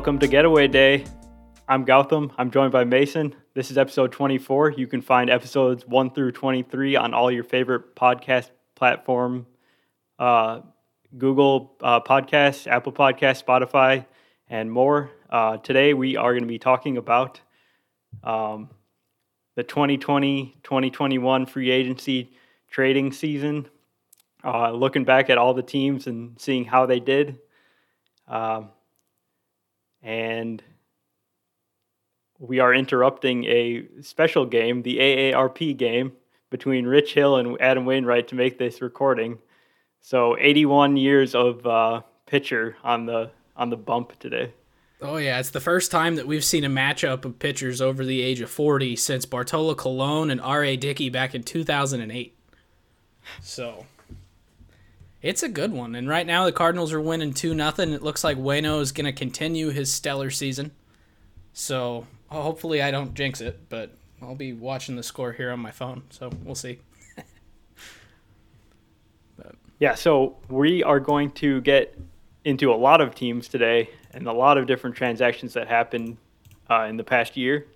Welcome 0.00 0.18
to 0.20 0.28
Getaway 0.28 0.66
Day. 0.66 1.04
I'm 1.68 1.84
Gautam. 1.84 2.32
I'm 2.38 2.50
joined 2.50 2.72
by 2.72 2.84
Mason. 2.84 3.34
This 3.52 3.70
is 3.70 3.76
episode 3.76 4.12
24. 4.12 4.70
You 4.70 4.86
can 4.86 5.02
find 5.02 5.28
episodes 5.28 5.86
1 5.86 6.14
through 6.14 6.32
23 6.32 6.96
on 6.96 7.12
all 7.12 7.30
your 7.30 7.44
favorite 7.44 7.94
podcast 7.94 8.48
platform 8.74 9.46
uh, 10.18 10.62
Google 11.18 11.76
uh, 11.82 12.00
Podcasts, 12.00 12.66
Apple 12.66 12.92
Podcasts, 12.92 13.44
Spotify, 13.44 14.06
and 14.48 14.72
more. 14.72 15.10
Uh, 15.28 15.58
today 15.58 15.92
we 15.92 16.16
are 16.16 16.32
going 16.32 16.44
to 16.44 16.48
be 16.48 16.58
talking 16.58 16.96
about 16.96 17.38
um, 18.24 18.70
the 19.54 19.62
2020 19.62 20.60
2021 20.62 21.44
free 21.44 21.70
agency 21.70 22.32
trading 22.70 23.12
season, 23.12 23.68
uh, 24.42 24.70
looking 24.70 25.04
back 25.04 25.28
at 25.28 25.36
all 25.36 25.52
the 25.52 25.62
teams 25.62 26.06
and 26.06 26.40
seeing 26.40 26.64
how 26.64 26.86
they 26.86 27.00
did. 27.00 27.38
Um, 28.26 28.70
and 30.02 30.62
we 32.38 32.58
are 32.58 32.72
interrupting 32.72 33.44
a 33.44 33.86
special 34.00 34.46
game, 34.46 34.82
the 34.82 34.98
AARP 34.98 35.76
game, 35.76 36.12
between 36.48 36.86
Rich 36.86 37.14
Hill 37.14 37.36
and 37.36 37.60
Adam 37.60 37.84
Wainwright 37.84 38.28
to 38.28 38.34
make 38.34 38.58
this 38.58 38.80
recording. 38.80 39.38
So 40.00 40.36
81 40.38 40.96
years 40.96 41.34
of 41.34 41.66
uh, 41.66 42.02
pitcher 42.26 42.76
on 42.82 43.06
the 43.06 43.30
on 43.56 43.68
the 43.68 43.76
bump 43.76 44.18
today. 44.18 44.52
Oh 45.02 45.16
yeah, 45.16 45.38
it's 45.38 45.50
the 45.50 45.60
first 45.60 45.90
time 45.90 46.16
that 46.16 46.26
we've 46.26 46.44
seen 46.44 46.64
a 46.64 46.68
matchup 46.68 47.24
of 47.24 47.38
pitchers 47.38 47.80
over 47.80 48.04
the 48.04 48.20
age 48.22 48.40
of 48.40 48.50
40 48.50 48.96
since 48.96 49.24
Bartolo 49.24 49.74
Colon 49.74 50.30
and 50.30 50.40
R.A. 50.40 50.76
Dickey 50.76 51.08
back 51.08 51.34
in 51.34 51.42
2008. 51.42 52.36
So 53.42 53.86
it's 55.22 55.42
a 55.42 55.48
good 55.48 55.72
one. 55.72 55.94
And 55.94 56.08
right 56.08 56.26
now 56.26 56.44
the 56.44 56.52
Cardinals 56.52 56.92
are 56.92 57.00
winning 57.00 57.32
2 57.32 57.54
nothing. 57.54 57.92
It 57.92 58.02
looks 58.02 58.24
like 58.24 58.38
Waino 58.38 58.80
is 58.80 58.92
going 58.92 59.06
to 59.06 59.12
continue 59.12 59.70
his 59.70 59.92
stellar 59.92 60.30
season. 60.30 60.72
So 61.52 62.06
hopefully 62.28 62.82
I 62.82 62.90
don't 62.90 63.14
jinx 63.14 63.40
it, 63.40 63.68
but 63.68 63.94
I'll 64.22 64.34
be 64.34 64.52
watching 64.52 64.96
the 64.96 65.02
score 65.02 65.32
here 65.32 65.50
on 65.50 65.60
my 65.60 65.70
phone. 65.70 66.02
So 66.10 66.30
we'll 66.44 66.54
see. 66.54 66.80
Yeah, 69.80 69.94
so 69.94 70.36
we 70.50 70.82
are 70.84 71.00
going 71.00 71.30
to 71.32 71.62
get 71.62 71.98
into 72.44 72.70
a 72.70 72.76
lot 72.76 73.00
of 73.00 73.14
teams 73.14 73.48
today 73.48 73.88
and 74.12 74.26
a 74.26 74.32
lot 74.32 74.58
of 74.58 74.66
different 74.66 74.94
transactions 74.94 75.54
that 75.54 75.68
happened 75.68 76.18
uh, 76.68 76.82
in 76.82 76.98
the 76.98 77.02
past 77.02 77.34
year. 77.34 77.66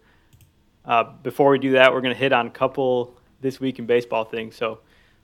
Uh, 0.85 1.05
before 1.23 1.51
we 1.51 1.59
do 1.59 1.73
that, 1.73 1.95
we're 1.95 2.03
going 2.03 2.13
to 2.13 2.21
hit 2.21 2.35
on 2.35 2.47
a 2.47 2.51
couple 2.51 3.17
this 3.41 3.59
week 3.59 3.79
in 3.79 3.87
baseball 3.87 4.25
things. 4.27 4.55
So 4.55 4.81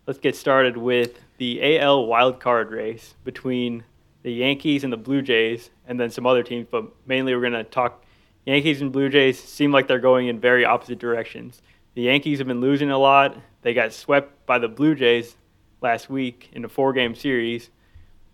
let's 0.07 0.19
get 0.19 0.35
started 0.35 0.75
with 0.75 1.21
the 1.41 1.79
AL 1.79 2.05
wildcard 2.05 2.71
race 2.71 3.15
between 3.25 3.83
the 4.23 4.31
Yankees 4.31 4.85
and 4.85 4.93
the 4.93 4.99
Blue 4.99 5.23
Jays, 5.23 5.71
and 5.89 5.99
then 5.99 6.11
some 6.11 6.27
other 6.27 6.43
teams. 6.43 6.67
But 6.71 6.85
mainly, 7.07 7.35
we're 7.35 7.41
going 7.41 7.55
to 7.55 7.65
talk 7.65 8.05
Yankees 8.45 8.83
and 8.83 8.93
Blue 8.93 9.09
Jays. 9.09 9.43
Seem 9.43 9.73
like 9.73 9.89
they're 9.89 9.99
going 9.99 10.29
in 10.29 10.39
very 10.39 10.67
opposite 10.67 10.99
directions. 10.99 11.63
The 11.95 12.03
Yankees 12.03 12.41
have 12.41 12.47
been 12.47 12.61
losing 12.61 12.91
a 12.91 12.99
lot. 12.99 13.39
They 13.63 13.73
got 13.73 13.95
swept 13.95 14.45
by 14.45 14.59
the 14.59 14.69
Blue 14.69 14.95
Jays 14.95 15.35
last 15.81 16.11
week 16.11 16.51
in 16.53 16.63
a 16.67 16.69
four-game 16.69 17.15
series. 17.15 17.71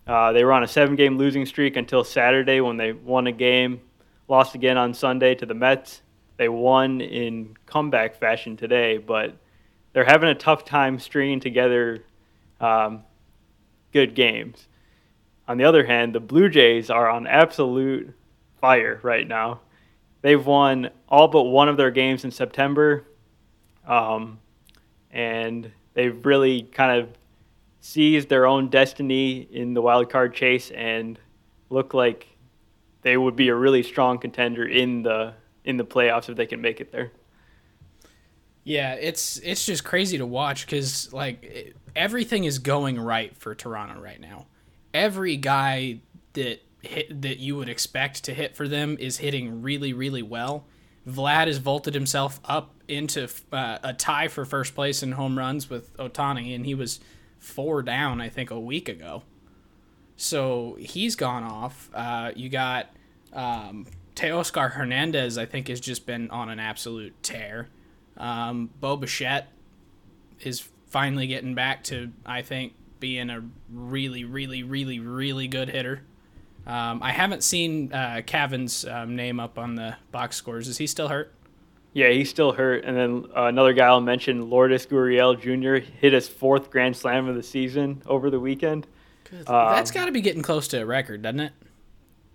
Uh, 0.05 0.33
they 0.33 0.43
were 0.43 0.53
on 0.53 0.65
a 0.65 0.69
seven-game 0.69 1.17
losing 1.17 1.47
streak 1.47 1.77
until 1.77 2.03
Saturday 2.03 2.61
when 2.61 2.77
they 2.77 2.91
won 2.91 3.29
a 3.29 3.33
game, 3.33 3.83
lost 4.27 4.57
again 4.57 4.77
on 4.77 4.93
Sunday 4.93 5.37
to 5.37 5.47
the 5.47 5.55
Mets. 5.55 6.03
They 6.39 6.49
won 6.49 7.01
in 7.01 7.57
comeback 7.67 8.17
fashion 8.17 8.57
today, 8.57 8.99
but 8.99 9.37
they're 9.93 10.05
having 10.05 10.29
a 10.29 10.35
tough 10.35 10.65
time 10.65 10.99
stringing 10.99 11.39
together 11.39 12.03
um, 12.61 13.05
good 13.93 14.15
games. 14.15 14.69
On 15.49 15.59
the 15.59 15.65
other 15.65 15.87
hand, 15.87 16.15
the 16.15 16.21
Blue 16.21 16.49
Jays 16.49 16.91
are 16.91 17.09
on 17.09 17.27
absolute 17.27 18.15
fire 18.61 19.01
right 19.03 19.27
now. 19.27 19.61
They've 20.23 20.45
won 20.45 20.91
all 21.09 21.29
but 21.29 21.45
one 21.45 21.69
of 21.69 21.77
their 21.77 21.91
games 21.91 22.25
in 22.25 22.31
September, 22.31 23.05
um, 23.87 24.41
and 25.11 25.71
they've 25.95 26.25
really 26.27 26.63
kind 26.63 27.01
of 27.01 27.11
seized 27.81 28.29
their 28.29 28.47
own 28.47 28.69
destiny 28.69 29.47
in 29.53 29.75
the 29.75 29.81
wild 29.81 30.11
card 30.11 30.35
chase 30.35 30.73
and 30.73 31.19
look 31.71 31.95
like 31.95 32.27
they 33.03 33.17
would 33.17 33.37
be 33.37 33.49
a 33.49 33.55
really 33.55 33.85
strong 33.85 34.19
contender 34.19 34.67
in 34.67 35.03
the 35.03 35.33
in 35.65 35.77
the 35.77 35.85
playoffs 35.85 36.29
if 36.29 36.37
they 36.37 36.47
can 36.47 36.61
make 36.61 36.81
it 36.81 36.91
there. 36.91 37.13
Yeah, 38.67 38.95
it's 38.95 39.37
it's 39.45 39.65
just 39.65 39.85
crazy 39.85 40.19
to 40.19 40.27
watch 40.27 40.67
because 40.67 41.13
like 41.13 41.77
everything 41.95 42.43
is 42.43 42.59
going 42.59 42.99
right 42.99 43.35
for 43.37 43.55
Toronto 43.55 44.01
right 44.01 44.21
now. 44.21 44.47
Every 44.93 45.37
guy 45.37 46.01
that 46.33 46.65
hit 46.83 47.23
that 47.23 47.39
you 47.39 47.55
would 47.55 47.69
expect 47.69 48.25
to 48.25 48.35
hit 48.35 48.57
for 48.57 48.67
them 48.67 48.97
is 48.99 49.19
hitting 49.19 49.63
really 49.63 49.93
really 49.93 50.21
well. 50.21 50.67
Vlad 51.09 51.47
has 51.47 51.59
vaulted 51.59 51.95
himself 51.95 52.41
up 52.45 52.75
into 52.89 53.29
uh, 53.53 53.79
a 53.85 53.95
tie 53.95 54.27
for 54.27 54.45
first 54.45 54.75
place 54.75 55.01
in 55.01 55.13
home 55.13 55.39
runs 55.39 55.71
with 55.71 55.97
Ohtani, 55.99 56.53
and 56.53 56.67
he 56.67 56.75
was 56.75 56.99
four 57.39 57.85
down 57.85 58.21
I 58.21 58.29
think 58.29 58.51
a 58.51 58.59
week 58.59 58.89
ago. 58.89 59.23
So 60.17 60.77
he's 60.81 61.15
gone 61.15 61.45
off. 61.45 61.89
Uh, 61.95 62.33
you 62.35 62.49
got 62.49 62.91
um, 63.33 63.87
Teoscar 64.17 64.73
Hernandez. 64.73 65.39
I 65.39 65.47
think 65.47 65.69
has 65.69 65.79
just 65.79 66.05
been 66.05 66.29
on 66.33 66.49
an 66.49 66.59
absolute 66.59 67.15
tear. 67.23 67.69
Um, 68.17 68.71
Bo 68.81 68.97
Bichette 68.97 69.49
is 70.41 70.69
finally 70.89 71.27
getting 71.27 71.55
back 71.55 71.85
to, 71.85 72.11
I 72.25 72.43
think, 72.43 72.75
being 73.01 73.31
a 73.31 73.43
really, 73.71 74.25
really, 74.25 74.63
really, 74.63 74.99
really 74.99 75.49
good 75.49 75.69
hitter. 75.69 76.03
Um, 76.67 77.03
I 77.03 77.13
haven't 77.13 77.45
seen 77.45 77.93
uh, 77.93 78.23
Cavan's 78.27 78.85
um, 78.85 79.15
name 79.15 79.39
up 79.39 79.59
on 79.59 79.77
the 79.77 79.97
box 80.11 80.37
scores. 80.37 80.67
Is 80.67 80.79
he 80.79 80.87
still 80.87 81.09
hurt? 81.09 81.33
Yeah, 81.93 82.11
he's 82.11 82.29
still 82.29 82.53
hurt. 82.53 82.85
And 82.85 82.97
then 82.97 83.25
uh, 83.37 83.45
another 83.45 83.73
guy 83.73 83.87
I'll 83.87 84.01
mention, 84.01 84.51
Lourdes 84.51 84.87
Gurriel 84.87 85.41
Jr., 85.41 85.87
hit 85.99 86.13
his 86.13 86.29
fourth 86.29 86.71
Grand 86.71 86.97
Slam 86.97 87.29
of 87.29 87.37
the 87.37 87.43
season 87.43 88.03
over 88.07 88.31
the 88.31 88.41
weekend. 88.41 88.87
Um, 89.33 89.45
That's 89.47 89.91
got 89.91 90.07
to 90.07 90.13
be 90.13 90.21
getting 90.21 90.43
close 90.43 90.69
to 90.69 90.83
a 90.83 90.87
record, 90.87 91.23
doesn't 91.23 91.41
it? 91.41 91.53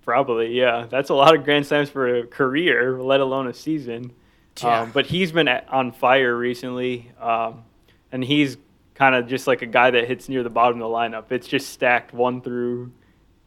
Probably, 0.04 0.58
yeah. 0.58 0.88
That's 0.90 1.10
a 1.10 1.14
lot 1.14 1.36
of 1.36 1.44
Grand 1.44 1.68
Slams 1.68 1.90
for 1.90 2.08
a 2.08 2.26
career, 2.26 3.02
let 3.02 3.20
alone 3.20 3.48
a 3.48 3.54
season. 3.54 4.14
Yeah. 4.62 4.82
Um, 4.82 4.92
but 4.92 5.06
he's 5.06 5.32
been 5.32 5.48
on 5.48 5.92
fire 5.92 6.36
recently, 6.36 7.12
um, 7.20 7.64
and 8.12 8.24
he's 8.24 8.58
kind 8.96 9.16
of 9.16 9.28
just 9.28 9.48
like 9.48 9.62
a 9.62 9.68
guy 9.68 9.92
that 9.92 10.08
hits 10.08 10.30
near 10.30 10.44
the 10.44 10.50
bottom 10.50 10.82
of 10.82 10.90
the 10.90 10.96
lineup. 10.96 11.32
It's 11.32 11.48
just 11.48 11.70
stacked 11.70 12.14
one 12.14 12.42
through 12.42 12.92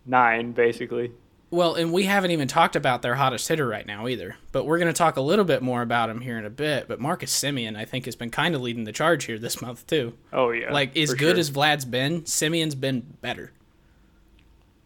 nine, 0.06 0.52
basically. 0.52 1.12
Well, 1.54 1.76
and 1.76 1.92
we 1.92 2.02
haven't 2.02 2.32
even 2.32 2.48
talked 2.48 2.74
about 2.74 3.02
their 3.02 3.14
hottest 3.14 3.46
hitter 3.46 3.68
right 3.68 3.86
now 3.86 4.08
either. 4.08 4.36
But 4.50 4.64
we're 4.64 4.78
going 4.78 4.92
to 4.92 4.96
talk 4.98 5.16
a 5.16 5.20
little 5.20 5.44
bit 5.44 5.62
more 5.62 5.82
about 5.82 6.10
him 6.10 6.20
here 6.20 6.36
in 6.36 6.44
a 6.44 6.50
bit. 6.50 6.88
But 6.88 6.98
Marcus 6.98 7.32
Semien, 7.32 7.76
I 7.76 7.84
think, 7.84 8.06
has 8.06 8.16
been 8.16 8.30
kind 8.30 8.56
of 8.56 8.60
leading 8.60 8.82
the 8.82 8.90
charge 8.90 9.26
here 9.26 9.38
this 9.38 9.62
month 9.62 9.86
too. 9.86 10.14
Oh 10.32 10.50
yeah, 10.50 10.72
like 10.72 10.96
as 10.96 11.14
good 11.14 11.36
sure. 11.36 11.38
as 11.38 11.50
Vlad's 11.52 11.84
been, 11.84 12.22
Semien's 12.22 12.74
been 12.74 13.02
better. 13.20 13.52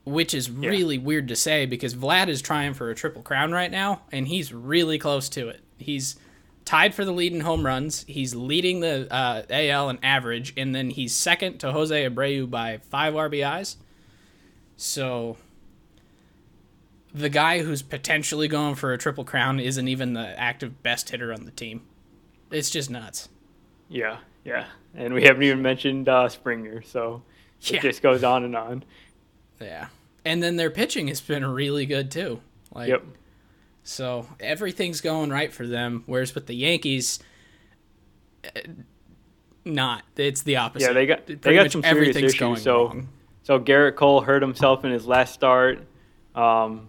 Which 0.05 0.35
is 0.35 0.51
yeah. 0.51 0.69
really 0.69 0.99
weird 0.99 1.29
to 1.29 1.37
say 1.37 1.65
because 1.65 1.95
Vlad 1.95 2.29
is 2.29 2.43
trying 2.43 2.75
for 2.75 2.91
a 2.91 2.95
triple 2.95 3.23
crown 3.23 3.53
right 3.53 3.71
now, 3.71 4.03
and 4.13 4.29
he's 4.29 4.53
really 4.53 4.99
close 4.99 5.31
to 5.31 5.49
it. 5.49 5.63
He's 5.79 6.17
tied 6.65 6.95
for 6.95 7.05
the 7.05 7.13
lead 7.13 7.33
in 7.33 7.41
home 7.41 7.65
runs. 7.65 8.05
He's 8.07 8.35
leading 8.35 8.81
the 8.81 9.13
uh, 9.13 9.43
AL 9.49 9.89
in 9.91 9.99
average, 10.03 10.53
and 10.57 10.75
then 10.75 10.91
he's 10.91 11.15
second 11.15 11.59
to 11.59 11.73
Jose 11.73 12.09
Abreu 12.09 12.49
by 12.49 12.79
five 12.91 13.15
RBIs. 13.15 13.77
So 14.77 15.37
the 17.15 17.29
guy 17.29 17.63
who's 17.63 17.83
potentially 17.83 18.49
going 18.49 18.75
for 18.75 18.93
a 18.93 18.99
triple 18.99 19.25
crown 19.25 19.61
isn't 19.61 19.89
even 19.89 20.13
the 20.13 20.39
active 20.39 20.83
best 20.83 21.11
hitter 21.11 21.33
on 21.33 21.45
the 21.45 21.51
team. 21.51 21.83
It's 22.51 22.71
just 22.71 22.91
nuts. 22.91 23.29
Yeah, 23.89 24.19
yeah, 24.45 24.67
and 24.95 25.15
we 25.15 25.25
haven't 25.25 25.43
even 25.43 25.63
mentioned 25.63 26.09
uh, 26.09 26.29
Springer, 26.29 26.83
so 26.83 27.23
it 27.63 27.73
yeah. 27.73 27.81
just 27.81 28.03
goes 28.03 28.23
on 28.23 28.45
and 28.45 28.55
on. 28.55 28.85
Yeah, 29.61 29.89
and 30.25 30.43
then 30.43 30.57
their 30.57 30.71
pitching 30.71 31.09
has 31.09 31.21
been 31.21 31.45
really 31.45 31.87
good 31.87 32.11
too. 32.11 32.41
Like, 32.75 32.89
yep. 32.89 33.05
So 33.89 34.27
everything's 34.39 35.01
going 35.01 35.31
right 35.31 35.51
for 35.51 35.67
them. 35.67 36.03
Whereas 36.05 36.35
with 36.35 36.47
the 36.47 36.55
Yankees, 36.55 37.21
eh, 38.45 38.61
not. 39.65 40.05
It's 40.15 40.43
the 40.43 40.57
opposite. 40.57 40.89
Yeah, 40.89 40.93
they 40.93 41.07
got 41.07 41.27
they 41.27 41.55
got 41.55 41.73
some 41.73 41.83
serious 41.83 42.15
issues. 42.15 42.63
so 42.63 42.89
wrong. 42.89 43.09
so 43.45 43.59
Gerrit 43.59 43.97
Cole 43.97 44.21
hurt 44.21 44.43
himself 44.43 44.85
in 44.85 44.93
his 44.93 45.07
last 45.07 45.33
start. 45.33 45.87
Um, 46.35 46.89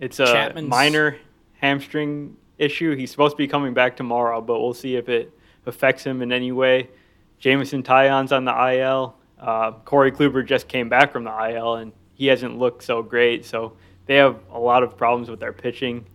it's 0.00 0.18
a 0.18 0.26
Chapman's... 0.26 0.68
minor 0.68 1.18
hamstring 1.60 2.36
issue. 2.58 2.96
He's 2.96 3.12
supposed 3.12 3.34
to 3.34 3.38
be 3.38 3.46
coming 3.46 3.72
back 3.72 3.96
tomorrow, 3.96 4.40
but 4.40 4.58
we'll 4.58 4.74
see 4.74 4.96
if 4.96 5.08
it 5.08 5.32
affects 5.66 6.02
him 6.02 6.20
in 6.20 6.32
any 6.32 6.50
way. 6.50 6.90
Jameson 7.38 7.84
Taillon's 7.84 8.32
on 8.32 8.44
the 8.44 8.72
IL. 8.72 9.16
Uh, 9.38 9.70
Corey 9.84 10.10
Kluber 10.10 10.44
just 10.44 10.66
came 10.66 10.88
back 10.88 11.12
from 11.12 11.22
the 11.22 11.50
IL, 11.50 11.76
and 11.76 11.92
he 12.14 12.26
hasn't 12.26 12.58
looked 12.58 12.82
so 12.82 13.04
great. 13.04 13.44
So 13.44 13.76
they 14.06 14.16
have 14.16 14.38
a 14.52 14.58
lot 14.58 14.82
of 14.82 14.96
problems 14.96 15.30
with 15.30 15.40
their 15.40 15.52
pitching. 15.52 16.06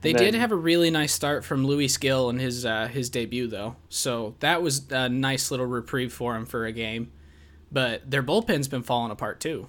They 0.00 0.12
then, 0.12 0.22
did 0.22 0.34
have 0.34 0.52
a 0.52 0.56
really 0.56 0.90
nice 0.90 1.12
start 1.12 1.44
from 1.44 1.66
Luis 1.66 1.96
Gil 1.96 2.30
in 2.30 2.38
his 2.38 2.64
uh, 2.66 2.88
his 2.88 3.10
debut, 3.10 3.46
though. 3.46 3.76
So 3.88 4.34
that 4.40 4.62
was 4.62 4.90
a 4.90 5.08
nice 5.08 5.50
little 5.50 5.66
reprieve 5.66 6.12
for 6.12 6.36
him 6.36 6.46
for 6.46 6.64
a 6.64 6.72
game. 6.72 7.10
But 7.72 8.08
their 8.10 8.22
bullpen's 8.22 8.68
been 8.68 8.82
falling 8.82 9.10
apart 9.10 9.40
too. 9.40 9.68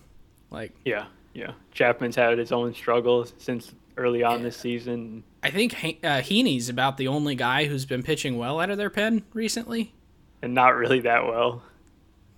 Like 0.50 0.74
yeah, 0.85 1.06
yeah. 1.33 1.53
Chapman's 1.71 2.15
had 2.15 2.38
his 2.38 2.51
own 2.51 2.74
struggles 2.74 3.33
since 3.38 3.74
early 3.97 4.23
on 4.23 4.44
this 4.44 4.57
season. 4.57 5.23
I 5.41 5.50
think 5.50 5.73
uh, 5.73 6.21
Heaney's 6.21 6.69
about 6.69 6.97
the 6.97 7.07
only 7.07 7.35
guy 7.35 7.65
who's 7.65 7.85
been 7.85 8.03
pitching 8.03 8.38
well 8.38 8.59
out 8.59 8.69
of 8.69 8.77
their 8.77 8.89
pen 8.89 9.23
recently, 9.33 9.94
and 10.41 10.53
not 10.53 10.75
really 10.75 11.00
that 11.01 11.25
well. 11.25 11.63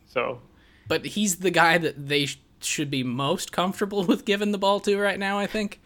So, 0.07 0.41
but 0.87 1.05
he's 1.05 1.37
the 1.37 1.51
guy 1.51 1.77
that 1.77 2.07
they 2.07 2.27
sh- 2.27 2.39
should 2.61 2.89
be 2.89 3.03
most 3.03 3.51
comfortable 3.51 4.03
with 4.05 4.25
giving 4.25 4.51
the 4.51 4.57
ball 4.57 4.79
to 4.81 4.97
right 4.97 5.19
now. 5.19 5.39
I 5.39 5.47
think. 5.47 5.79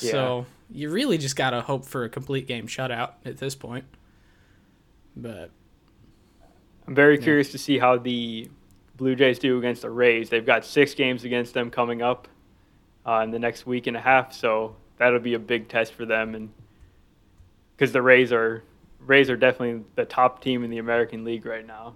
Yeah. 0.00 0.10
So 0.10 0.46
you 0.70 0.90
really 0.90 1.18
just 1.18 1.36
gotta 1.36 1.62
hope 1.62 1.84
for 1.84 2.04
a 2.04 2.08
complete 2.08 2.46
game 2.46 2.66
shutout 2.66 3.12
at 3.24 3.38
this 3.38 3.54
point. 3.54 3.84
But 5.16 5.50
I'm 6.86 6.94
very 6.94 7.18
curious 7.18 7.50
to 7.52 7.58
see 7.58 7.78
how 7.78 7.96
the 7.96 8.50
Blue 8.96 9.14
Jays 9.14 9.38
do 9.38 9.58
against 9.58 9.82
the 9.82 9.90
Rays. 9.90 10.30
They've 10.30 10.44
got 10.44 10.64
six 10.64 10.94
games 10.94 11.24
against 11.24 11.54
them 11.54 11.70
coming 11.70 12.02
up 12.02 12.28
uh, 13.06 13.20
in 13.24 13.30
the 13.30 13.38
next 13.38 13.66
week 13.66 13.86
and 13.86 13.96
a 13.96 14.00
half, 14.00 14.32
so 14.32 14.76
that'll 14.98 15.20
be 15.20 15.34
a 15.34 15.38
big 15.38 15.68
test 15.68 15.94
for 15.94 16.04
them. 16.04 16.34
And 16.34 16.50
because 17.76 17.92
the 17.92 18.02
Rays 18.02 18.32
are 18.32 18.62
Rays 19.00 19.30
are 19.30 19.36
definitely 19.36 19.84
the 19.94 20.04
top 20.04 20.42
team 20.42 20.64
in 20.64 20.70
the 20.70 20.78
American 20.78 21.24
League 21.24 21.46
right 21.46 21.66
now, 21.66 21.94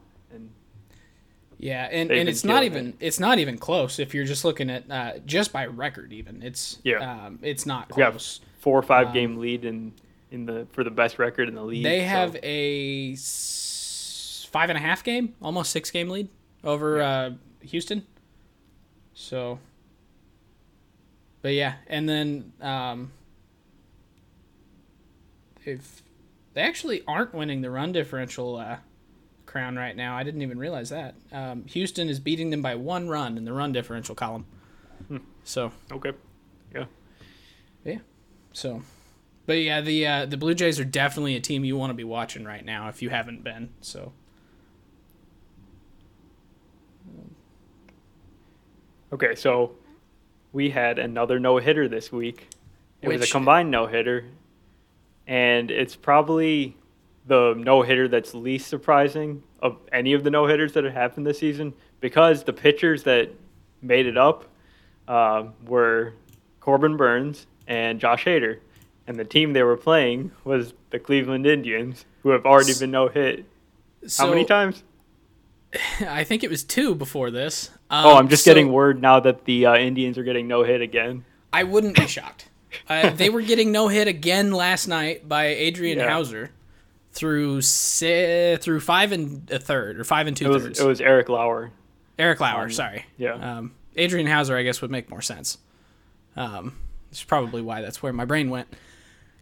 Yeah, 1.62 1.86
and, 1.90 2.10
and 2.10 2.26
it's 2.26 2.42
not 2.42 2.64
even 2.64 2.94
it's 3.00 3.20
not 3.20 3.38
even 3.38 3.58
close 3.58 3.98
if 3.98 4.14
you're 4.14 4.24
just 4.24 4.46
looking 4.46 4.70
at 4.70 4.90
uh, 4.90 5.12
just 5.26 5.52
by 5.52 5.66
record. 5.66 6.10
Even 6.12 6.42
it's 6.42 6.78
Yeah. 6.84 7.26
um, 7.26 7.38
it's 7.42 7.66
not 7.66 7.90
close. 7.90 8.40
four 8.60 8.78
or 8.78 8.82
five 8.82 9.12
game 9.12 9.36
lead 9.36 9.66
in 9.66 9.92
in 10.30 10.46
the 10.46 10.66
for 10.72 10.84
the 10.84 10.90
best 10.90 11.18
record 11.18 11.48
in 11.48 11.54
the 11.54 11.62
league. 11.62 11.84
They 11.84 12.00
so- 12.00 12.06
have 12.06 12.36
a 12.42 13.12
s- 13.12 14.48
five 14.50 14.70
and 14.70 14.78
a 14.78 14.80
half 14.80 15.04
game, 15.04 15.34
almost 15.42 15.70
six 15.70 15.90
game 15.90 16.08
lead 16.08 16.28
over 16.64 17.02
uh, 17.02 17.30
Houston. 17.60 18.06
So, 19.12 19.58
but 21.42 21.52
yeah, 21.52 21.74
and 21.88 22.08
then 22.08 22.52
um, 22.62 23.12
if 25.66 26.02
they 26.54 26.62
actually 26.62 27.02
aren't 27.06 27.34
winning 27.34 27.60
the 27.60 27.70
run 27.70 27.92
differential 27.92 28.56
uh, 28.56 28.76
crown 29.50 29.76
right 29.76 29.96
now, 29.96 30.16
I 30.16 30.22
didn't 30.22 30.42
even 30.42 30.58
realize 30.58 30.90
that. 30.90 31.14
Um, 31.32 31.64
Houston 31.66 32.08
is 32.08 32.20
beating 32.20 32.50
them 32.50 32.62
by 32.62 32.74
one 32.74 33.08
run 33.08 33.36
in 33.36 33.44
the 33.44 33.52
run 33.52 33.72
differential 33.72 34.14
column. 34.14 34.46
So 35.42 35.72
okay. 35.90 36.12
Yeah. 36.74 36.84
yeah. 37.84 37.98
So, 38.52 38.82
but 39.46 39.54
yeah, 39.54 39.80
the 39.80 40.06
uh, 40.06 40.26
the 40.26 40.36
Blue 40.36 40.54
Jays 40.54 40.78
are 40.78 40.84
definitely 40.84 41.34
a 41.34 41.40
team 41.40 41.64
you 41.64 41.76
want 41.76 41.90
to 41.90 41.94
be 41.94 42.04
watching 42.04 42.44
right 42.44 42.64
now 42.64 42.88
if 42.88 43.02
you 43.02 43.10
haven't 43.10 43.42
been. 43.42 43.70
So 43.80 44.12
Okay, 49.12 49.34
so 49.34 49.72
we 50.52 50.70
had 50.70 50.98
another 50.98 51.40
no 51.40 51.58
hitter 51.58 51.88
this 51.88 52.12
week. 52.12 52.48
It 53.02 53.08
was 53.08 53.28
a 53.28 53.32
combined 53.32 53.70
no 53.70 53.86
hitter, 53.86 54.26
and 55.26 55.70
it's 55.70 55.96
probably 55.96 56.76
the 57.26 57.54
no 57.56 57.82
hitter 57.82 58.08
that's 58.08 58.34
least 58.34 58.68
surprising 58.68 59.42
of 59.60 59.76
any 59.92 60.12
of 60.14 60.24
the 60.24 60.30
no 60.30 60.46
hitters 60.46 60.72
that 60.72 60.84
have 60.84 60.92
happened 60.94 61.26
this 61.26 61.38
season 61.38 61.72
because 62.00 62.44
the 62.44 62.52
pitchers 62.52 63.02
that 63.04 63.30
made 63.82 64.06
it 64.06 64.16
up 64.16 64.46
um, 65.08 65.52
were 65.66 66.14
Corbin 66.60 66.96
Burnes 66.96 67.46
and 67.66 68.00
Josh 68.00 68.24
Hader, 68.24 68.58
and 69.06 69.18
the 69.18 69.24
team 69.24 69.52
they 69.52 69.62
were 69.62 69.76
playing 69.76 70.30
was 70.44 70.72
the 70.90 70.98
Cleveland 70.98 71.46
Indians, 71.46 72.04
who 72.22 72.30
have 72.30 72.46
already 72.46 72.72
been 72.78 72.90
no 72.90 73.08
hit. 73.08 73.44
How 74.18 74.28
many 74.28 74.44
times? 74.44 74.82
I 76.00 76.24
think 76.24 76.42
it 76.42 76.50
was 76.50 76.64
two 76.64 76.94
before 76.94 77.30
this. 77.30 77.70
Oh, 77.90 78.12
Um, 78.12 78.16
I'm 78.18 78.28
just 78.28 78.44
so 78.44 78.50
getting 78.50 78.72
word 78.72 79.00
now 79.00 79.20
that 79.20 79.44
the 79.44 79.66
uh, 79.66 79.76
Indians 79.76 80.18
are 80.18 80.24
getting 80.24 80.48
no 80.48 80.64
hit 80.64 80.80
again. 80.80 81.24
I 81.52 81.64
wouldn't 81.64 81.96
be 81.96 82.06
shocked. 82.06 82.46
Uh, 82.88 83.10
they 83.10 83.28
were 83.30 83.42
getting 83.42 83.72
no 83.72 83.88
hit 83.88 84.06
again 84.06 84.52
last 84.52 84.86
night 84.86 85.28
by 85.28 85.46
Adrian 85.46 85.98
Yeah. 85.98 86.08
Houser 86.08 86.52
through 87.12 87.60
si- 87.62 88.56
through 88.60 88.80
five 88.80 89.12
and 89.12 89.50
a 89.50 89.58
third 89.58 89.98
or 89.98 90.04
five 90.04 90.26
and 90.26 90.36
two 90.36 90.46
It 90.46 90.48
was 90.48 90.62
thirds. 90.62 90.80
it 90.80 90.86
was 90.86 91.00
Eric 91.00 91.28
Lauer. 91.28 91.70
Eric 92.18 92.40
Lauer, 92.40 92.64
um, 92.64 92.70
sorry. 92.70 93.06
yeah. 93.16 93.34
Um, 93.58 93.72
Adrian 93.96 94.26
Houser, 94.26 94.56
I 94.56 94.62
guess, 94.62 94.80
would 94.82 94.90
make 94.90 95.10
more 95.10 95.22
sense. 95.22 95.58
Um, 96.36 96.76
it's 97.10 97.24
probably 97.24 97.62
why 97.62 97.80
that's 97.82 98.02
where 98.02 98.12
my 98.12 98.24
brain 98.24 98.50
went. 98.50 98.68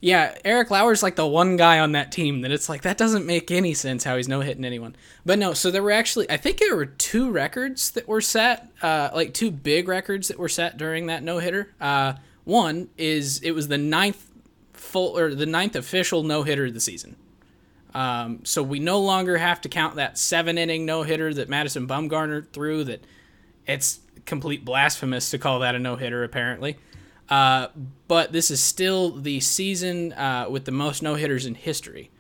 Yeah, 0.01 0.37
Eric 0.45 0.71
Lauer's 0.71 1.03
like 1.03 1.17
the 1.17 1.27
one 1.27 1.57
guy 1.57 1.81
on 1.81 1.93
that 1.93 2.13
team 2.13 2.43
that 2.43 2.53
it's 2.53 2.69
like 2.69 2.83
that 2.83 2.97
doesn't 2.99 3.27
make 3.27 3.51
any 3.51 3.75
sense 3.75 4.05
how 4.05 4.17
he's 4.17 4.29
no 4.29 4.41
hitting 4.41 4.65
anyone. 4.65 4.95
But 5.27 5.41
no, 5.41 5.55
so 5.55 5.71
there 5.73 5.83
were 5.83 5.91
actually 5.91 6.31
I 6.31 6.37
think 6.37 6.59
there 6.59 6.77
were 6.77 6.87
two 6.87 7.31
records 7.31 7.91
that 7.91 8.07
were 8.07 8.21
set, 8.21 8.69
uh, 8.81 9.11
like 9.13 9.35
two 9.35 9.51
big 9.51 9.89
records 9.89 10.29
that 10.29 10.39
were 10.39 10.49
set 10.49 10.77
during 10.79 11.07
that 11.07 11.25
no 11.25 11.39
hitter. 11.41 11.75
Uh, 11.81 12.15
one 12.45 12.89
is 12.97 13.41
it 13.43 13.51
was 13.51 13.67
the 13.69 13.77
ninth 13.77 14.25
full 14.73 15.19
or 15.19 15.35
the 15.35 15.47
ninth 15.47 15.75
official 15.75 16.23
no 16.23 16.45
hitter 16.45 16.67
of 16.67 16.75
the 16.75 16.81
season. 16.81 17.17
Um, 17.95 18.45
so 18.45 18.63
we 18.63 18.79
no 18.79 19.01
longer 19.01 19.39
have 19.39 19.61
to 19.63 19.69
count 19.69 19.97
that 19.97 20.19
seven 20.19 20.59
inning 20.59 20.85
no 20.85 21.03
hitter 21.03 21.33
that 21.35 21.49
Madison 21.49 21.87
Bumgarner 21.89 22.47
threw. 22.53 22.85
That 22.85 23.05
it's 23.67 24.01
complete 24.27 24.65
blasphemous 24.65 25.31
to 25.31 25.39
call 25.39 25.61
that 25.61 25.75
a 25.75 25.79
no 25.79 25.97
hitter, 25.97 26.23
apparently. 26.23 26.77
Uh, 27.29 27.69
but 28.07 28.33
this 28.33 28.51
is 28.51 28.63
still 28.63 29.11
the 29.11 29.41
season 29.41 30.13
uh, 30.15 30.47
with 30.49 30.65
the 30.65 30.73
most 30.73 31.03
no 31.03 31.15
hitters 31.15 31.47
in 31.47 31.55
history. 31.55 32.11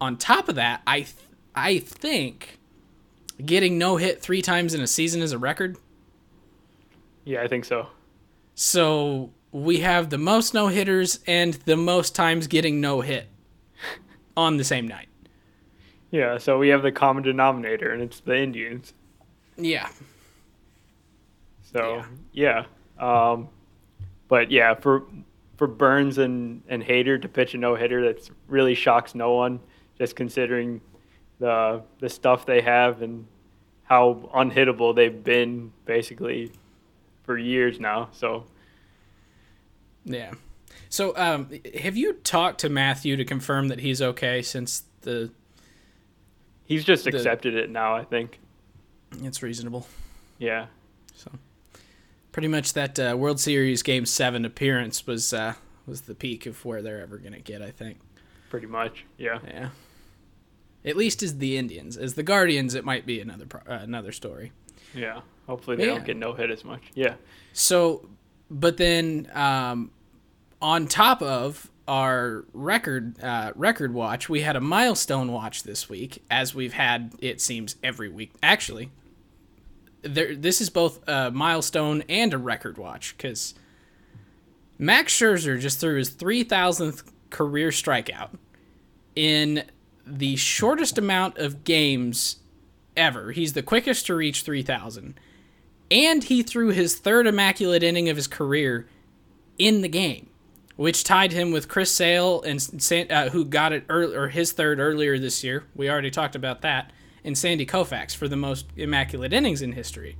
On 0.00 0.16
top 0.16 0.48
of 0.48 0.54
that, 0.56 0.82
I 0.86 1.00
th- 1.00 1.14
I 1.54 1.78
think 1.78 2.58
getting 3.44 3.78
no 3.78 3.96
hit 3.96 4.20
three 4.20 4.42
times 4.42 4.74
in 4.74 4.80
a 4.80 4.86
season 4.86 5.22
is 5.22 5.32
a 5.32 5.38
record. 5.38 5.76
Yeah, 7.24 7.42
I 7.42 7.48
think 7.48 7.64
so. 7.64 7.88
So 8.54 9.30
we 9.52 9.80
have 9.80 10.10
the 10.10 10.18
most 10.18 10.54
no 10.54 10.68
hitters 10.68 11.20
and 11.26 11.54
the 11.54 11.76
most 11.76 12.14
times 12.14 12.46
getting 12.46 12.80
no 12.80 13.00
hit 13.00 13.28
on 14.36 14.56
the 14.56 14.64
same 14.64 14.86
night. 14.88 15.08
Yeah, 16.10 16.38
so 16.38 16.58
we 16.58 16.68
have 16.68 16.82
the 16.82 16.92
common 16.92 17.22
denominator, 17.22 17.90
and 17.90 18.02
it's 18.02 18.20
the 18.20 18.36
Indians. 18.36 18.92
Yeah, 19.56 19.88
So 21.62 22.04
yeah, 22.32 22.64
Um, 22.98 23.48
but 24.28 24.50
yeah, 24.50 24.74
for 24.74 25.04
for 25.56 25.66
Burnes 25.66 26.18
and 26.18 26.62
and 26.68 26.82
Hader 26.82 27.20
to 27.20 27.28
pitch 27.28 27.54
a 27.54 27.58
no 27.58 27.74
hitter, 27.74 28.02
that 28.12 28.30
really 28.48 28.74
shocks 28.74 29.14
no 29.14 29.32
one. 29.34 29.60
Just 29.98 30.16
considering 30.16 30.80
the 31.38 31.82
the 32.00 32.08
stuff 32.08 32.44
they 32.46 32.60
have 32.60 33.02
and 33.02 33.26
how 33.84 34.30
unhittable 34.34 34.94
they've 34.94 35.22
been 35.22 35.72
basically 35.84 36.52
for 37.24 37.36
years 37.38 37.80
now. 37.80 38.08
So 38.12 38.44
yeah. 40.04 40.32
So, 40.92 41.16
um, 41.16 41.48
have 41.80 41.96
you 41.96 42.12
talked 42.12 42.60
to 42.60 42.68
Matthew 42.68 43.16
to 43.16 43.24
confirm 43.24 43.68
that 43.68 43.80
he's 43.80 44.02
okay 44.02 44.42
since 44.42 44.82
the 45.00 45.30
he's 46.66 46.84
just 46.84 47.04
The- 47.04 47.16
accepted 47.16 47.54
it 47.54 47.70
now. 47.70 47.94
I 47.96 48.04
think. 48.04 48.38
it's 49.22 49.42
reasonable? 49.42 49.86
Yeah. 50.38 50.66
So, 51.14 51.30
pretty 52.30 52.48
much 52.48 52.74
that 52.74 52.98
uh, 53.00 53.16
World 53.18 53.40
Series 53.40 53.82
Game 53.82 54.04
Seven 54.04 54.44
appearance 54.44 55.06
was 55.06 55.32
uh, 55.32 55.54
was 55.86 56.02
the 56.02 56.14
peak 56.14 56.44
of 56.44 56.62
where 56.62 56.82
they're 56.82 57.00
ever 57.00 57.16
gonna 57.16 57.40
get. 57.40 57.62
I 57.62 57.70
think. 57.70 57.98
Pretty 58.50 58.66
much. 58.66 59.06
Yeah. 59.16 59.38
Yeah. 59.48 59.70
At 60.84 60.96
least 60.98 61.22
as 61.22 61.38
the 61.38 61.56
Indians, 61.56 61.96
as 61.96 62.14
the 62.16 62.22
Guardians, 62.22 62.74
it 62.74 62.84
might 62.84 63.06
be 63.06 63.18
another 63.18 63.46
pro- 63.46 63.62
uh, 63.62 63.78
another 63.80 64.12
story. 64.12 64.52
Yeah. 64.94 65.22
Hopefully 65.46 65.78
they 65.78 65.86
Yeah. 65.86 65.94
don't 65.94 66.04
get 66.04 66.18
no 66.18 66.34
hit 66.34 66.50
as 66.50 66.66
much. 66.66 66.82
Yeah. 66.94 67.14
So, 67.54 68.10
but 68.50 68.76
then 68.76 69.30
um, 69.32 69.90
on 70.62 70.86
top 70.86 71.20
of 71.20 71.70
our 71.88 72.44
record 72.54 73.22
uh, 73.22 73.52
record 73.54 73.92
watch, 73.92 74.28
we 74.28 74.42
had 74.42 74.56
a 74.56 74.60
milestone 74.60 75.32
watch 75.32 75.64
this 75.64 75.88
week, 75.88 76.22
as 76.30 76.54
we've 76.54 76.72
had 76.72 77.14
it 77.18 77.40
seems 77.40 77.76
every 77.82 78.08
week. 78.08 78.32
Actually, 78.42 78.90
there 80.02 80.34
this 80.34 80.60
is 80.60 80.70
both 80.70 81.06
a 81.08 81.30
milestone 81.30 82.02
and 82.08 82.32
a 82.32 82.38
record 82.38 82.78
watch 82.78 83.16
because 83.16 83.54
Max 84.78 85.12
Scherzer 85.12 85.60
just 85.60 85.80
threw 85.80 85.96
his 85.96 86.08
three 86.08 86.44
thousandth 86.44 87.02
career 87.30 87.70
strikeout 87.70 88.30
in 89.16 89.64
the 90.06 90.36
shortest 90.36 90.96
amount 90.96 91.38
of 91.38 91.64
games 91.64 92.36
ever. 92.96 93.32
He's 93.32 93.52
the 93.52 93.62
quickest 93.62 94.06
to 94.06 94.14
reach 94.14 94.42
three 94.42 94.62
thousand 94.62 95.18
and 95.92 96.24
he 96.24 96.42
threw 96.42 96.68
his 96.68 96.96
third 96.96 97.26
immaculate 97.26 97.82
inning 97.82 98.08
of 98.08 98.16
his 98.16 98.26
career 98.26 98.88
in 99.58 99.82
the 99.82 99.88
game, 99.88 100.30
which 100.76 101.04
tied 101.04 101.32
him 101.32 101.52
with 101.52 101.68
Chris 101.68 101.90
Sale 101.90 102.42
and 102.42 102.60
San, 102.60 103.10
uh, 103.10 103.30
who 103.30 103.44
got 103.44 103.72
it 103.72 103.84
early, 103.88 104.16
or 104.16 104.28
his 104.28 104.52
third 104.52 104.80
earlier 104.80 105.18
this 105.18 105.44
year. 105.44 105.64
We 105.74 105.90
already 105.90 106.10
talked 106.10 106.34
about 106.34 106.62
that, 106.62 106.92
and 107.24 107.36
Sandy 107.36 107.66
Koufax 107.66 108.14
for 108.14 108.28
the 108.28 108.36
most 108.36 108.66
immaculate 108.76 109.32
innings 109.32 109.62
in 109.62 109.72
history. 109.72 110.16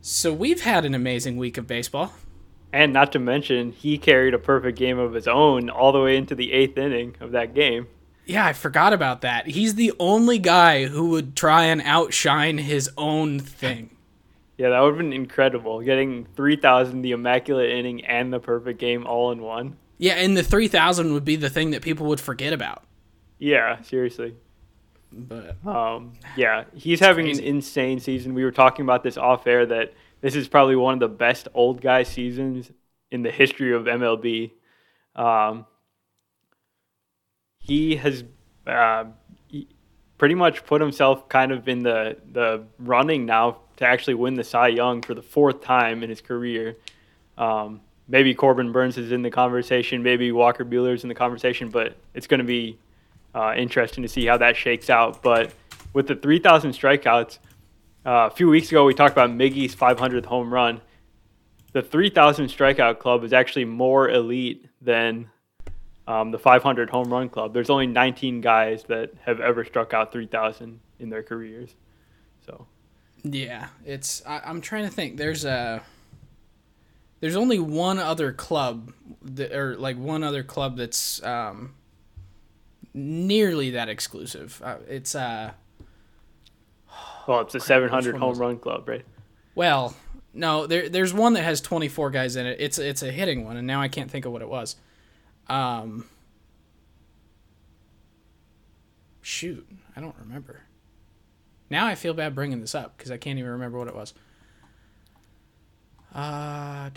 So 0.00 0.32
we've 0.32 0.62
had 0.62 0.84
an 0.84 0.94
amazing 0.94 1.36
week 1.36 1.56
of 1.56 1.66
baseball. 1.66 2.12
And 2.72 2.92
not 2.92 3.12
to 3.12 3.18
mention, 3.18 3.72
he 3.72 3.98
carried 3.98 4.34
a 4.34 4.38
perfect 4.38 4.78
game 4.78 4.98
of 4.98 5.12
his 5.12 5.28
own 5.28 5.70
all 5.70 5.92
the 5.92 6.00
way 6.00 6.16
into 6.16 6.34
the 6.34 6.52
eighth 6.52 6.76
inning 6.78 7.14
of 7.20 7.32
that 7.32 7.54
game. 7.54 7.86
Yeah, 8.24 8.46
I 8.46 8.52
forgot 8.52 8.92
about 8.92 9.20
that. 9.20 9.48
He's 9.48 9.74
the 9.74 9.92
only 9.98 10.38
guy 10.38 10.86
who 10.86 11.10
would 11.10 11.36
try 11.36 11.64
and 11.64 11.82
outshine 11.82 12.58
his 12.58 12.90
own 12.96 13.40
thing. 13.40 13.90
Yeah, 14.62 14.68
that 14.70 14.78
would 14.78 14.90
have 14.90 14.98
been 14.98 15.12
incredible. 15.12 15.80
Getting 15.82 16.24
3,000, 16.36 17.02
the 17.02 17.10
immaculate 17.10 17.70
inning, 17.70 18.04
and 18.04 18.32
the 18.32 18.38
perfect 18.38 18.78
game 18.78 19.04
all 19.04 19.32
in 19.32 19.42
one. 19.42 19.76
Yeah, 19.98 20.14
and 20.14 20.36
the 20.36 20.44
3000 20.44 21.12
would 21.14 21.24
be 21.24 21.34
the 21.34 21.50
thing 21.50 21.72
that 21.72 21.82
people 21.82 22.06
would 22.06 22.20
forget 22.20 22.52
about. 22.52 22.84
Yeah, 23.40 23.82
seriously. 23.82 24.36
But 25.10 25.56
Um, 25.66 26.12
yeah, 26.36 26.64
he's 26.74 27.00
having 27.00 27.26
crazy. 27.26 27.42
an 27.42 27.56
insane 27.56 27.98
season. 27.98 28.34
We 28.34 28.44
were 28.44 28.52
talking 28.52 28.84
about 28.84 29.02
this 29.02 29.16
off 29.16 29.48
air 29.48 29.66
that 29.66 29.94
this 30.20 30.36
is 30.36 30.46
probably 30.46 30.76
one 30.76 30.94
of 30.94 31.00
the 31.00 31.08
best 31.08 31.48
old 31.54 31.80
guy 31.80 32.04
seasons 32.04 32.70
in 33.10 33.22
the 33.22 33.32
history 33.32 33.74
of 33.74 33.88
MLB. 33.88 34.52
Um, 35.16 35.66
he 37.58 37.96
has 37.96 38.24
uh, 38.66 39.06
pretty 40.18 40.34
much 40.36 40.64
put 40.64 40.80
himself 40.80 41.28
kind 41.28 41.52
of 41.52 41.68
in 41.68 41.80
the 41.80 42.16
the 42.32 42.64
running 42.78 43.26
now 43.26 43.61
to 43.76 43.84
actually 43.84 44.14
win 44.14 44.34
the 44.34 44.44
Cy 44.44 44.68
Young 44.68 45.02
for 45.02 45.14
the 45.14 45.22
fourth 45.22 45.62
time 45.62 46.02
in 46.02 46.10
his 46.10 46.20
career. 46.20 46.76
Um, 47.38 47.80
maybe 48.08 48.34
Corbin 48.34 48.72
Burnes 48.72 48.98
is 48.98 49.12
in 49.12 49.22
the 49.22 49.30
conversation, 49.30 50.02
maybe 50.02 50.32
Walker 50.32 50.64
Buehler's 50.64 51.02
in 51.02 51.08
the 51.08 51.14
conversation, 51.14 51.70
but 51.70 51.96
it's 52.14 52.26
going 52.26 52.38
to 52.38 52.44
be 52.44 52.78
uh, 53.34 53.54
interesting 53.56 54.02
to 54.02 54.08
see 54.08 54.26
how 54.26 54.36
that 54.38 54.56
shakes 54.56 54.90
out. 54.90 55.22
But 55.22 55.52
with 55.92 56.06
the 56.06 56.16
3,000 56.16 56.72
strikeouts, 56.72 57.38
uh, 58.04 58.28
a 58.28 58.30
few 58.30 58.48
weeks 58.48 58.68
ago 58.68 58.84
we 58.84 58.94
talked 58.94 59.12
about 59.12 59.30
Miggy's 59.30 59.74
500th 59.74 60.26
home 60.26 60.52
run. 60.52 60.80
The 61.72 61.82
3,000 61.82 62.46
strikeout 62.46 62.98
club 62.98 63.24
is 63.24 63.32
actually 63.32 63.64
more 63.64 64.10
elite 64.10 64.66
than 64.82 65.30
um, 66.06 66.30
the 66.30 66.38
500 66.38 66.90
home 66.90 67.12
run 67.12 67.28
club. 67.28 67.54
There's 67.54 67.70
only 67.70 67.86
19 67.86 68.40
guys 68.40 68.84
that 68.84 69.12
have 69.24 69.40
ever 69.40 69.64
struck 69.64 69.94
out 69.94 70.12
3,000 70.12 70.80
in 70.98 71.08
their 71.08 71.22
careers. 71.22 71.74
Yeah, 73.24 73.68
it's 73.84 74.22
I, 74.26 74.40
I'm 74.44 74.60
trying 74.60 74.84
to 74.84 74.90
think. 74.90 75.16
There's 75.16 75.44
a 75.44 75.82
there's 77.20 77.36
only 77.36 77.60
one 77.60 77.98
other 77.98 78.32
club 78.32 78.92
that, 79.22 79.52
or 79.52 79.76
like 79.76 79.96
one 79.96 80.24
other 80.24 80.42
club 80.42 80.76
that's 80.76 81.22
um, 81.22 81.74
nearly 82.94 83.70
that 83.70 83.88
exclusive. 83.88 84.60
Uh, 84.64 84.76
it's 84.88 85.14
uh 85.14 85.52
well, 87.28 87.40
it's 87.42 87.54
a 87.54 87.58
which 87.58 87.64
700 87.64 88.16
home 88.16 88.38
run 88.38 88.58
club, 88.58 88.88
right? 88.88 89.04
well, 89.54 89.94
no, 90.34 90.66
there 90.66 90.88
there's 90.88 91.14
one 91.14 91.34
that 91.34 91.42
has 91.42 91.60
24 91.60 92.10
guys 92.10 92.36
in 92.36 92.46
it. 92.46 92.56
It's 92.60 92.78
it's 92.78 93.02
a 93.02 93.12
hitting 93.12 93.44
one, 93.44 93.56
and 93.56 93.66
now 93.66 93.80
I 93.80 93.88
can't 93.88 94.10
think 94.10 94.24
of 94.24 94.32
what 94.32 94.42
it 94.42 94.48
was. 94.48 94.76
Um, 95.48 96.06
shoot, 99.20 99.66
I 99.94 100.00
don't 100.00 100.16
remember. 100.18 100.62
Now 101.72 101.86
I 101.86 101.94
feel 101.94 102.12
bad 102.12 102.34
bringing 102.34 102.60
this 102.60 102.74
up 102.74 102.98
because 102.98 103.10
I 103.10 103.16
can't 103.16 103.38
even 103.38 103.50
remember 103.52 103.78
what 103.78 103.88
it 103.88 103.94
was. 103.94 104.12
Uh. 106.14 106.90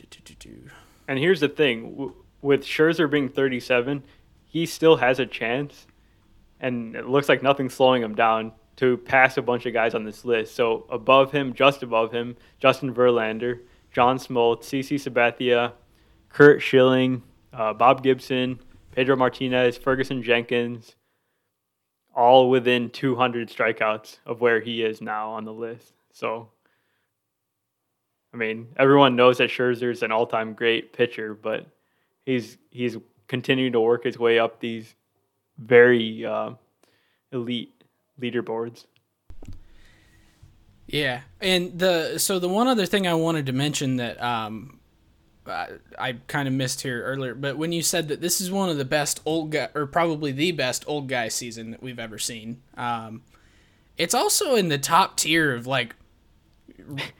And 1.08 1.17
here's 1.17 1.39
the 1.39 1.48
thing: 1.48 2.12
with 2.41 2.63
Scherzer 2.63 3.10
being 3.10 3.29
37, 3.29 4.03
he 4.44 4.65
still 4.65 4.98
has 4.98 5.17
a 5.17 5.25
chance, 5.25 5.88
and 6.60 6.94
it 6.94 7.08
looks 7.08 7.29
like 7.29 7.41
nothing's 7.41 7.74
slowing 7.74 8.03
him 8.03 8.15
down 8.15 8.51
to 8.75 8.98
pass 8.98 9.38
a 9.38 9.41
bunch 9.41 9.65
of 9.65 9.72
guys 9.72 9.96
on 9.96 10.03
this 10.03 10.25
list. 10.25 10.55
So 10.55 10.86
above 10.89 11.32
him, 11.32 11.53
just 11.53 11.82
above 11.82 12.12
him, 12.12 12.36
Justin 12.60 12.94
Verlander, 12.94 13.62
John 13.94 14.17
Smoltz, 14.17 14.63
CC 14.65 14.96
Sabathia, 14.96 15.72
Curt 16.27 16.62
Schilling, 16.62 17.24
uh, 17.53 17.74
Bob 17.74 18.03
Gibson, 18.03 18.60
Pedro 18.91 19.15
Martinez, 19.15 19.77
Ferguson 19.77 20.22
Jenkins, 20.22 20.98
all 22.15 22.50
within 22.50 22.89
200 22.89 23.50
strikeouts 23.50 24.17
of 24.25 24.41
where 24.41 24.62
he 24.62 24.84
is 24.84 25.01
now 25.01 25.31
on 25.31 25.45
the 25.45 25.53
list. 25.53 25.93
So. 26.12 26.50
I 28.34 28.38
mean, 28.38 28.67
everyone 28.75 29.15
knows 29.15 29.38
that 29.38 29.50
Scherzer's 29.50 30.03
an 30.03 30.12
all-time 30.12 30.55
great 30.55 30.91
pitcher, 30.91 31.34
but 31.34 31.65
he's 32.25 32.57
he's 32.69 32.98
continuing 33.27 33.72
to 33.72 33.79
work 33.79 34.03
his 34.03 34.19
way 34.19 34.39
up 34.39 34.60
these 34.60 34.93
very 35.57 36.25
uh, 36.25 36.51
elite 37.31 37.72
leaderboards. 38.19 38.86
Yeah, 40.88 41.22
and 41.41 41.77
the 41.79 42.19
so 42.19 42.39
the 42.39 42.50
one 42.50 42.67
other 42.67 42.86
thing 42.86 43.07
I 43.07 43.15
wanted 43.15 43.48
to 43.48 43.53
mention 43.53 43.98
that 43.98 44.22
um, 44.22 44.75
I, 45.48 45.70
I 45.98 46.14
kind 46.28 46.48
of 46.48 46.54
missed 46.54 46.82
here 46.82 47.04
earlier, 47.04 47.36
but 47.36 47.58
when 47.58 47.72
you 47.72 47.82
said 47.82 48.08
that 48.08 48.22
this 48.22 48.42
is 48.42 48.52
one 48.52 48.70
of 48.70 48.78
the 48.78 48.86
best 48.86 49.22
old 49.25 49.52
guy 49.52 49.70
or 49.75 49.86
probably 49.86 50.32
the 50.32 50.52
best 50.52 50.84
old 50.88 51.08
guy 51.08 51.28
season 51.28 51.72
that 51.72 51.82
we've 51.84 52.00
ever 52.00 52.18
seen, 52.18 52.62
um, 52.78 53.22
it's 53.98 54.14
also 54.14 54.56
in 54.56 54.70
the 54.70 54.78
top 54.78 55.18
tier 55.18 55.54
of 55.56 55.68
like 55.68 55.96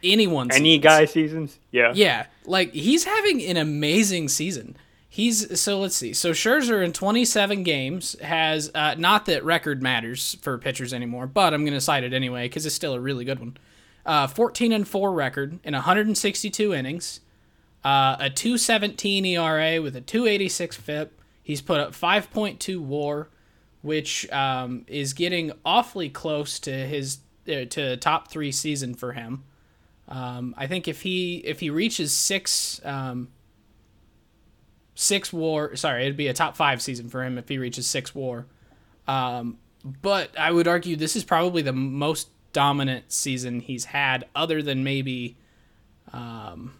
anyone's 0.03 0.55
Any 0.55 0.75
seasons. 0.75 0.84
guy 0.84 1.05
seasons, 1.05 1.60
yeah, 1.72 1.94
Yeah, 1.96 2.25
like 2.46 2.74
he's 2.74 3.05
having 3.05 3.41
an 3.44 3.58
amazing 3.58 4.29
season. 4.29 4.75
He's 5.08 5.62
so 5.62 5.79
let's 5.79 5.96
see. 5.96 6.12
So 6.12 6.32
Scherzer 6.32 6.84
in 6.84 6.91
27 6.91 7.63
games 7.63 8.20
has 8.22 8.70
uh, 8.75 8.96
not 8.98 9.25
that 9.27 9.46
record 9.46 9.82
matters 9.82 10.36
for 10.41 10.58
pitchers 10.58 10.94
anymore, 10.94 11.25
but 11.25 11.53
I'm 11.53 11.63
going 11.63 11.74
to 11.74 11.79
cite 11.79 12.03
it 12.03 12.12
anyway 12.12 12.50
because 12.50 12.65
it's 12.65 12.75
still 12.75 12.94
a 12.94 13.00
really 13.00 13.24
good 13.24 13.39
one. 13.39 13.58
Uh, 14.05 14.27
14 14.27 14.74
and 14.74 14.86
four 14.88 15.13
record 15.13 15.58
in 15.63 15.74
162 15.74 16.74
innings, 16.74 17.22
uh, 17.85 18.17
a 18.19 18.29
2.17 18.31 19.27
ERA 19.27 19.79
with 19.79 19.95
a 19.95 20.01
2.86 20.01 20.73
FIP. 20.73 21.21
He's 21.43 21.61
put 21.61 21.79
up 21.79 21.91
5.2 21.91 22.79
WAR, 22.79 23.29
which 23.83 24.29
um, 24.31 24.85
is 24.87 25.13
getting 25.13 25.51
awfully 25.63 26.09
close 26.09 26.57
to 26.61 26.71
his 26.71 27.19
uh, 27.47 27.65
to 27.69 27.95
top 27.97 28.31
three 28.31 28.51
season 28.51 28.95
for 28.95 29.11
him. 29.11 29.43
Um, 30.07 30.55
I 30.57 30.65
think 30.65 30.87
if 30.87 31.01
he 31.01 31.37
if 31.37 31.59
he 31.59 31.69
reaches 31.69 32.11
six 32.11 32.81
um, 32.83 33.27
six 34.95 35.31
war, 35.31 35.75
sorry, 35.75 36.05
it'd 36.05 36.17
be 36.17 36.27
a 36.27 36.33
top 36.33 36.55
five 36.55 36.81
season 36.81 37.07
for 37.07 37.23
him 37.23 37.37
if 37.37 37.47
he 37.47 37.59
reaches 37.59 37.85
six 37.85 38.15
war. 38.15 38.47
Um, 39.07 39.59
but 40.01 40.35
I 40.39 40.51
would 40.51 40.67
argue 40.67 40.95
this 40.95 41.15
is 41.15 41.23
probably 41.23 41.61
the 41.61 41.73
most 41.73 42.29
dominant 42.51 43.11
season 43.11 43.59
he's 43.59 43.85
had, 43.85 44.25
other 44.35 44.63
than 44.63 44.83
maybe. 44.83 45.37
Um, 46.11 46.73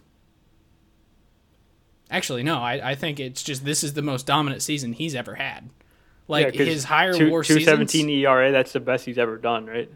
actually, 2.15 2.43
no, 2.43 2.57
I, 2.60 2.91
I 2.91 2.95
think 2.95 3.19
it's 3.19 3.43
just 3.43 3.65
this 3.65 3.84
is 3.84 3.93
the 3.93 4.01
most 4.01 4.25
dominant 4.25 4.62
season 4.62 4.93
he's 4.93 5.15
ever 5.15 5.36
had. 5.36 5.69
Like 6.27 6.55
Yeah, 6.55 6.63
his 6.63 6.86
higher 6.86 7.13
two, 7.13 7.29
war 7.29 7.43
217 7.43 7.88
seasons. 7.88 8.12
ERA. 8.12 8.51
That's 8.51 8.74
the 8.74 8.79
best 8.79 9.05
he's 9.05 9.17
ever 9.17 9.38
done, 9.38 9.67
right? 9.67 9.89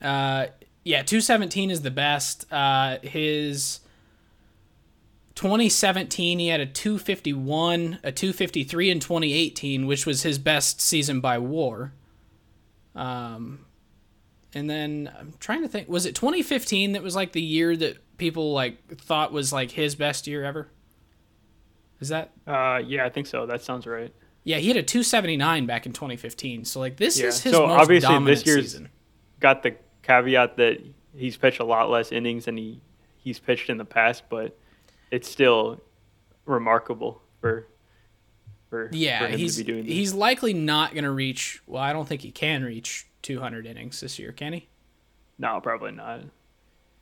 Uh, 0.00 0.46
yeah, 0.84 1.02
217 1.02 1.70
is 1.70 1.82
the 1.82 1.90
best. 1.90 2.50
Uh, 2.52 2.98
his 3.02 3.80
2017, 5.34 6.38
he 6.38 6.48
had 6.48 6.60
a 6.60 6.66
251, 6.66 7.98
a 8.02 8.12
253 8.12 8.90
in 8.90 9.00
2018, 9.00 9.86
which 9.86 10.06
was 10.06 10.22
his 10.22 10.38
best 10.38 10.80
season 10.80 11.20
by 11.20 11.38
WAR. 11.38 11.92
Um, 12.94 13.66
and 14.54 14.68
then 14.68 15.10
I'm 15.18 15.34
trying 15.40 15.62
to 15.62 15.68
think, 15.68 15.88
was 15.88 16.06
it 16.06 16.14
2015 16.14 16.92
that 16.92 17.02
was 17.02 17.16
like 17.16 17.32
the 17.32 17.42
year 17.42 17.76
that 17.76 18.16
people 18.18 18.52
like 18.52 18.98
thought 19.00 19.32
was 19.32 19.52
like 19.52 19.72
his 19.72 19.94
best 19.94 20.26
year 20.26 20.44
ever? 20.44 20.68
Is 22.02 22.08
that? 22.08 22.32
Uh, 22.46 22.82
yeah, 22.84 23.06
I 23.06 23.08
think 23.08 23.26
so. 23.28 23.46
That 23.46 23.62
sounds 23.62 23.86
right. 23.86 24.12
Yeah, 24.44 24.58
he 24.58 24.66
had 24.68 24.76
a 24.76 24.82
279 24.82 25.66
back 25.66 25.86
in 25.86 25.92
2015. 25.92 26.64
So 26.64 26.80
like 26.80 26.96
this 26.96 27.18
Yeah, 27.18 27.26
is 27.28 27.40
his 27.42 27.52
so 27.52 27.66
most 27.68 27.80
obviously 27.80 28.08
dominant 28.08 28.38
this 28.38 28.46
year's- 28.46 28.64
season. 28.72 28.88
Got 29.38 29.62
the 29.62 29.76
caveat 30.02 30.56
that 30.56 30.78
he's 31.16 31.36
pitched 31.36 31.60
a 31.60 31.64
lot 31.64 31.88
less 31.90 32.10
innings 32.12 32.44
than 32.46 32.56
he 32.56 32.80
he's 33.16 33.38
pitched 33.38 33.70
in 33.70 33.76
the 33.78 33.84
past, 33.84 34.24
but 34.28 34.58
it's 35.12 35.30
still 35.30 35.80
remarkable 36.44 37.22
for 37.40 37.68
for 38.68 38.88
Yeah, 38.92 39.20
for 39.20 39.26
him 39.28 39.38
he's 39.38 39.56
to 39.58 39.64
be 39.64 39.72
doing 39.72 39.84
this. 39.84 39.92
he's 39.94 40.12
likely 40.14 40.54
not 40.54 40.92
going 40.92 41.04
to 41.04 41.10
reach. 41.12 41.60
Well, 41.66 41.82
I 41.82 41.92
don't 41.92 42.08
think 42.08 42.22
he 42.22 42.30
can 42.32 42.64
reach 42.64 43.06
200 43.22 43.64
innings 43.66 44.00
this 44.00 44.18
year, 44.18 44.32
can 44.32 44.52
he? 44.54 44.68
no, 45.38 45.60
probably 45.60 45.92
not. 45.92 46.20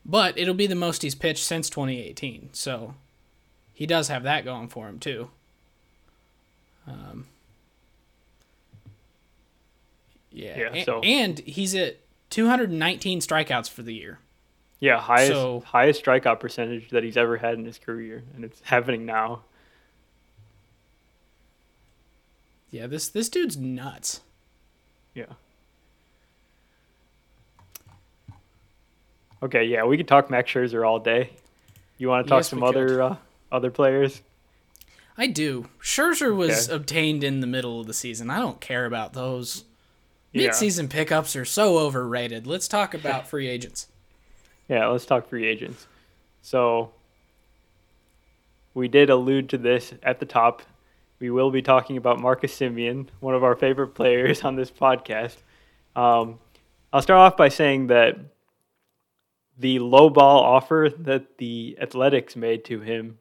But 0.05 0.39
it'll 0.39 0.55
be 0.55 0.67
the 0.67 0.75
most 0.75 1.03
he's 1.03 1.15
pitched 1.15 1.45
since 1.45 1.69
2018, 1.71 2.51
so 2.53 2.95
he 3.81 3.87
does 3.87 4.09
have 4.09 4.25
that 4.25 4.45
going 4.45 4.69
for 4.69 4.87
him 4.91 4.99
too. 4.99 5.31
Um, 6.87 7.27
yeah, 10.31 10.59
Yeah, 10.59 10.75
a- 10.75 10.85
so- 10.85 11.01
and 11.01 11.39
he's 11.39 11.75
at 11.75 11.97
219 12.29 13.21
strikeouts 13.21 13.71
for 13.71 13.81
the 13.81 13.95
year. 13.95 14.19
Yeah, 14.81 15.01
highest 15.01 15.33
So- 15.33 15.61
highest 15.61 16.05
strikeout 16.05 16.41
percentage 16.41 16.91
that 16.91 17.03
he's 17.05 17.17
ever 17.17 17.39
had 17.39 17.55
in 17.55 17.65
his 17.65 17.79
career, 17.79 18.23
and 18.35 18.45
it's 18.45 18.61
happening 18.61 19.07
now. 19.07 19.45
Yeah, 22.71 22.87
this 22.87 23.09
this 23.09 23.31
dude's 23.31 23.57
nuts. 23.57 24.21
Yeah. 25.15 25.25
Okay, 29.43 29.65
yeah, 29.65 29.85
we 29.85 29.97
could 29.97 30.07
talk 30.07 30.29
Max 30.29 30.51
Scherzer 30.51 30.87
all 30.87 30.99
day. 30.99 31.31
You 31.97 32.09
want 32.09 32.27
to 32.27 32.29
talk 32.29 32.41
Yes, 32.41 32.49
some 32.49 32.63
other 32.63 33.01
uh, 33.03 33.17
other 33.53 33.71
players? 33.71 34.23
I 35.19 35.27
do. 35.27 35.69
Scherzer 35.83 36.35
was 36.35 36.69
Okay. 36.69 36.77
obtained 36.77 37.25
in 37.25 37.41
the 37.41 37.47
middle 37.47 37.81
of 37.81 37.87
the 37.87 37.95
season. 37.95 38.31
I 38.31 38.39
don't 38.39 38.61
care 38.61 38.87
about 38.87 39.13
those. 39.13 39.65
Yeah. 40.33 40.47
Mid-season 40.47 40.89
pickups 40.89 41.35
are 41.37 41.45
so 41.45 41.79
overrated. 41.79 42.47
Let's 42.47 42.69
talk 42.69 42.95
about 42.95 43.27
free 43.29 43.49
agents. 43.49 43.87
Yeah, 44.69 44.87
let's 44.87 45.05
talk 45.05 45.29
free 45.29 45.49
agents. 45.49 45.89
So 46.43 46.93
we 48.73 48.87
did 48.87 49.11
allude 49.11 49.49
to 49.51 49.59
this 49.59 49.93
at 50.01 50.21
the 50.21 50.27
top. 50.27 50.63
We 51.19 51.29
will 51.31 51.51
be 51.51 51.61
talking 51.61 51.97
about 51.97 52.21
Marcus 52.21 52.57
Semien, 52.57 53.09
one 53.19 53.35
of 53.35 53.43
our 53.43 53.57
favorite 53.57 53.97
players 53.97 54.43
on 54.45 54.55
this 54.55 54.71
podcast. 54.71 55.39
Um, 55.97 56.39
I'll 56.93 57.03
start 57.03 57.19
off 57.19 57.37
by 57.37 57.49
saying 57.49 57.89
that 57.89 58.17
the 59.59 59.81
low 59.81 60.09
ball 60.09 60.41
offer 60.45 60.89
that 60.99 61.39
the 61.39 61.77
Athletics 61.81 62.37
made 62.37 62.65
to 62.67 62.79
him 62.81 63.19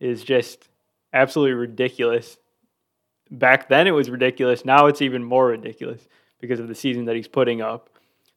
is 0.00 0.24
just 0.24 0.68
absolutely 1.12 1.54
ridiculous. 1.54 2.36
Back 3.30 3.68
then 3.68 3.86
it 3.86 3.92
was 3.92 4.10
ridiculous. 4.10 4.64
Now 4.64 4.86
it's 4.86 5.02
even 5.02 5.24
more 5.24 5.46
ridiculous 5.48 6.06
because 6.40 6.60
of 6.60 6.68
the 6.68 6.74
season 6.74 7.06
that 7.06 7.16
he's 7.16 7.28
putting 7.28 7.62
up. 7.62 7.90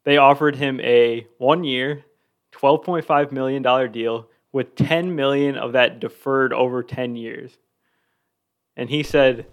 They 0.03 0.17
offered 0.17 0.55
him 0.55 0.79
a 0.81 1.27
one 1.37 1.63
year, 1.63 2.05
$12.5 2.53 3.31
million 3.31 3.91
deal 3.91 4.29
with 4.51 4.75
10 4.75 5.15
million 5.15 5.57
of 5.57 5.73
that 5.73 5.99
deferred 5.99 6.53
over 6.53 6.81
10 6.81 7.15
years. 7.15 7.57
And 8.77 8.89
he 8.89 9.03
said, 9.03 9.47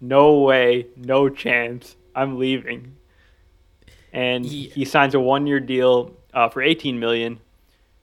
"No 0.00 0.38
way, 0.38 0.86
no 0.96 1.28
chance. 1.28 1.96
I'm 2.14 2.38
leaving." 2.38 2.96
And 4.12 4.46
yeah. 4.46 4.70
he 4.72 4.84
signs 4.84 5.14
a 5.14 5.20
one-year 5.20 5.60
deal 5.60 6.16
uh, 6.32 6.48
for 6.48 6.62
18 6.62 6.98
million, 6.98 7.40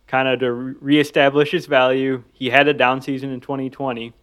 kind 0.07 0.27
of 0.27 0.39
to 0.39 0.51
reestablish 0.51 1.51
his 1.51 1.65
value. 1.65 2.23
He 2.33 2.49
had 2.49 2.67
a 2.67 2.73
down 2.73 3.01
season 3.01 3.31
in 3.31 3.41
2020, 3.41 4.13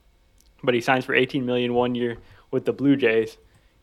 but 0.62 0.74
he 0.74 0.80
signs 0.80 1.04
for 1.04 1.14
18 1.14 1.44
million 1.44 1.74
one 1.74 1.94
year 1.94 2.18
with 2.50 2.64
the 2.64 2.72
Blue 2.72 2.96
Jays, 2.96 3.38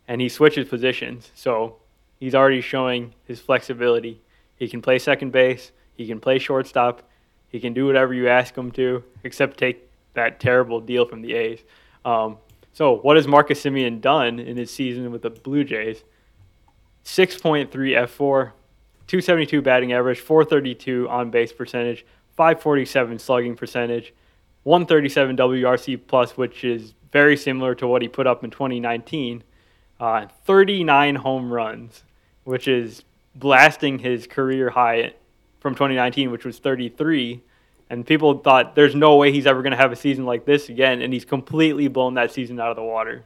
and 0.07 0.21
he 0.21 0.29
switches 0.29 0.67
positions. 0.67 1.31
So 1.35 1.77
he's 2.19 2.35
already 2.35 2.61
showing 2.61 3.13
his 3.25 3.39
flexibility. 3.39 4.21
He 4.55 4.67
can 4.67 4.81
play 4.81 4.99
second 4.99 5.31
base. 5.31 5.71
He 5.95 6.07
can 6.07 6.19
play 6.19 6.39
shortstop. 6.39 7.03
He 7.49 7.59
can 7.59 7.73
do 7.73 7.85
whatever 7.85 8.13
you 8.13 8.29
ask 8.29 8.55
him 8.55 8.71
to, 8.71 9.03
except 9.23 9.57
take 9.57 9.89
that 10.13 10.39
terrible 10.39 10.79
deal 10.79 11.05
from 11.05 11.21
the 11.21 11.33
A's. 11.33 11.63
Um, 12.05 12.37
so, 12.73 12.97
what 12.97 13.17
has 13.17 13.27
Marcus 13.27 13.63
Semien 13.63 13.99
done 13.99 14.39
in 14.39 14.55
his 14.55 14.71
season 14.71 15.11
with 15.11 15.23
the 15.23 15.29
Blue 15.29 15.63
Jays? 15.63 16.03
6.3 17.03 17.69
fWAR, 17.69 18.51
272 19.09 19.63
batting 19.63 19.91
average, 19.91 20.19
432 20.19 21.09
on 21.09 21.31
base 21.31 21.51
percentage, 21.51 22.05
547 22.37 23.17
slugging 23.17 23.55
percentage, 23.55 24.13
137 24.63 25.35
WRC 25.35 25.99
plus, 26.05 26.37
which 26.37 26.63
is 26.63 26.93
very 27.11 27.35
similar 27.35 27.73
to 27.73 27.87
what 27.87 28.03
he 28.03 28.07
put 28.07 28.27
up 28.27 28.43
in 28.43 28.51
2019. 28.51 29.43
Uh, 29.99 30.27
39 30.45 31.15
home 31.15 31.51
runs, 31.51 32.03
which 32.43 32.67
is 32.67 33.03
blasting 33.33 33.97
his 33.97 34.27
career 34.27 34.69
high 34.69 35.13
from 35.59 35.73
2019, 35.73 36.29
which 36.29 36.45
was 36.45 36.59
33. 36.59 37.41
And 37.89 38.05
people 38.05 38.37
thought 38.37 38.75
there's 38.75 38.93
no 38.93 39.15
way 39.15 39.31
he's 39.31 39.47
ever 39.47 39.63
going 39.63 39.71
to 39.71 39.77
have 39.77 39.91
a 39.91 39.95
season 39.95 40.27
like 40.27 40.45
this 40.45 40.69
again, 40.69 41.01
and 41.01 41.11
he's 41.11 41.25
completely 41.25 41.87
blown 41.87 42.13
that 42.13 42.31
season 42.31 42.59
out 42.59 42.69
of 42.69 42.75
the 42.75 42.83
water. 42.83 43.25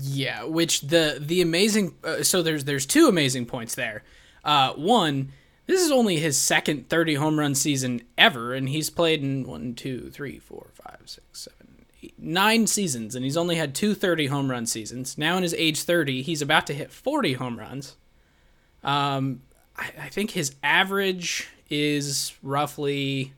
Yeah, 0.00 0.42
which 0.42 0.80
the 0.80 1.18
the 1.20 1.40
amazing 1.40 1.94
uh, 2.02 2.24
so 2.24 2.42
there's 2.42 2.64
there's 2.64 2.84
two 2.84 3.06
amazing 3.06 3.46
points 3.46 3.76
there. 3.76 4.02
Uh, 4.48 4.72
one, 4.76 5.30
this 5.66 5.82
is 5.82 5.90
only 5.90 6.16
his 6.16 6.38
second 6.38 6.88
30 6.88 7.16
home 7.16 7.38
run 7.38 7.54
season 7.54 8.00
ever, 8.16 8.54
and 8.54 8.70
he's 8.70 8.88
played 8.88 9.22
in 9.22 9.46
one, 9.46 9.74
two, 9.74 10.08
three, 10.08 10.38
four, 10.38 10.68
five, 10.72 11.00
six, 11.04 11.26
seven, 11.32 11.84
eight, 12.02 12.14
nine 12.18 12.66
seasons, 12.66 13.14
and 13.14 13.26
he's 13.26 13.36
only 13.36 13.56
had 13.56 13.74
two 13.74 13.94
30 13.94 14.28
home 14.28 14.50
run 14.50 14.64
seasons. 14.64 15.18
Now 15.18 15.36
in 15.36 15.42
his 15.42 15.52
age 15.52 15.82
30, 15.82 16.22
he's 16.22 16.40
about 16.40 16.66
to 16.68 16.72
hit 16.72 16.90
40 16.90 17.34
home 17.34 17.58
runs. 17.58 17.98
Um, 18.82 19.42
I, 19.76 19.90
I 20.00 20.08
think 20.08 20.30
his 20.30 20.54
average 20.62 21.46
is 21.68 22.34
roughly 22.42 23.34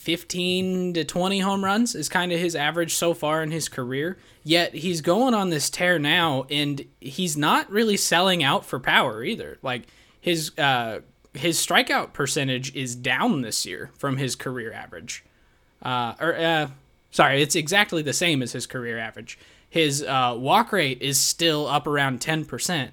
15 0.00 0.94
to 0.94 1.04
20 1.04 1.40
home 1.40 1.62
runs 1.62 1.94
is 1.94 2.08
kind 2.08 2.32
of 2.32 2.40
his 2.40 2.56
average 2.56 2.94
so 2.94 3.12
far 3.12 3.42
in 3.42 3.50
his 3.50 3.68
career. 3.68 4.16
Yet 4.42 4.74
he's 4.74 5.02
going 5.02 5.34
on 5.34 5.50
this 5.50 5.68
tear 5.68 5.98
now, 5.98 6.46
and 6.50 6.86
he's 7.02 7.36
not 7.36 7.70
really 7.70 7.98
selling 7.98 8.42
out 8.42 8.64
for 8.64 8.80
power 8.80 9.22
either. 9.22 9.58
Like 9.62 9.82
his 10.18 10.56
uh, 10.58 11.00
his 11.34 11.58
strikeout 11.58 12.14
percentage 12.14 12.74
is 12.74 12.96
down 12.96 13.42
this 13.42 13.66
year 13.66 13.90
from 13.98 14.16
his 14.16 14.36
career 14.36 14.72
average. 14.72 15.22
Uh, 15.82 16.14
or 16.18 16.34
uh, 16.34 16.68
sorry, 17.10 17.42
it's 17.42 17.54
exactly 17.54 18.00
the 18.00 18.14
same 18.14 18.42
as 18.42 18.52
his 18.52 18.66
career 18.66 18.98
average. 18.98 19.38
His 19.68 20.02
uh, 20.02 20.34
walk 20.38 20.72
rate 20.72 21.02
is 21.02 21.18
still 21.18 21.66
up 21.66 21.86
around 21.86 22.20
10% 22.20 22.90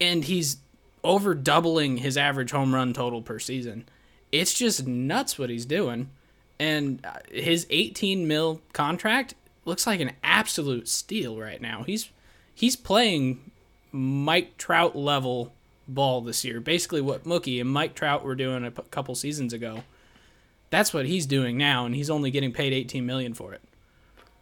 and 0.00 0.24
he's 0.24 0.56
over 1.04 1.34
doubling 1.34 1.98
his 1.98 2.16
average 2.16 2.50
home 2.50 2.74
run 2.74 2.92
total 2.92 3.22
per 3.22 3.38
season. 3.38 3.84
It's 4.32 4.54
just 4.54 4.86
nuts 4.86 5.38
what 5.38 5.50
he's 5.50 5.66
doing. 5.66 6.10
And 6.58 7.04
uh, 7.04 7.20
his 7.30 7.66
18 7.70 8.28
mil 8.28 8.60
contract 8.72 9.34
looks 9.64 9.86
like 9.86 10.00
an 10.00 10.12
absolute 10.22 10.88
steal 10.88 11.38
right 11.38 11.60
now. 11.60 11.84
He's 11.84 12.10
he's 12.54 12.76
playing 12.76 13.50
Mike 13.92 14.56
Trout 14.58 14.94
level 14.94 15.52
ball 15.88 16.20
this 16.20 16.44
year. 16.44 16.60
Basically 16.60 17.00
what 17.00 17.24
Mookie 17.24 17.60
and 17.60 17.70
Mike 17.70 17.94
Trout 17.94 18.24
were 18.24 18.34
doing 18.34 18.64
a 18.64 18.70
couple 18.70 19.14
seasons 19.14 19.52
ago. 19.52 19.82
That's 20.68 20.94
what 20.94 21.06
he's 21.06 21.26
doing 21.26 21.56
now 21.56 21.86
and 21.86 21.94
he's 21.94 22.10
only 22.10 22.30
getting 22.30 22.52
paid 22.52 22.72
18 22.72 23.04
million 23.04 23.34
for 23.34 23.52
it. 23.54 23.60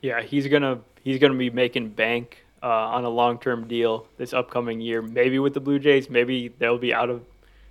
Yeah, 0.03 0.23
he's 0.23 0.47
going 0.47 0.63
to 0.63 0.81
he's 1.03 1.19
going 1.19 1.33
to 1.33 1.39
be 1.39 1.51
making 1.51 1.91
bank 1.91 2.45
uh, 2.63 2.67
on 2.67 3.05
a 3.05 3.09
long 3.09 3.39
term 3.39 3.67
deal 3.67 4.07
this 4.17 4.33
upcoming 4.33 4.81
year. 4.81 5.03
Maybe 5.03 5.39
with 5.39 5.55
the 5.55 5.61
Blue 5.61 5.79
Jays, 5.79 6.11
maybe 6.11 6.49
they'll 6.59 6.79
be 6.79 6.93
out 6.93 7.11
of 7.11 7.23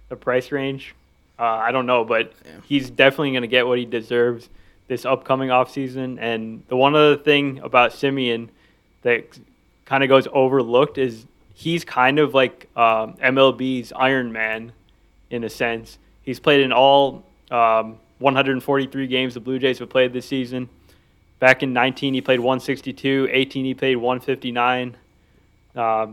the 0.10 0.16
price 0.16 0.52
range. 0.52 0.96
Uh, 1.40 1.44
I 1.44 1.72
don't 1.72 1.86
know, 1.86 2.04
but 2.04 2.34
yeah. 2.46 2.52
he's 2.66 2.90
definitely 2.90 3.32
going 3.32 3.44
to 3.44 3.48
get 3.48 3.68
what 3.68 3.78
he 3.78 3.86
deserves 3.86 4.50
this 4.88 5.06
upcoming 5.06 5.50
offseason. 5.50 6.18
And 6.20 6.64
the 6.68 6.76
one 6.76 6.96
other 6.96 7.18
thing 7.18 7.60
about 7.60 7.92
Semien 7.92 8.50
that 9.04 9.38
kind 9.86 10.04
of 10.04 10.10
goes 10.10 10.28
overlooked 10.32 10.98
is 10.98 11.26
he's 11.54 11.86
kind 11.86 12.20
of 12.20 12.34
like 12.34 12.68
um, 12.76 13.14
MLB's 13.16 13.94
Iron 13.96 14.32
Man 14.32 14.72
in 15.30 15.44
a 15.44 15.50
sense. 15.50 16.00
He's 16.24 16.40
played 16.40 16.62
in 16.62 16.72
all 16.72 17.24
um, 17.52 17.98
143 18.20 19.08
games 19.08 19.34
the 19.34 19.40
Blue 19.40 19.60
Jays 19.60 19.80
have 19.80 19.90
played 19.90 20.14
this 20.14 20.26
season. 20.26 20.70
Back 21.40 21.62
in 21.62 21.72
19, 21.72 22.16
he 22.16 22.22
played 22.22 22.40
162. 22.40 23.30
18, 23.32 23.66
he 23.66 23.74
played 23.76 23.98
159. 23.98 24.98
Uh, 25.76 26.08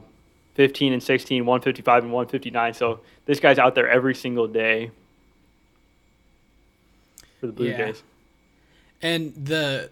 15 0.55 0.93
and 0.93 1.03
16, 1.03 1.47
155 1.47 2.05
and 2.05 2.13
159. 2.13 2.75
So 2.75 3.01
this 3.27 3.41
guy's 3.41 3.59
out 3.59 3.75
there 3.75 3.89
every 3.89 4.15
single 4.15 4.47
day 4.47 4.91
for 7.45 7.49
the 7.49 7.53
Blue 7.53 7.69
yeah. 7.69 7.77
Jays. 7.77 8.03
And 9.03 9.35
the 9.35 9.91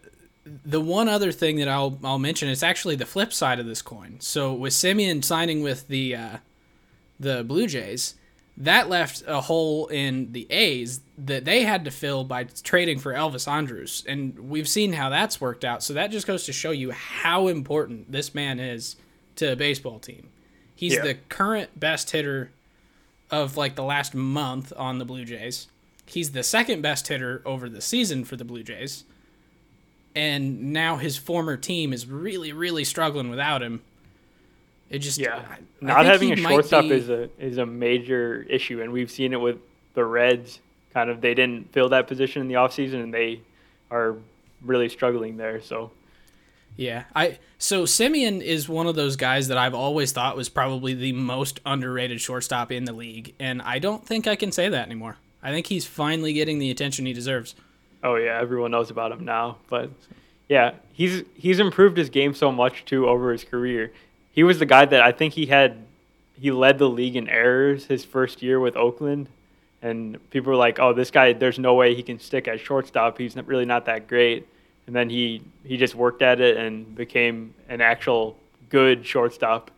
the 0.65 0.81
one 0.81 1.09
other 1.09 1.31
thing 1.31 1.57
that 1.57 1.69
I'll 1.69 1.99
I'll 2.03 2.19
mention 2.19 2.49
is 2.49 2.63
actually 2.63 2.97
the 2.97 3.07
flip 3.07 3.33
side 3.33 3.61
of 3.61 3.67
this 3.67 3.83
coin. 3.83 4.17
So 4.21 4.55
with 4.55 4.73
Semien 4.73 5.23
signing 5.23 5.63
with 5.63 5.89
the 5.89 6.17
uh, 6.17 6.37
the 7.21 7.45
Blue 7.45 7.67
Jays, 7.67 8.15
that 8.57 8.89
left 8.89 9.23
a 9.27 9.43
hole 9.43 9.87
in 9.89 10.33
the 10.33 10.47
A's 10.51 11.01
that 11.19 11.45
they 11.45 11.63
had 11.63 11.85
to 11.85 11.91
fill 11.91 12.25
by 12.25 12.45
trading 12.45 12.99
for 12.99 13.13
Elvis 13.13 13.47
Andrus. 13.47 14.03
And 14.07 14.39
we've 14.51 14.69
seen 14.69 14.95
how 14.95 15.11
that's 15.11 15.41
worked 15.41 15.65
out. 15.65 15.83
So 15.83 15.93
that 15.95 16.11
just 16.11 16.27
goes 16.27 16.45
to 16.47 16.53
show 16.53 16.71
you 16.71 16.91
how 16.91 17.49
important 17.49 18.11
this 18.11 18.35
man 18.35 18.59
is 18.59 18.97
to 19.37 19.53
a 19.53 19.57
baseball 19.57 19.99
team. 19.99 20.29
He's 20.75 20.95
yeah. 20.95 21.03
the 21.03 21.15
current 21.29 21.79
best 21.79 22.11
hitter 22.11 22.51
of 23.31 23.57
like 23.57 23.77
the 23.77 23.85
last 23.85 24.15
month 24.15 24.73
on 24.77 24.99
the 24.99 25.05
Blue 25.05 25.25
Jays. 25.25 25.69
He's 26.07 26.33
the 26.33 26.43
second 26.43 26.83
best 26.83 27.09
hitter 27.09 27.43
over 27.45 27.69
the 27.69 27.81
season 27.81 28.25
for 28.25 28.37
the 28.37 28.45
Blue 28.45 28.63
Jays. 28.63 29.05
And 30.15 30.73
now 30.73 30.97
his 30.97 31.17
former 31.17 31.57
team 31.57 31.93
is 31.93 32.07
really, 32.07 32.53
really 32.53 32.85
struggling 32.85 33.31
without 33.31 33.63
him. 33.63 33.81
It 34.91 34.99
just 34.99 35.19
yeah, 35.19 35.37
I, 35.37 35.57
not 35.81 36.05
I 36.05 36.05
having 36.05 36.33
a 36.33 36.37
shortstop 36.37 36.83
be... 36.83 36.91
is 36.91 37.09
a 37.09 37.31
is 37.39 37.57
a 37.57 37.65
major 37.65 38.45
issue, 38.49 38.83
and 38.83 38.93
we've 38.93 39.11
seen 39.11 39.33
it 39.33 39.41
with 39.41 39.57
the 39.95 40.05
Reds. 40.05 40.61
Kind 40.93 41.09
of, 41.09 41.23
they 41.23 41.33
didn't 41.33 41.73
fill 41.73 41.89
that 41.89 42.07
position 42.07 42.43
in 42.43 42.49
the 42.49 42.55
offseason, 42.55 43.03
and 43.03 43.15
they 43.15 43.41
are 43.91 44.17
really 44.61 44.91
struggling 44.91 45.39
there. 45.39 45.63
So 45.63 45.93
yeah, 46.77 47.05
I 47.15 47.39
so 47.57 47.85
Semien 47.85 48.43
is 48.43 48.69
one 48.69 48.87
of 48.87 48.95
those 48.95 49.17
guys 49.17 49.49
that 49.49 49.57
I've 49.57 49.75
always 49.75 50.13
thought 50.13 50.37
was 50.37 50.51
probably 50.51 50.93
the 50.93 51.13
most 51.13 51.61
underrated 51.65 52.21
shortstop 52.21 52.71
in 52.71 52.85
the 52.85 52.93
league, 52.93 53.35
and 53.41 53.63
I 53.63 53.79
don't 53.79 54.07
think 54.07 54.27
I 54.27 54.37
can 54.37 54.53
say 54.53 54.69
that 54.69 54.87
anymore. 54.87 55.17
I 55.43 55.51
think 55.51 55.67
he's 55.67 55.87
finally 55.87 56.33
getting 56.33 56.59
the 56.59 56.71
attention 56.71 57.07
he 57.07 57.13
deserves. 57.13 57.55
Oh 58.03 58.17
yeah, 58.17 58.39
everyone 58.41 58.71
knows 58.71 58.91
about 58.91 59.13
him 59.13 59.25
now, 59.25 59.59
but 59.69 59.91
yeah, 60.49 60.75
he's 60.93 61.23
he's 61.35 61.59
improved 61.59 61.97
his 61.97 62.11
game 62.11 62.35
so 62.35 62.53
much 62.53 62.85
too 62.85 63.09
over 63.09 63.33
his 63.33 63.45
career 63.45 63.93
he 64.33 64.43
was 64.43 64.59
the 64.59 64.67
guy 64.67 64.85
that 64.85 65.03
I 65.03 65.13
think 65.13 65.35
he 65.35 65.47
had 65.47 65.77
he 66.35 66.51
led 66.51 66.79
the 66.79 66.89
league 66.89 67.15
in 67.15 67.29
errors 67.29 67.85
his 67.85 68.05
first 68.05 68.43
year 68.43 68.59
with 68.59 68.75
Oakland, 68.77 69.29
and 69.83 70.19
people 70.31 70.51
were 70.51 70.57
like, 70.57 70.81
"Oh, 70.81 70.93
this 70.93 71.11
guy, 71.11 71.35
there's 71.35 71.59
no 71.59 71.75
way 71.75 71.95
he 71.95 72.03
can 72.03 72.19
stick 72.19 72.49
at 72.49 72.59
shortstop. 72.59 73.19
He's 73.19 73.37
not, 73.37 73.47
really 73.47 73.67
not 73.67 73.85
that 73.85 74.09
great." 74.09 74.49
And 74.87 74.97
then 74.97 75.11
he 75.11 75.43
he 75.65 75.77
just 75.77 75.95
worked 75.95 76.23
at 76.23 76.41
it 76.41 76.57
and 76.57 76.95
became 76.97 77.55
an 77.69 77.81
actual 77.81 78.37
good 78.71 79.07
shortstop, 79.07 79.71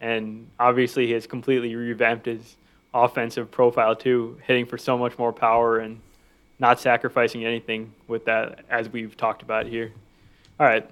and 0.00 0.46
obviously 0.60 1.06
he 1.06 1.12
has 1.12 1.26
completely 1.26 1.74
revamped 1.74 2.26
his 2.26 2.56
offensive 2.94 3.50
profile 3.50 3.96
too, 3.96 4.38
hitting 4.46 4.66
for 4.66 4.78
so 4.78 4.98
much 4.98 5.18
more 5.18 5.32
power 5.32 5.78
and 5.78 6.00
not 6.58 6.78
sacrificing 6.78 7.44
anything 7.44 7.92
with 8.06 8.24
that, 8.26 8.60
as 8.70 8.88
we've 8.88 9.16
talked 9.16 9.42
about 9.42 9.66
here. 9.66 9.92
All 10.60 10.66
right. 10.66 10.88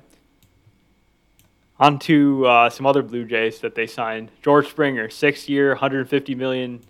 On 1.78 1.98
to 2.00 2.46
uh, 2.46 2.70
some 2.70 2.86
other 2.86 3.02
Blue 3.02 3.24
Jays 3.24 3.60
that 3.60 3.74
they 3.74 3.86
signed. 3.86 4.30
George 4.42 4.68
Springer, 4.68 5.08
six 5.08 5.48
year, 5.48 5.74
$150 5.76 6.36
million 6.36 6.80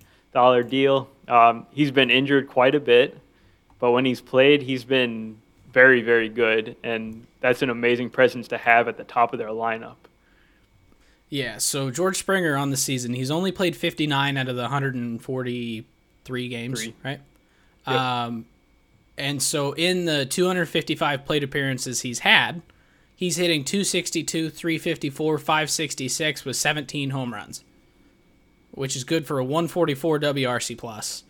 deal. 0.69 1.09
Um, 1.29 1.67
he's 1.73 1.91
been 1.91 2.11
injured 2.11 2.49
quite 2.49 2.75
a 2.75 2.81
bit, 2.81 3.19
but 3.79 3.93
when 3.93 4.05
he's 4.05 4.21
played, 4.21 4.63
he's 4.63 4.85
been 4.85 5.39
very, 5.73 6.03
very 6.03 6.29
good. 6.29 6.77
And 6.83 7.27
that's 7.41 7.63
an 7.63 7.71
amazing 7.71 8.11
presence 8.11 8.49
to 8.49 8.59
have 8.59 8.89
at 8.89 8.97
the 8.97 9.05
top 9.05 9.33
of 9.33 9.39
their 9.39 9.49
lineup. 9.49 9.97
Yeah, 11.31 11.59
so 11.59 11.91
George 11.93 12.19
Springer 12.19 12.57
on 12.57 12.71
the 12.71 12.77
season, 12.77 13.15
he's 13.15 13.31
only 13.31 13.53
played 13.53 13.77
59 13.77 14.37
out 14.37 14.49
of 14.49 14.57
the 14.57 14.63
143 14.63 16.49
games, 16.49 16.83
Three. 16.83 16.95
right? 17.05 17.21
Yep. 17.87 17.97
Um, 17.97 18.47
and 19.17 19.41
so 19.41 19.73
in 19.73 20.07
the 20.07 20.27
255 20.27 21.25
plate 21.25 21.45
appearances 21.45 22.01
he's 22.01 22.21
had, 22.21 22.63
he's 23.15 23.37
hitting 23.37 23.65
262, 23.65 24.51
354, 24.51 25.39
566 25.39 26.45
with 26.45 26.57
17 26.57 27.11
home 27.11 27.33
runs, 27.33 27.63
which 28.73 28.97
is 28.97 29.05
good 29.05 29.25
for 29.25 29.39
a 29.39 29.45
144 29.45 30.19
WRC 30.19 30.77
plus. 30.77 31.23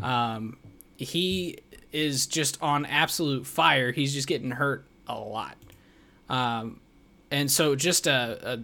Um, 0.00 0.58
he 0.96 1.58
is 1.92 2.26
just 2.26 2.56
on 2.62 2.86
absolute 2.86 3.46
fire. 3.46 3.90
He's 3.90 4.14
just 4.14 4.28
getting 4.28 4.52
hurt 4.52 4.86
a 5.08 5.18
lot. 5.18 5.56
Um, 6.28 6.78
and 7.32 7.50
so 7.50 7.74
just 7.74 8.06
a, 8.06 8.38
a 8.42 8.58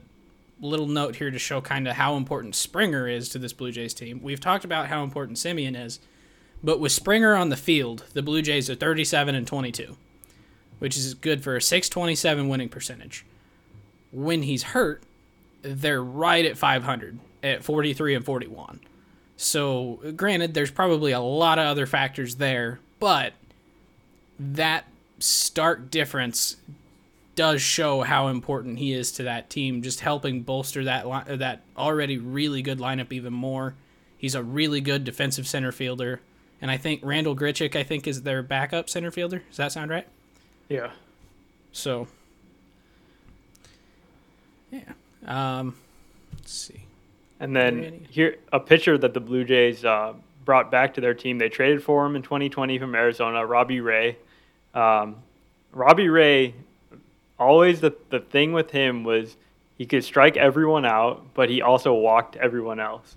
little 0.60 0.86
note 0.86 1.16
here 1.16 1.30
to 1.30 1.38
show 1.38 1.60
kind 1.60 1.86
of 1.86 1.96
how 1.96 2.16
important 2.16 2.54
Springer 2.54 3.08
is 3.08 3.28
to 3.30 3.38
this 3.38 3.52
Blue 3.52 3.72
Jays 3.72 3.94
team. 3.94 4.20
We've 4.22 4.40
talked 4.40 4.64
about 4.64 4.88
how 4.88 5.02
important 5.02 5.38
Semien 5.38 5.78
is, 5.78 6.00
but 6.62 6.80
with 6.80 6.92
Springer 6.92 7.34
on 7.34 7.50
the 7.50 7.56
field, 7.56 8.04
the 8.14 8.22
Blue 8.22 8.42
Jays 8.42 8.70
are 8.70 8.74
37 8.74 9.34
and 9.34 9.46
22, 9.46 9.96
which 10.78 10.96
is 10.96 11.14
good 11.14 11.42
for 11.42 11.56
a 11.56 11.62
627 11.62 12.48
winning 12.48 12.68
percentage. 12.68 13.24
When 14.12 14.42
he's 14.42 14.62
hurt, 14.62 15.02
they're 15.62 16.02
right 16.02 16.44
at 16.44 16.56
500 16.56 17.18
at 17.42 17.64
43 17.64 18.14
and 18.14 18.24
41. 18.24 18.80
So, 19.36 20.00
granted, 20.16 20.54
there's 20.54 20.70
probably 20.70 21.12
a 21.12 21.20
lot 21.20 21.58
of 21.58 21.66
other 21.66 21.86
factors 21.86 22.36
there, 22.36 22.80
but 22.98 23.34
that 24.38 24.86
stark 25.18 25.90
difference 25.90 26.56
does 27.36 27.62
show 27.62 28.00
how 28.00 28.28
important 28.28 28.78
he 28.78 28.92
is 28.92 29.12
to 29.12 29.22
that 29.24 29.48
team, 29.48 29.82
just 29.82 30.00
helping 30.00 30.42
bolster 30.42 30.84
that 30.84 31.06
li- 31.06 31.36
that 31.36 31.62
already 31.76 32.18
really 32.18 32.62
good 32.62 32.78
lineup 32.78 33.12
even 33.12 33.32
more. 33.32 33.74
He's 34.18 34.34
a 34.34 34.42
really 34.42 34.80
good 34.80 35.04
defensive 35.04 35.46
center 35.46 35.70
fielder, 35.70 36.20
and 36.60 36.70
I 36.70 36.78
think 36.78 37.02
Randall 37.04 37.36
Grichuk, 37.36 37.76
I 37.76 37.84
think, 37.84 38.06
is 38.08 38.22
their 38.22 38.42
backup 38.42 38.90
center 38.90 39.10
fielder. 39.10 39.42
Does 39.48 39.58
that 39.58 39.70
sound 39.70 39.90
right? 39.90 40.08
Yeah. 40.68 40.90
So. 41.70 42.08
Yeah. 44.72 44.92
Um, 45.26 45.76
let's 46.34 46.52
see. 46.52 46.86
And 47.38 47.54
then 47.54 48.06
here 48.10 48.36
a 48.52 48.58
pitcher 48.58 48.96
that 48.98 49.12
the 49.12 49.20
Blue 49.20 49.44
Jays 49.44 49.84
uh, 49.84 50.14
brought 50.44 50.70
back 50.70 50.94
to 50.94 51.02
their 51.02 51.14
team. 51.14 51.38
They 51.38 51.50
traded 51.50 51.82
for 51.82 52.06
him 52.06 52.16
in 52.16 52.22
2020 52.22 52.78
from 52.78 52.94
Arizona, 52.94 53.44
Robbie 53.44 53.80
Ray. 53.80 54.16
Um, 54.74 55.16
Robbie 55.72 56.08
Ray 56.08 56.54
always 57.38 57.80
the, 57.80 57.94
the 58.10 58.20
thing 58.20 58.52
with 58.52 58.70
him 58.70 59.04
was 59.04 59.36
he 59.76 59.86
could 59.86 60.04
strike 60.04 60.36
everyone 60.36 60.84
out, 60.84 61.34
but 61.34 61.50
he 61.50 61.62
also 61.62 61.92
walked 61.92 62.36
everyone 62.36 62.80
else. 62.80 63.16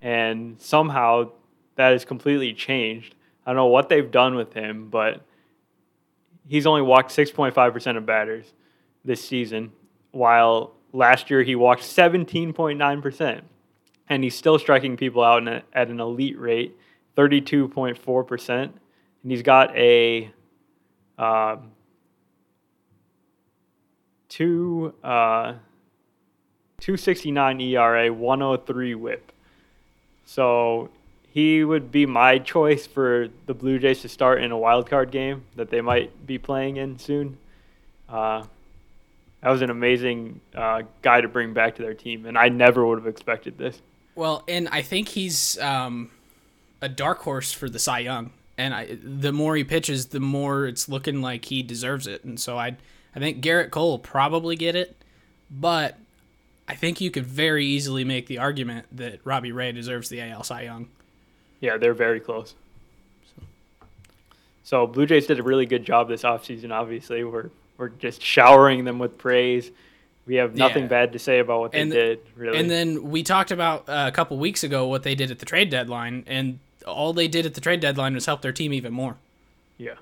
And 0.00 0.60
somehow 0.60 1.32
that 1.76 1.92
has 1.92 2.04
completely 2.04 2.54
changed. 2.54 3.14
I 3.44 3.50
don't 3.50 3.56
know 3.56 3.66
what 3.66 3.88
they've 3.88 4.10
done 4.10 4.34
with 4.34 4.52
him, 4.52 4.88
but 4.88 5.22
he's 6.48 6.66
only 6.66 6.82
walked 6.82 7.10
6.5% 7.10 7.96
of 7.96 8.06
batters 8.06 8.52
this 9.04 9.26
season, 9.26 9.72
while 10.12 10.72
last 10.92 11.30
year 11.30 11.42
he 11.42 11.54
walked 11.54 11.82
17.9%. 11.82 13.40
And 14.08 14.24
he's 14.24 14.34
still 14.34 14.58
striking 14.58 14.96
people 14.96 15.22
out 15.22 15.46
at 15.48 15.88
an 15.88 16.00
elite 16.00 16.38
rate, 16.38 16.76
32.4%. 17.16 18.48
And 18.48 18.72
he's 19.30 19.42
got 19.42 19.74
a 19.76 20.30
um, 21.18 21.70
two 24.32 24.94
uh, 25.04 25.52
269 26.80 27.60
ERA, 27.60 28.12
103 28.12 28.94
WHIP. 28.94 29.32
So 30.24 30.88
he 31.28 31.62
would 31.62 31.92
be 31.92 32.06
my 32.06 32.38
choice 32.38 32.86
for 32.86 33.28
the 33.46 33.54
Blue 33.54 33.78
Jays 33.78 34.00
to 34.02 34.08
start 34.08 34.42
in 34.42 34.50
a 34.50 34.58
wild 34.58 34.88
card 34.88 35.10
game 35.10 35.44
that 35.56 35.68
they 35.70 35.82
might 35.82 36.26
be 36.26 36.38
playing 36.38 36.78
in 36.78 36.98
soon. 36.98 37.36
Uh, 38.08 38.44
that 39.42 39.50
was 39.50 39.60
an 39.60 39.70
amazing 39.70 40.40
uh, 40.54 40.82
guy 41.02 41.20
to 41.20 41.28
bring 41.28 41.52
back 41.52 41.76
to 41.76 41.82
their 41.82 41.94
team, 41.94 42.24
and 42.24 42.38
I 42.38 42.48
never 42.48 42.86
would 42.86 42.98
have 42.98 43.06
expected 43.06 43.58
this. 43.58 43.82
Well, 44.14 44.44
and 44.48 44.68
I 44.70 44.80
think 44.82 45.08
he's 45.08 45.58
um, 45.58 46.10
a 46.80 46.88
dark 46.88 47.18
horse 47.18 47.52
for 47.52 47.68
the 47.68 47.78
Cy 47.78 48.00
Young, 48.00 48.32
and 48.56 48.72
I, 48.72 48.96
the 49.02 49.32
more 49.32 49.56
he 49.56 49.64
pitches, 49.64 50.06
the 50.06 50.20
more 50.20 50.66
it's 50.66 50.88
looking 50.88 51.20
like 51.20 51.46
he 51.46 51.62
deserves 51.62 52.06
it. 52.06 52.24
And 52.24 52.40
so 52.40 52.58
I 52.58 52.76
I 53.14 53.18
think 53.18 53.42
Gerrit 53.42 53.70
Cole 53.70 53.90
will 53.90 53.98
probably 53.98 54.56
get 54.56 54.74
it, 54.74 54.96
but 55.50 55.98
I 56.68 56.74
think 56.74 57.00
you 57.00 57.10
could 57.10 57.26
very 57.26 57.66
easily 57.66 58.04
make 58.04 58.26
the 58.26 58.38
argument 58.38 58.86
that 58.92 59.20
Robbie 59.24 59.52
Ray 59.52 59.72
deserves 59.72 60.08
the 60.08 60.20
AL 60.22 60.44
Cy 60.44 60.62
Young. 60.62 60.88
Yeah, 61.60 61.76
they're 61.76 61.94
very 61.94 62.20
close. 62.20 62.54
So, 63.36 63.42
so 64.62 64.86
Blue 64.86 65.06
Jays 65.06 65.26
did 65.26 65.38
a 65.38 65.42
really 65.42 65.66
good 65.66 65.84
job 65.84 66.08
this 66.08 66.22
offseason, 66.22 66.72
obviously. 66.72 67.24
We're, 67.24 67.50
we're 67.76 67.90
just 67.90 68.22
showering 68.22 68.84
them 68.84 68.98
with 68.98 69.18
praise. 69.18 69.70
We 70.24 70.36
have 70.36 70.54
nothing 70.54 70.84
yeah. 70.84 70.88
bad 70.88 71.12
to 71.12 71.18
say 71.18 71.40
about 71.40 71.60
what 71.60 71.72
they 71.72 71.80
and, 71.80 71.90
did, 71.90 72.20
really. 72.36 72.58
And 72.58 72.70
then 72.70 73.10
we 73.10 73.22
talked 73.22 73.50
about 73.50 73.88
uh, 73.88 74.04
a 74.06 74.12
couple 74.12 74.38
weeks 74.38 74.62
ago 74.62 74.86
what 74.86 75.02
they 75.02 75.16
did 75.16 75.30
at 75.30 75.40
the 75.40 75.46
trade 75.46 75.68
deadline, 75.68 76.24
and 76.28 76.60
all 76.86 77.12
they 77.12 77.26
did 77.28 77.44
at 77.44 77.54
the 77.54 77.60
trade 77.60 77.80
deadline 77.80 78.14
was 78.14 78.26
help 78.26 78.40
their 78.40 78.52
team 78.52 78.72
even 78.72 78.92
more. 78.92 79.16
Yeah. 79.78 79.94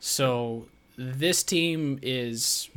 So 0.00 0.66
this 1.00 1.42
team 1.42 1.98
is 2.02 2.68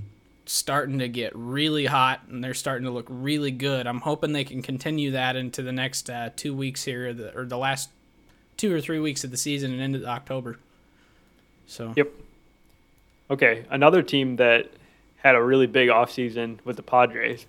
starting 0.46 1.00
to 1.00 1.10
get 1.10 1.36
really 1.36 1.86
hot 1.86 2.22
and 2.30 2.44
they're 2.44 2.54
starting 2.54 2.86
to 2.86 2.92
look 2.92 3.06
really 3.10 3.52
good. 3.52 3.86
I'm 3.86 4.00
hoping 4.00 4.32
they 4.32 4.46
can 4.46 4.62
continue 4.62 5.12
that 5.12 5.36
into 5.36 5.62
the 5.62 5.72
next 5.72 6.10
uh, 6.10 6.30
two 6.36 6.56
weeks 6.56 6.84
here, 6.84 7.10
or 7.10 7.14
the, 7.14 7.38
or 7.38 7.46
the 7.46 7.58
last 7.58 7.90
two 8.56 8.74
or 8.74 8.80
three 8.80 9.00
weeks 9.00 9.24
of 9.24 9.32
the 9.32 9.38
season 9.38 9.74
and 9.74 9.82
into 9.82 10.08
October. 10.08 10.58
So. 11.68 11.94
Yep. 11.96 12.12
Okay, 13.30 13.66
another 13.70 14.02
team 14.02 14.38
that 14.38 14.70
had 15.18 15.36
a 15.36 15.42
really 15.42 15.68
big 15.68 15.90
offseason 15.90 16.60
with 16.66 16.76
the 16.76 16.84
Padres, 16.84 17.46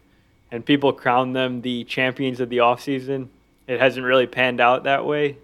and 0.51 0.65
people 0.65 0.93
crown 0.93 1.33
them 1.33 1.61
the 1.61 1.85
champions 1.85 2.41
of 2.41 2.49
the 2.49 2.59
offseason. 2.59 3.29
It 3.67 3.81
hasn't 3.81 4.07
really 4.07 4.27
panned 4.27 4.61
out 4.61 4.85
that 4.85 5.05
way, 5.05 5.37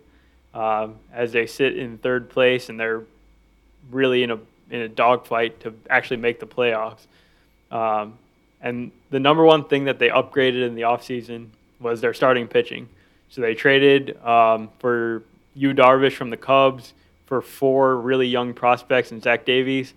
um, 0.54 0.96
as 1.12 1.32
they 1.32 1.46
sit 1.46 1.76
in 1.76 1.98
third 1.98 2.30
place 2.30 2.68
and 2.68 2.78
they're 2.78 3.02
really 3.90 4.22
in 4.22 4.30
a 4.30 4.38
in 4.70 4.80
a 4.82 4.88
dogfight 4.88 5.60
to 5.60 5.74
actually 5.88 6.18
make 6.18 6.40
the 6.40 6.46
playoffs. 6.46 7.06
Um, 7.70 8.18
and 8.60 8.90
the 9.10 9.20
number 9.20 9.44
one 9.44 9.64
thing 9.64 9.84
that 9.84 9.98
they 9.98 10.08
upgraded 10.08 10.66
in 10.66 10.74
the 10.74 10.82
offseason 10.82 11.48
was 11.80 12.00
their 12.00 12.14
starting 12.14 12.46
pitching. 12.46 12.88
So 13.30 13.40
they 13.40 13.54
traded 13.54 14.22
um, 14.24 14.70
for 14.78 15.22
Yu 15.54 15.72
Darvish 15.72 16.14
from 16.14 16.30
the 16.30 16.36
Cubs 16.36 16.94
for 17.26 17.40
four 17.40 17.96
really 17.96 18.26
young 18.26 18.52
prospects 18.52 19.12
and 19.12 19.22
Zach 19.22 19.44
Davies. 19.44 19.94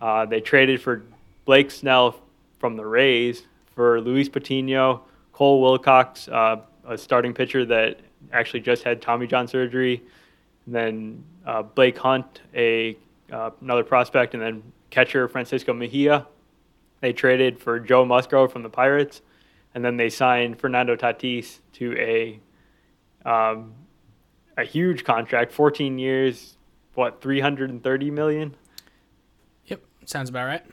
Uh, 0.00 0.24
they 0.26 0.40
traded 0.40 0.80
for 0.80 1.02
Blake 1.44 1.70
Snell 1.70 2.20
from 2.58 2.76
the 2.76 2.86
Rays 2.86 3.42
for 3.74 4.00
Luis 4.00 4.28
Patino, 4.28 5.02
Cole 5.32 5.60
Wilcox, 5.60 6.28
uh, 6.28 6.56
a 6.86 6.96
starting 6.96 7.34
pitcher 7.34 7.64
that 7.64 8.00
actually 8.32 8.60
just 8.60 8.82
had 8.82 9.00
Tommy 9.00 9.26
John 9.26 9.46
surgery, 9.46 10.02
and 10.66 10.74
then 10.74 11.24
uh, 11.46 11.62
Blake 11.62 11.96
Hunt, 11.98 12.40
a 12.54 12.96
uh, 13.32 13.50
another 13.60 13.84
prospect, 13.84 14.34
and 14.34 14.42
then 14.42 14.62
catcher 14.90 15.28
Francisco 15.28 15.72
Mejia. 15.72 16.26
They 17.00 17.12
traded 17.12 17.60
for 17.60 17.78
Joe 17.78 18.04
Musgrove 18.04 18.52
from 18.52 18.62
the 18.62 18.70
Pirates, 18.70 19.22
and 19.74 19.84
then 19.84 19.96
they 19.96 20.10
signed 20.10 20.58
Fernando 20.58 20.96
Tatis 20.96 21.60
to 21.74 21.96
a 21.96 22.40
um, 23.28 23.74
a 24.56 24.64
huge 24.64 25.04
contract, 25.04 25.52
14 25.52 25.98
years, 25.98 26.56
what 26.94 27.20
330 27.20 28.10
million. 28.10 28.56
Yep, 29.66 29.82
sounds 30.04 30.28
about 30.28 30.46
right. 30.46 30.64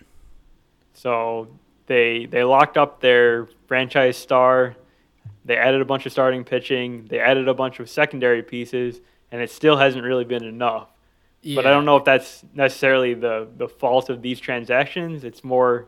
So 0.93 1.47
they 1.85 2.25
they 2.25 2.43
locked 2.43 2.77
up 2.77 3.01
their 3.01 3.47
franchise 3.67 4.17
star. 4.17 4.75
They 5.43 5.57
added 5.57 5.81
a 5.81 5.85
bunch 5.85 6.07
of 6.07 6.11
starting 6.11 6.43
pitching. 6.43 7.05
They 7.05 7.19
added 7.19 7.47
a 7.47 7.53
bunch 7.53 7.79
of 7.79 7.89
secondary 7.89 8.41
pieces, 8.41 9.01
and 9.31 9.41
it 9.41 9.51
still 9.51 9.77
hasn't 9.77 10.03
really 10.03 10.25
been 10.25 10.43
enough. 10.43 10.89
Yeah. 11.45 11.57
But 11.57 11.67
I 11.67 11.69
don't 11.69 11.85
know 11.85 11.97
if 11.97 12.05
that's 12.05 12.43
necessarily 12.55 13.13
the 13.13 13.47
the 13.55 13.67
fault 13.67 14.09
of 14.09 14.23
these 14.23 14.39
transactions. 14.39 15.23
It's 15.23 15.43
more 15.43 15.87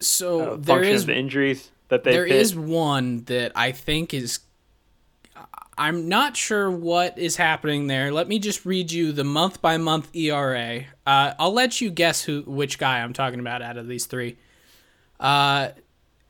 so 0.00 0.52
uh, 0.52 0.56
there 0.58 0.82
is 0.82 1.06
the 1.06 1.16
injuries 1.16 1.70
that 1.88 2.04
they. 2.04 2.12
There 2.12 2.26
is 2.26 2.54
one 2.54 3.24
that 3.24 3.52
I 3.56 3.72
think 3.72 4.12
is. 4.12 4.40
I'm 5.78 6.10
not 6.10 6.36
sure 6.36 6.70
what 6.70 7.18
is 7.18 7.36
happening 7.36 7.86
there. 7.86 8.12
Let 8.12 8.28
me 8.28 8.38
just 8.38 8.66
read 8.66 8.92
you 8.92 9.12
the 9.12 9.24
month 9.24 9.62
by 9.62 9.78
month 9.78 10.14
ERA. 10.14 10.84
Uh, 11.06 11.32
I'll 11.38 11.54
let 11.54 11.80
you 11.80 11.90
guess 11.90 12.22
who 12.24 12.42
which 12.42 12.78
guy 12.78 13.00
I'm 13.00 13.14
talking 13.14 13.40
about 13.40 13.62
out 13.62 13.78
of 13.78 13.88
these 13.88 14.04
three. 14.04 14.36
Uh, 15.18 15.70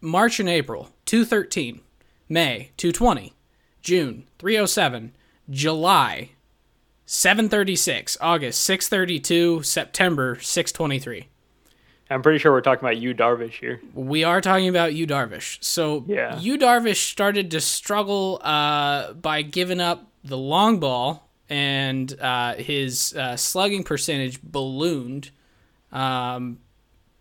March 0.01 0.39
and 0.39 0.49
April, 0.49 0.91
213. 1.07 1.81
May, 2.29 2.71
220. 2.77 3.33
June, 3.83 4.29
307. 4.39 5.13
July, 5.51 6.31
736. 7.07 8.17
August, 8.21 8.61
632. 8.63 9.63
September, 9.63 10.39
623. 10.41 11.29
I'm 12.11 12.23
pretty 12.23 12.39
sure 12.39 12.53
we're 12.53 12.61
talking 12.61 12.85
about 12.85 12.99
Yu 12.99 13.15
Darvish 13.15 13.53
here. 13.55 13.81
We 13.95 14.23
are 14.25 14.41
talking 14.41 14.69
about 14.69 14.95
Yu 14.95 15.07
Darvish. 15.07 15.63
So 15.63 16.05
Yeah. 16.07 16.39
Darvish 16.39 17.11
started 17.11 17.51
to 17.53 17.61
struggle 17.61 18.41
uh, 18.43 19.15
by 19.15 19.43
giving 19.43 19.81
up 19.81 20.11
the 20.23 20.37
long 20.37 20.79
ball, 20.79 21.29
and 21.49 22.19
uh, 22.21 22.55
his 22.55 23.15
uh, 23.15 23.37
slugging 23.37 23.83
percentage 23.83 24.41
ballooned. 24.43 25.31
Um, 25.91 26.61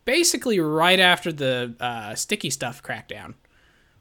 basically, 0.05 0.59
right 0.59 0.99
after 0.99 1.31
the 1.31 1.75
uh, 1.79 2.15
sticky 2.15 2.49
stuff 2.49 2.83
crackdown, 2.83 3.33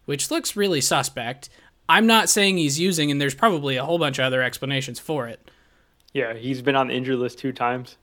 which 0.04 0.30
looks 0.30 0.56
really 0.56 0.80
suspect. 0.80 1.48
I'm 1.88 2.06
not 2.06 2.28
saying 2.28 2.58
he's 2.58 2.78
using, 2.78 3.10
and 3.10 3.20
there's 3.20 3.34
probably 3.34 3.76
a 3.76 3.84
whole 3.84 3.98
bunch 3.98 4.18
of 4.18 4.24
other 4.24 4.42
explanations 4.42 5.00
for 5.00 5.26
it. 5.26 5.50
Yeah, 6.12 6.34
he's 6.34 6.60
been 6.62 6.76
on 6.76 6.88
the 6.88 6.94
injury 6.94 7.16
list 7.16 7.38
two 7.38 7.52
times, 7.52 7.96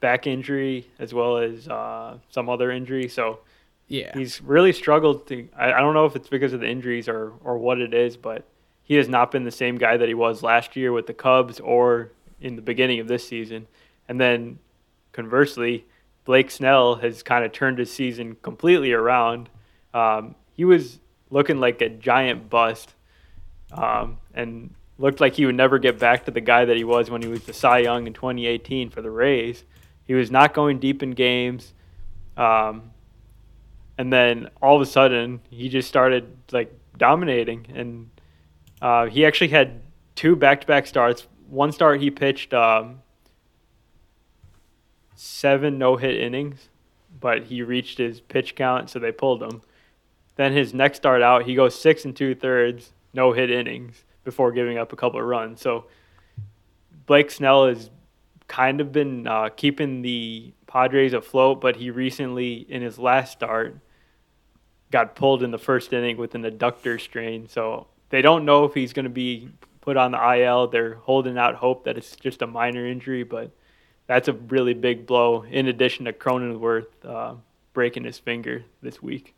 back 0.00 0.26
injury 0.26 0.88
as 0.98 1.12
well 1.12 1.38
as 1.38 1.66
uh, 1.68 2.18
some 2.30 2.48
other 2.48 2.70
injury. 2.70 3.08
So 3.08 3.40
Yeah. 3.88 4.12
he's 4.16 4.40
really 4.42 4.72
struggled 4.72 5.26
to. 5.28 5.48
I, 5.56 5.72
I 5.72 5.80
don't 5.80 5.94
know 5.94 6.04
if 6.06 6.14
it's 6.16 6.28
because 6.28 6.52
of 6.52 6.60
the 6.60 6.68
injuries 6.68 7.08
or 7.08 7.32
or 7.42 7.58
what 7.58 7.80
it 7.80 7.94
is, 7.94 8.16
but 8.16 8.44
he 8.82 8.94
has 8.94 9.08
not 9.08 9.30
been 9.30 9.44
the 9.44 9.50
same 9.50 9.76
guy 9.76 9.96
that 9.96 10.08
he 10.08 10.14
was 10.14 10.42
last 10.42 10.76
year 10.76 10.92
with 10.92 11.06
the 11.06 11.14
Cubs 11.14 11.60
or 11.60 12.12
in 12.40 12.54
the 12.56 12.62
beginning 12.62 13.00
of 13.00 13.08
this 13.08 13.26
season. 13.26 13.66
And 14.08 14.20
then 14.20 14.58
conversely, 15.12 15.84
Blake 16.24 16.50
Snell 16.50 16.94
has 16.96 17.22
kind 17.22 17.44
of 17.44 17.52
turned 17.52 17.78
his 17.78 17.92
season 17.92 18.36
completely 18.42 18.92
around. 18.92 19.48
Um, 19.92 20.34
he 20.52 20.64
was 20.64 21.00
looking 21.30 21.58
like 21.60 21.80
a 21.82 21.88
giant 21.88 22.48
bust, 22.48 22.94
um, 23.72 24.18
and 24.32 24.74
looked 24.98 25.20
like 25.20 25.34
he 25.34 25.46
would 25.46 25.54
never 25.54 25.78
get 25.78 25.98
back 25.98 26.24
to 26.24 26.30
the 26.30 26.40
guy 26.40 26.64
that 26.64 26.76
he 26.76 26.84
was 26.84 27.08
when 27.08 27.22
he 27.22 27.28
was 27.28 27.44
the 27.44 27.52
Cy 27.52 27.78
Young 27.78 28.06
in 28.06 28.12
2018 28.12 28.90
for 28.90 29.00
the 29.00 29.10
Rays. 29.10 29.64
He 30.04 30.14
was 30.14 30.30
not 30.30 30.54
going 30.54 30.78
deep 30.78 31.02
in 31.02 31.12
games. 31.12 31.72
Um, 32.36 32.90
and 33.98 34.12
then 34.12 34.48
all 34.62 34.76
of 34.76 34.82
a 34.82 34.86
sudden 34.86 35.40
he 35.50 35.68
just 35.68 35.88
started 35.88 36.36
like 36.52 36.72
dominating 36.96 37.66
and 37.74 38.08
uh, 38.80 39.06
he 39.06 39.26
actually 39.26 39.48
had 39.48 39.82
two 40.14 40.36
back-to-back 40.36 40.86
starts 40.86 41.26
one 41.48 41.72
start 41.72 42.00
he 42.00 42.10
pitched 42.10 42.54
um, 42.54 43.00
seven 45.14 45.78
no-hit 45.78 46.16
innings 46.16 46.68
but 47.20 47.44
he 47.44 47.60
reached 47.60 47.98
his 47.98 48.20
pitch 48.20 48.54
count 48.54 48.88
so 48.88 48.98
they 48.98 49.12
pulled 49.12 49.42
him 49.42 49.62
then 50.36 50.52
his 50.52 50.72
next 50.72 50.98
start 50.98 51.20
out 51.20 51.42
he 51.42 51.54
goes 51.54 51.74
six 51.74 52.04
and 52.04 52.16
two-thirds 52.16 52.92
no-hit 53.12 53.50
innings 53.50 54.04
before 54.28 54.52
giving 54.52 54.78
up 54.78 54.92
a 54.92 54.96
couple 54.96 55.18
of 55.18 55.26
runs 55.26 55.60
so 55.60 55.86
blake 57.06 57.30
snell 57.30 57.66
has 57.66 57.90
kind 58.46 58.80
of 58.80 58.92
been 58.92 59.26
uh, 59.26 59.48
keeping 59.50 60.02
the 60.02 60.52
padres 60.66 61.12
afloat 61.12 61.60
but 61.60 61.76
he 61.76 61.90
recently 61.90 62.66
in 62.68 62.82
his 62.82 62.98
last 62.98 63.32
start 63.32 63.80
got 64.90 65.14
pulled 65.14 65.42
in 65.42 65.50
the 65.50 65.58
first 65.58 65.92
inning 65.92 66.16
with 66.16 66.34
an 66.34 66.42
adductor 66.42 67.00
strain. 67.00 67.48
So 67.48 67.86
they 68.10 68.22
don't 68.22 68.44
know 68.44 68.64
if 68.64 68.74
he's 68.74 68.92
going 68.92 69.04
to 69.04 69.10
be 69.10 69.50
put 69.80 69.96
on 69.96 70.12
the 70.12 70.34
IL. 70.34 70.68
They're 70.68 70.94
holding 70.94 71.38
out 71.38 71.56
hope 71.56 71.84
that 71.84 71.96
it's 71.96 72.16
just 72.16 72.42
a 72.42 72.46
minor 72.46 72.86
injury, 72.86 73.22
but 73.22 73.50
that's 74.06 74.28
a 74.28 74.32
really 74.32 74.74
big 74.74 75.06
blow. 75.06 75.42
In 75.42 75.68
addition 75.68 76.06
to 76.06 76.12
Cronenworth 76.12 76.86
uh, 77.04 77.34
breaking 77.72 78.04
his 78.04 78.18
finger 78.18 78.64
this 78.82 79.02
week. 79.02 79.34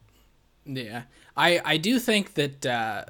Yeah, 0.65 1.03
I 1.37 1.61
I 1.65 1.77
do 1.79 1.99
think 1.99 2.35
that. 2.35 2.67
Uh, 2.67 3.05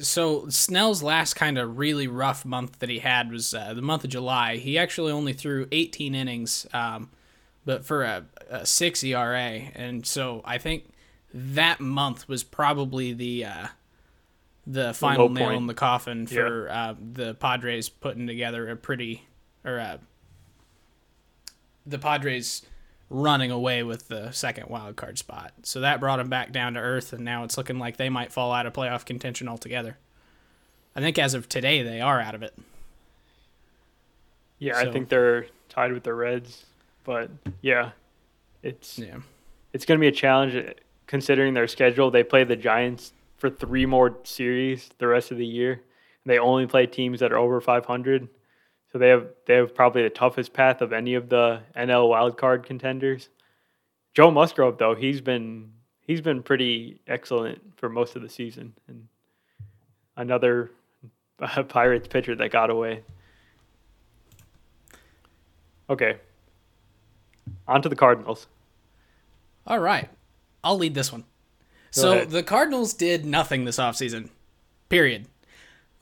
so 0.00 0.48
Snell's 0.48 1.02
last 1.02 1.34
kind 1.34 1.58
of 1.58 1.78
really 1.78 2.08
rough 2.08 2.44
month 2.44 2.80
that 2.80 2.88
he 2.88 2.98
had 2.98 3.30
was 3.30 3.54
uh, 3.54 3.74
the 3.74 3.82
month 3.82 4.04
of 4.04 4.10
July. 4.10 4.56
He 4.56 4.76
actually 4.78 5.12
only 5.12 5.32
threw 5.32 5.68
18 5.70 6.14
innings, 6.14 6.66
um, 6.72 7.10
but 7.64 7.84
for 7.84 8.02
a, 8.02 8.24
a 8.50 8.66
six 8.66 9.04
ERA, 9.04 9.38
and 9.74 10.06
so 10.06 10.42
I 10.44 10.58
think 10.58 10.90
that 11.32 11.80
month 11.80 12.28
was 12.28 12.42
probably 12.42 13.12
the 13.12 13.44
uh, 13.44 13.66
the 14.66 14.94
final 14.94 15.28
nail 15.28 15.50
in 15.50 15.66
the 15.66 15.74
coffin 15.74 16.26
for 16.26 16.68
uh, 16.70 16.94
the 17.14 17.34
Padres 17.34 17.88
putting 17.88 18.26
together 18.26 18.68
a 18.68 18.76
pretty 18.76 19.26
or 19.64 19.78
uh, 19.78 19.98
the 21.86 21.98
Padres 21.98 22.62
running 23.10 23.50
away 23.50 23.82
with 23.82 24.08
the 24.08 24.30
second 24.32 24.68
wild 24.68 24.96
card 24.96 25.18
spot. 25.18 25.52
So 25.62 25.80
that 25.80 26.00
brought 26.00 26.18
them 26.18 26.28
back 26.28 26.52
down 26.52 26.74
to 26.74 26.80
earth, 26.80 27.12
and 27.12 27.24
now 27.24 27.44
it's 27.44 27.56
looking 27.56 27.78
like 27.78 27.96
they 27.96 28.08
might 28.10 28.32
fall 28.32 28.52
out 28.52 28.66
of 28.66 28.72
playoff 28.72 29.04
contention 29.06 29.48
altogether. 29.48 29.96
I 30.94 31.00
think 31.00 31.18
as 31.18 31.34
of 31.34 31.48
today, 31.48 31.82
they 31.82 32.00
are 32.00 32.20
out 32.20 32.34
of 32.34 32.42
it. 32.42 32.54
Yeah, 34.58 34.74
So- 34.80 34.88
I 34.88 34.92
think 34.92 35.08
they're 35.08 35.46
tied 35.68 35.92
with 35.92 36.02
the 36.02 36.14
Reds, 36.14 36.66
but 37.04 37.30
yeah, 37.62 37.90
it's 38.62 38.98
Yeah. 38.98 39.18
it's 39.72 39.84
going 39.84 39.98
to 39.98 40.00
be 40.00 40.08
a 40.08 40.12
challenge 40.12 40.56
uh, 40.56 40.72
considering 41.06 41.54
their 41.54 41.68
schedule. 41.68 42.10
They 42.10 42.24
play 42.24 42.44
the 42.44 42.56
Giants 42.56 43.12
for 43.36 43.48
three 43.48 43.86
more 43.86 44.16
series 44.24 44.90
the 44.98 45.06
rest 45.06 45.30
of 45.30 45.38
the 45.38 45.46
year. 45.46 45.82
They 46.26 46.38
only 46.38 46.66
play 46.66 46.86
teams 46.86 47.20
that 47.20 47.32
are 47.32 47.38
over 47.38 47.60
500, 47.60 48.28
so 48.92 48.98
they 48.98 49.08
have 49.08 49.28
they 49.46 49.54
have 49.54 49.74
probably 49.74 50.02
the 50.02 50.10
toughest 50.10 50.52
path 50.52 50.80
of 50.80 50.92
any 50.92 51.14
of 51.14 51.28
the 51.28 51.60
NL 51.76 52.08
wildcard 52.08 52.64
contenders. 52.64 53.28
Joe 54.14 54.30
Musgrove 54.30 54.78
though 54.78 54.94
he's 54.94 55.20
been 55.20 55.72
he's 56.00 56.20
been 56.20 56.42
pretty 56.42 57.00
excellent 57.06 57.60
for 57.76 57.88
most 57.88 58.16
of 58.16 58.22
the 58.22 58.28
season, 58.28 58.74
and 58.88 59.08
another 60.16 60.70
uh, 61.40 61.62
Pirates 61.68 62.08
pitcher 62.08 62.34
that 62.36 62.50
got 62.50 62.70
away. 62.70 63.02
Okay, 65.90 66.16
on 67.66 67.82
to 67.82 67.88
the 67.88 67.96
Cardinals. 67.96 68.46
All 69.66 69.78
right. 69.78 70.08
I'll 70.64 70.78
lead 70.78 70.94
this 70.94 71.12
one. 71.12 71.24
so 71.90 72.12
ahead. 72.12 72.30
the 72.30 72.42
Cardinals 72.42 72.94
did 72.94 73.24
nothing 73.24 73.64
this 73.64 73.76
offseason. 73.76 74.30
Period. 74.88 75.26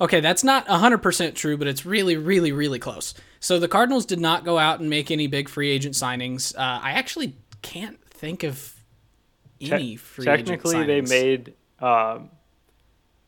Okay, 0.01 0.21
that's 0.21 0.45
not 0.45 0.67
100% 0.67 1.35
true, 1.35 1.57
but 1.57 1.67
it's 1.67 1.87
really, 1.87 2.17
really, 2.17 2.53
really 2.53 2.79
close. 2.79 3.15
So 3.41 3.59
the 3.59 3.69
Cardinals 3.69 4.05
did 4.05 4.21
not 4.21 4.45
go 4.45 4.59
out 4.59 4.81
and 4.81 4.91
make 4.91 5.11
any 5.11 5.27
big 5.27 5.49
free 5.49 5.71
agent 5.71 5.95
signings. 5.95 6.55
Uh, 6.57 6.81
I 6.83 6.93
actually 6.93 7.35
can't 7.63 7.99
think 8.11 8.43
of 8.43 8.75
any 9.61 9.97
free 9.97 10.27
Te- 10.27 10.31
technically 10.37 10.85
they 10.85 11.01
made 11.01 11.55
um, 11.81 12.29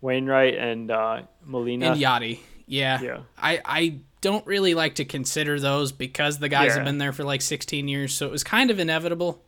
Wainwright 0.02 0.56
and 0.56 0.90
uh, 0.90 1.22
Molina. 1.46 1.92
and 1.92 2.00
Yadi. 2.00 2.40
Yeah. 2.66 3.00
Yeah. 3.00 3.18
I, 3.38 3.62
I 3.64 3.98
don't 4.20 4.46
really 4.46 4.74
like 4.74 4.96
to 4.96 5.06
consider 5.06 5.58
those 5.58 5.90
because 5.90 6.38
the 6.38 6.50
guys 6.50 6.68
Yeah. 6.68 6.74
have 6.76 6.84
been 6.84 6.98
there 6.98 7.12
for 7.14 7.24
like 7.24 7.40
16 7.40 7.88
years, 7.88 8.12
so 8.12 8.26
it 8.26 8.30
was 8.32 8.44
kind 8.44 8.70
of 8.70 8.78
inevitable. 8.78 9.42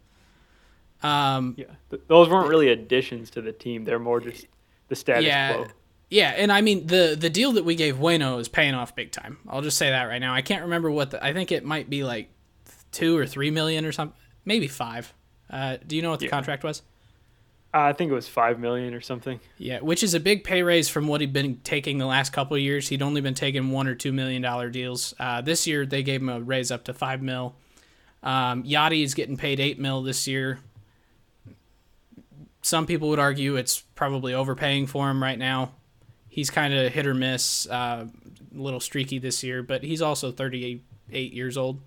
Um, 1.02 1.54
yeah, 1.58 1.66
Th- 1.90 2.02
those 2.08 2.28
weren't 2.28 2.48
really 2.48 2.68
additions 2.70 3.30
to 3.30 3.42
the 3.42 3.52
team. 3.52 3.84
They're 3.84 3.98
more 3.98 4.20
just 4.20 4.46
the 4.88 4.96
status 4.96 5.24
yeah, 5.24 5.54
quo. 5.54 5.66
Yeah, 6.10 6.30
and 6.30 6.50
I 6.52 6.60
mean 6.60 6.88
the 6.88 7.16
the 7.18 7.30
deal 7.30 7.52
that 7.52 7.64
we 7.64 7.76
gave 7.76 7.96
Waino 7.96 8.40
is 8.40 8.48
paying 8.48 8.74
off 8.74 8.94
big 8.96 9.12
time. 9.12 9.38
I'll 9.48 9.62
just 9.62 9.78
say 9.78 9.90
that 9.90 10.04
right 10.04 10.18
now. 10.18 10.34
I 10.34 10.42
can't 10.42 10.62
remember 10.64 10.90
what 10.90 11.12
the, 11.12 11.24
I 11.24 11.32
think 11.32 11.52
it 11.52 11.64
might 11.64 11.88
be 11.88 12.02
like 12.02 12.28
two 12.90 13.16
or 13.16 13.26
three 13.26 13.50
million 13.52 13.84
or 13.86 13.92
something, 13.92 14.18
maybe 14.44 14.66
five. 14.66 15.14
Uh, 15.48 15.76
do 15.86 15.94
you 15.96 16.02
know 16.02 16.10
what 16.10 16.18
the 16.20 16.26
Yeah. 16.26 16.30
contract 16.30 16.64
was? 16.64 16.82
Uh, 17.72 17.82
I 17.82 17.92
think 17.92 18.10
it 18.10 18.14
was 18.14 18.26
five 18.26 18.58
million 18.58 18.92
or 18.94 19.00
something. 19.00 19.38
Yeah, 19.56 19.78
which 19.78 20.02
is 20.02 20.14
a 20.14 20.18
big 20.18 20.42
pay 20.42 20.64
raise 20.64 20.88
from 20.88 21.06
what 21.06 21.20
he'd 21.20 21.32
been 21.32 21.60
taking 21.62 21.98
the 21.98 22.06
last 22.06 22.32
couple 22.32 22.56
of 22.56 22.62
years. 22.62 22.88
He'd 22.88 23.02
only 23.02 23.20
been 23.20 23.34
taking 23.34 23.70
one 23.70 23.86
or 23.86 23.94
two 23.94 24.10
million 24.12 24.42
dollar 24.42 24.68
deals. 24.70 25.14
Uh, 25.20 25.40
this 25.40 25.68
year 25.68 25.86
they 25.86 26.02
gave 26.02 26.20
him 26.20 26.28
a 26.28 26.40
raise 26.40 26.72
up 26.72 26.82
to 26.84 26.92
five 26.94 27.22
mil. 27.22 27.54
Um, 28.24 28.64
Yadi 28.64 29.04
is 29.04 29.14
getting 29.14 29.36
paid 29.36 29.60
eight 29.60 29.78
mil 29.78 30.02
this 30.02 30.26
year. 30.26 30.58
Some 32.62 32.86
people 32.86 33.08
would 33.10 33.20
argue 33.20 33.54
it's 33.56 33.80
probably 33.94 34.34
overpaying 34.34 34.88
for 34.88 35.08
him 35.08 35.22
right 35.22 35.38
now. 35.38 35.72
He's 36.30 36.48
kind 36.48 36.72
of 36.72 36.92
hit 36.92 37.06
or 37.06 37.12
miss, 37.12 37.68
uh, 37.68 38.06
a 38.06 38.58
little 38.58 38.80
streaky 38.80 39.18
this 39.18 39.42
year, 39.42 39.62
but 39.62 39.82
he's 39.82 40.00
also 40.00 40.32
38 40.32 41.32
years 41.32 41.58
old, 41.58 41.80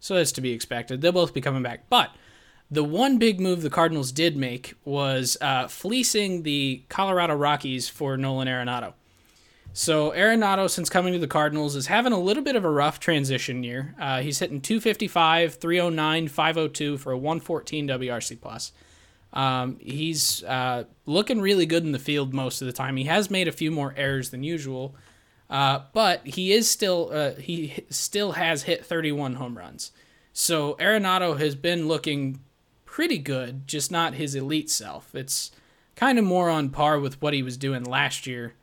so 0.00 0.14
that's 0.14 0.32
to 0.32 0.40
be 0.40 0.50
expected. 0.50 1.00
They'll 1.00 1.12
both 1.12 1.34
be 1.34 1.40
coming 1.40 1.62
back, 1.62 1.88
but 1.88 2.10
the 2.70 2.82
one 2.82 3.18
big 3.18 3.38
move 3.38 3.62
the 3.62 3.70
Cardinals 3.70 4.10
did 4.10 4.36
make 4.36 4.74
was 4.84 5.36
uh, 5.40 5.68
fleecing 5.68 6.42
the 6.42 6.82
Colorado 6.88 7.34
Rockies 7.34 7.88
for 7.88 8.16
Nolan 8.16 8.48
Arenado. 8.48 8.94
So 9.72 10.10
Arenado, 10.12 10.70
since 10.70 10.88
coming 10.88 11.12
to 11.12 11.18
the 11.18 11.26
Cardinals, 11.26 11.76
is 11.76 11.86
having 11.88 12.14
a 12.14 12.18
little 12.18 12.42
bit 12.42 12.56
of 12.56 12.64
a 12.64 12.70
rough 12.70 12.98
transition 12.98 13.62
year. 13.62 13.94
Uh, 14.00 14.22
he's 14.22 14.38
hitting 14.38 14.62
255, 14.62 15.56
309, 15.56 16.28
502 16.28 16.96
for 16.96 17.12
a 17.12 17.18
114 17.18 17.86
WRC 17.86 18.40
plus. 18.40 18.72
Um, 19.32 19.78
he's 19.80 20.42
uh, 20.44 20.84
looking 21.04 21.40
really 21.40 21.66
good 21.66 21.84
in 21.84 21.92
the 21.92 21.98
field 21.98 22.32
most 22.32 22.62
of 22.62 22.66
the 22.66 22.72
time. 22.72 22.96
He 22.96 23.04
has 23.04 23.30
made 23.30 23.48
a 23.48 23.52
few 23.52 23.70
more 23.70 23.92
errors 23.96 24.30
than 24.30 24.42
usual, 24.42 24.94
uh, 25.50 25.80
but 25.92 26.26
he 26.26 26.52
is 26.52 26.70
still 26.70 27.10
uh, 27.12 27.32
he 27.34 27.84
still 27.90 28.32
has 28.32 28.62
hit 28.62 28.84
31 28.84 29.34
home 29.34 29.56
runs. 29.58 29.92
So 30.32 30.74
Arenado 30.74 31.38
has 31.38 31.54
been 31.54 31.88
looking 31.88 32.40
pretty 32.84 33.18
good, 33.18 33.66
just 33.66 33.90
not 33.90 34.14
his 34.14 34.34
elite 34.34 34.70
self. 34.70 35.14
It's 35.14 35.50
kind 35.96 36.18
of 36.18 36.24
more 36.24 36.50
on 36.50 36.70
par 36.70 37.00
with 37.00 37.20
what 37.20 37.34
he 37.34 37.42
was 37.42 37.56
doing 37.56 37.84
last 37.84 38.26
year 38.26 38.54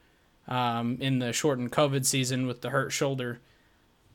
um, 0.47 0.97
in 0.99 1.19
the 1.19 1.33
shortened 1.33 1.71
COVID 1.71 2.05
season 2.05 2.47
with 2.47 2.61
the 2.61 2.69
hurt 2.69 2.91
shoulder. 2.91 3.39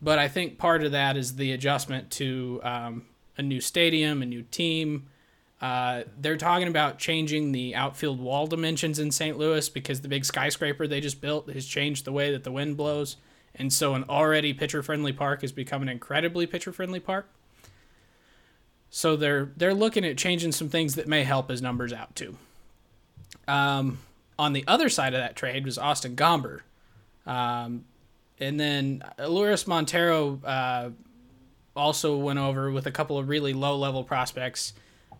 But 0.00 0.18
I 0.18 0.28
think 0.28 0.58
part 0.58 0.84
of 0.84 0.92
that 0.92 1.16
is 1.16 1.36
the 1.36 1.52
adjustment 1.52 2.10
to 2.12 2.60
um, 2.62 3.06
a 3.36 3.42
new 3.42 3.60
stadium, 3.60 4.22
a 4.22 4.26
new 4.26 4.42
team. 4.42 5.08
Uh, 5.60 6.04
they're 6.20 6.36
talking 6.36 6.68
about 6.68 6.98
changing 6.98 7.52
the 7.52 7.74
outfield 7.74 8.20
wall 8.20 8.46
dimensions 8.46 8.98
in 8.98 9.10
St. 9.10 9.36
Louis 9.36 9.68
because 9.68 10.00
the 10.00 10.08
big 10.08 10.24
skyscraper 10.24 10.86
they 10.86 11.00
just 11.00 11.20
built 11.20 11.50
has 11.50 11.66
changed 11.66 12.04
the 12.04 12.12
way 12.12 12.30
that 12.30 12.44
the 12.44 12.52
wind 12.52 12.76
blows. 12.76 13.16
And 13.54 13.72
so 13.72 13.94
an 13.94 14.04
already 14.08 14.54
pitcher 14.54 14.82
friendly 14.82 15.12
park 15.12 15.40
has 15.40 15.50
become 15.50 15.82
an 15.82 15.88
incredibly 15.88 16.46
pitcher 16.46 16.72
friendly 16.72 17.00
park. 17.00 17.28
So 18.90 19.16
they're 19.16 19.50
they're 19.56 19.74
looking 19.74 20.04
at 20.04 20.16
changing 20.16 20.52
some 20.52 20.68
things 20.68 20.94
that 20.94 21.08
may 21.08 21.24
help 21.24 21.50
his 21.50 21.60
numbers 21.60 21.92
out 21.92 22.14
too. 22.14 22.36
Um, 23.46 23.98
on 24.38 24.52
the 24.52 24.64
other 24.66 24.88
side 24.88 25.14
of 25.14 25.20
that 25.20 25.34
trade 25.34 25.64
was 25.64 25.76
Austin 25.76 26.14
Gomber. 26.14 26.60
Um, 27.26 27.84
and 28.38 28.58
then 28.58 29.02
Elehuris 29.18 29.66
Montero 29.66 30.40
uh, 30.44 30.90
also 31.74 32.16
went 32.16 32.38
over 32.38 32.70
with 32.70 32.86
a 32.86 32.90
couple 32.90 33.18
of 33.18 33.28
really 33.28 33.52
low 33.52 33.76
level 33.76 34.04
prospects. 34.04 34.72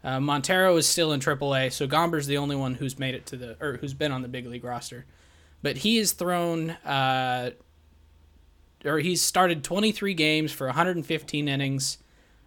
Uh, 0.05 0.21
Montero 0.21 0.77
is 0.77 0.87
still 0.87 1.13
in 1.13 1.21
AAA, 1.21 1.73
so 1.73 1.87
Gomber's 1.87 2.27
the 2.27 2.39
only 2.39 2.57
one 2.57 2.75
who's 2.75 2.99
made 2.99 3.15
it 3.15 3.27
to 3.27 3.37
the 3.37 3.57
or 3.61 3.79
who's 3.79 3.95
been 3.95 4.13
on 4.13 4.23
the 4.23 4.29
big 4.29 4.47
league 4.47 4.65
roster. 4.65 5.07
But 5.63 5.79
he 5.79 5.97
has 5.97 6.13
thrown 6.13 6.71
uh, 6.71 7.51
or 8.85 8.99
he's 8.99 9.23
started 9.23 9.65
23 9.65 10.15
games 10.15 10.53
for 10.53 10.67
115 10.67 11.49
innings 11.49 11.99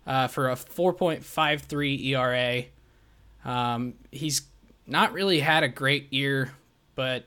uh, 0.07 0.27
for 0.27 0.49
a 0.49 0.55
4.53 0.55 2.05
ERA. 2.05 2.63
Um, 3.43 3.95
he's 4.11 4.43
not 4.87 5.13
really 5.13 5.39
had 5.39 5.63
a 5.63 5.67
great 5.67 6.11
year, 6.13 6.53
but 6.95 7.25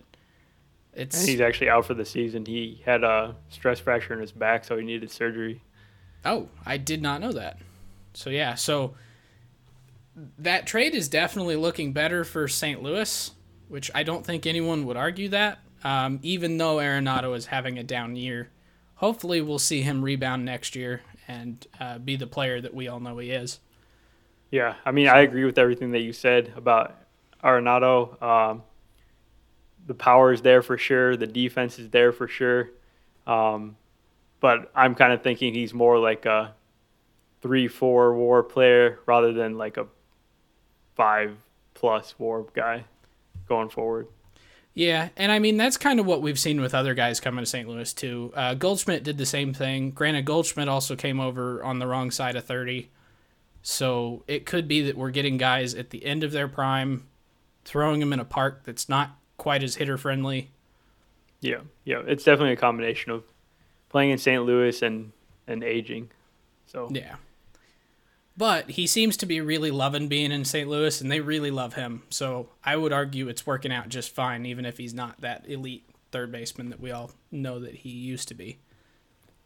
it's 0.92 1.18
and 1.18 1.28
he's 1.28 1.40
actually 1.40 1.68
out 1.68 1.86
for 1.86 1.94
the 1.94 2.04
season. 2.04 2.46
He 2.46 2.82
had 2.84 3.04
a 3.04 3.34
stress 3.50 3.80
fracture 3.80 4.14
in 4.14 4.20
his 4.20 4.32
back, 4.32 4.64
so 4.64 4.76
he 4.76 4.84
needed 4.84 5.10
surgery. 5.10 5.62
Oh, 6.24 6.48
I 6.64 6.78
did 6.78 7.02
not 7.02 7.20
know 7.20 7.32
that. 7.32 7.58
So 8.14 8.30
yeah, 8.30 8.54
so 8.54 8.94
that 10.38 10.66
trade 10.66 10.94
is 10.94 11.08
definitely 11.08 11.56
looking 11.56 11.92
better 11.92 12.24
for 12.24 12.46
St. 12.48 12.82
Louis, 12.82 13.30
which 13.68 13.90
I 13.94 14.02
don't 14.02 14.24
think 14.24 14.46
anyone 14.46 14.86
would 14.86 14.96
argue 14.96 15.28
that. 15.30 15.58
Um, 15.82 16.18
even 16.22 16.56
though 16.56 16.76
Arenado 16.76 17.36
is 17.36 17.46
having 17.46 17.78
a 17.78 17.82
down 17.82 18.16
year, 18.16 18.50
hopefully 18.94 19.40
we'll 19.42 19.58
see 19.58 19.82
him 19.82 20.02
rebound 20.02 20.44
next 20.44 20.74
year 20.74 21.02
and 21.28 21.66
uh, 21.80 21.98
be 21.98 22.16
the 22.16 22.26
player 22.26 22.60
that 22.60 22.74
we 22.74 22.88
all 22.88 23.00
know 23.00 23.18
he 23.18 23.30
is. 23.30 23.60
Yeah, 24.50 24.74
I 24.84 24.92
mean, 24.92 25.08
I 25.08 25.20
agree 25.20 25.44
with 25.44 25.58
everything 25.58 25.90
that 25.92 26.02
you 26.02 26.12
said 26.12 26.52
about 26.56 26.96
Arenado. 27.42 28.22
Um, 28.22 28.62
the 29.86 29.94
power 29.94 30.32
is 30.32 30.42
there 30.42 30.62
for 30.62 30.78
sure. 30.78 31.16
The 31.16 31.26
defense 31.26 31.78
is 31.78 31.90
there 31.90 32.12
for 32.12 32.28
sure. 32.28 32.70
Um, 33.26 33.76
but 34.40 34.70
I'm 34.74 34.94
kind 34.94 35.12
of 35.12 35.22
thinking 35.22 35.54
he's 35.54 35.74
more 35.74 35.98
like 35.98 36.24
a 36.24 36.54
three-four 37.42 38.14
WAR 38.14 38.42
player 38.42 39.00
rather 39.06 39.32
than 39.32 39.58
like 39.58 39.76
a 39.76 39.86
five-plus 40.96 42.14
WAR 42.18 42.46
guy 42.54 42.84
going 43.48 43.68
forward. 43.68 44.08
Yeah, 44.74 45.10
and 45.16 45.30
I 45.30 45.38
mean 45.38 45.56
that's 45.56 45.76
kind 45.76 46.00
of 46.00 46.06
what 46.06 46.20
we've 46.20 46.38
seen 46.38 46.60
with 46.60 46.74
other 46.74 46.94
guys 46.94 47.20
coming 47.20 47.44
to 47.44 47.48
St. 47.48 47.68
Louis 47.68 47.92
too. 47.92 48.32
Uh, 48.34 48.54
Goldschmidt 48.54 49.04
did 49.04 49.18
the 49.18 49.26
same 49.26 49.54
thing. 49.54 49.92
Granted, 49.92 50.24
Goldschmidt 50.24 50.68
also 50.68 50.96
came 50.96 51.20
over 51.20 51.62
on 51.62 51.78
the 51.78 51.86
wrong 51.86 52.10
side 52.10 52.34
of 52.34 52.44
thirty, 52.44 52.90
so 53.62 54.24
it 54.26 54.46
could 54.46 54.66
be 54.66 54.82
that 54.82 54.96
we're 54.96 55.10
getting 55.10 55.38
guys 55.38 55.74
at 55.74 55.90
the 55.90 56.04
end 56.04 56.24
of 56.24 56.32
their 56.32 56.48
prime, 56.48 57.06
throwing 57.64 58.00
them 58.00 58.12
in 58.12 58.18
a 58.18 58.24
park 58.24 58.62
that's 58.64 58.88
not 58.88 59.16
quite 59.36 59.62
as 59.62 59.76
hitter 59.76 59.96
friendly. 59.96 60.50
Yeah, 61.40 61.60
yeah, 61.84 62.02
it's 62.04 62.24
definitely 62.24 62.54
a 62.54 62.56
combination 62.56 63.12
of 63.12 63.22
playing 63.90 64.10
in 64.10 64.18
St. 64.18 64.42
Louis 64.44 64.82
and 64.82 65.12
and 65.46 65.62
aging. 65.62 66.10
So 66.66 66.88
yeah, 66.90 67.14
but 68.36 68.70
he 68.70 68.86
seems 68.86 69.16
to 69.18 69.26
be 69.26 69.40
really 69.40 69.70
loving 69.70 70.08
being 70.08 70.32
in 70.32 70.44
St. 70.44 70.68
Louis, 70.68 71.00
and 71.00 71.10
they 71.10 71.20
really 71.20 71.50
love 71.50 71.74
him. 71.74 72.02
So 72.10 72.48
I 72.64 72.76
would 72.76 72.92
argue 72.92 73.28
it's 73.28 73.46
working 73.46 73.72
out 73.72 73.88
just 73.88 74.14
fine, 74.14 74.46
even 74.46 74.64
if 74.64 74.78
he's 74.78 74.94
not 74.94 75.20
that 75.20 75.48
elite 75.48 75.88
third 76.10 76.32
baseman 76.32 76.70
that 76.70 76.80
we 76.80 76.90
all 76.90 77.10
know 77.30 77.58
that 77.60 77.74
he 77.74 77.90
used 77.90 78.28
to 78.28 78.34
be. 78.34 78.58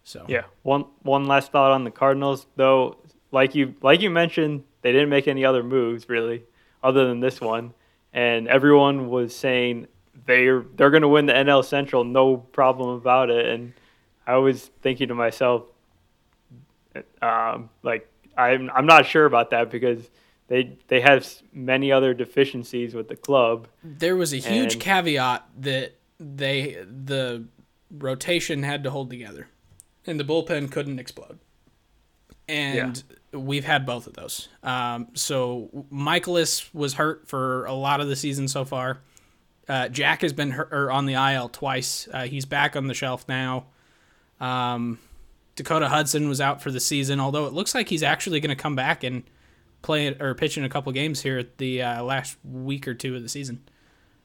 So 0.04 0.24
yeah, 0.28 0.44
one 0.62 0.86
one 1.02 1.26
last 1.26 1.52
thought 1.52 1.72
on 1.72 1.84
the 1.84 1.90
Cardinals, 1.90 2.46
though. 2.56 2.96
Like 3.30 3.54
you 3.54 3.74
like 3.82 4.00
you 4.00 4.08
mentioned, 4.08 4.64
they 4.80 4.90
didn't 4.90 5.10
make 5.10 5.28
any 5.28 5.44
other 5.44 5.62
moves 5.62 6.08
really, 6.08 6.44
other 6.82 7.06
than 7.06 7.20
this 7.20 7.42
one, 7.42 7.74
and 8.14 8.48
everyone 8.48 9.10
was 9.10 9.36
saying 9.36 9.86
they're 10.24 10.64
they're 10.76 10.88
going 10.90 11.02
to 11.02 11.08
win 11.08 11.26
the 11.26 11.34
NL 11.34 11.62
Central, 11.62 12.04
no 12.04 12.38
problem 12.38 12.88
about 12.90 13.28
it. 13.28 13.46
And 13.46 13.74
I 14.26 14.36
was 14.36 14.70
thinking 14.80 15.08
to 15.08 15.14
myself, 15.14 15.64
um, 17.20 17.68
like 17.82 18.08
I'm 18.38 18.70
I'm 18.74 18.86
not 18.86 19.04
sure 19.04 19.26
about 19.26 19.50
that 19.50 19.70
because 19.70 20.08
they 20.46 20.76
they 20.86 21.00
have 21.00 21.28
many 21.52 21.92
other 21.92 22.14
deficiencies 22.14 22.94
with 22.94 23.08
the 23.08 23.16
club. 23.16 23.68
There 23.82 24.16
was 24.16 24.32
a 24.32 24.38
huge 24.38 24.74
and, 24.74 24.82
caveat 24.82 25.46
that 25.58 25.96
they 26.18 26.84
the 26.88 27.44
rotation 27.90 28.62
had 28.62 28.84
to 28.84 28.90
hold 28.90 29.10
together, 29.10 29.48
and 30.06 30.18
the 30.18 30.24
bullpen 30.24 30.70
couldn't 30.70 30.98
explode. 30.98 31.38
And 32.48 33.02
yeah. 33.32 33.38
we've 33.40 33.66
had 33.66 33.84
both 33.84 34.06
of 34.06 34.14
those. 34.14 34.48
Um, 34.62 35.08
so 35.12 35.68
Mikolas 35.92 36.72
was 36.72 36.94
hurt 36.94 37.28
for 37.28 37.66
a 37.66 37.74
lot 37.74 38.00
of 38.00 38.08
the 38.08 38.16
season 38.16 38.48
so 38.48 38.64
far. 38.64 39.00
Uh, 39.68 39.88
Jack 39.88 40.22
has 40.22 40.32
been 40.32 40.52
hurt, 40.52 40.90
on 40.90 41.04
the 41.04 41.12
IL 41.12 41.50
twice. 41.50 42.08
Uh, 42.10 42.22
he's 42.22 42.46
back 42.46 42.74
on 42.74 42.86
the 42.86 42.94
shelf 42.94 43.26
now. 43.28 43.66
Um, 44.40 44.98
Dakota 45.58 45.88
Hudson 45.88 46.28
was 46.28 46.40
out 46.40 46.62
for 46.62 46.70
the 46.70 46.78
season, 46.78 47.18
although 47.18 47.46
it 47.46 47.52
looks 47.52 47.74
like 47.74 47.88
he's 47.88 48.04
actually 48.04 48.38
going 48.38 48.56
to 48.56 48.62
come 48.62 48.76
back 48.76 49.02
and 49.02 49.24
play 49.82 50.16
or 50.20 50.32
pitch 50.36 50.56
in 50.56 50.62
a 50.62 50.68
couple 50.68 50.92
games 50.92 51.22
here 51.22 51.36
at 51.36 51.58
the 51.58 51.82
uh, 51.82 52.02
last 52.04 52.36
week 52.44 52.86
or 52.86 52.94
two 52.94 53.16
of 53.16 53.22
the 53.22 53.28
season. 53.28 53.68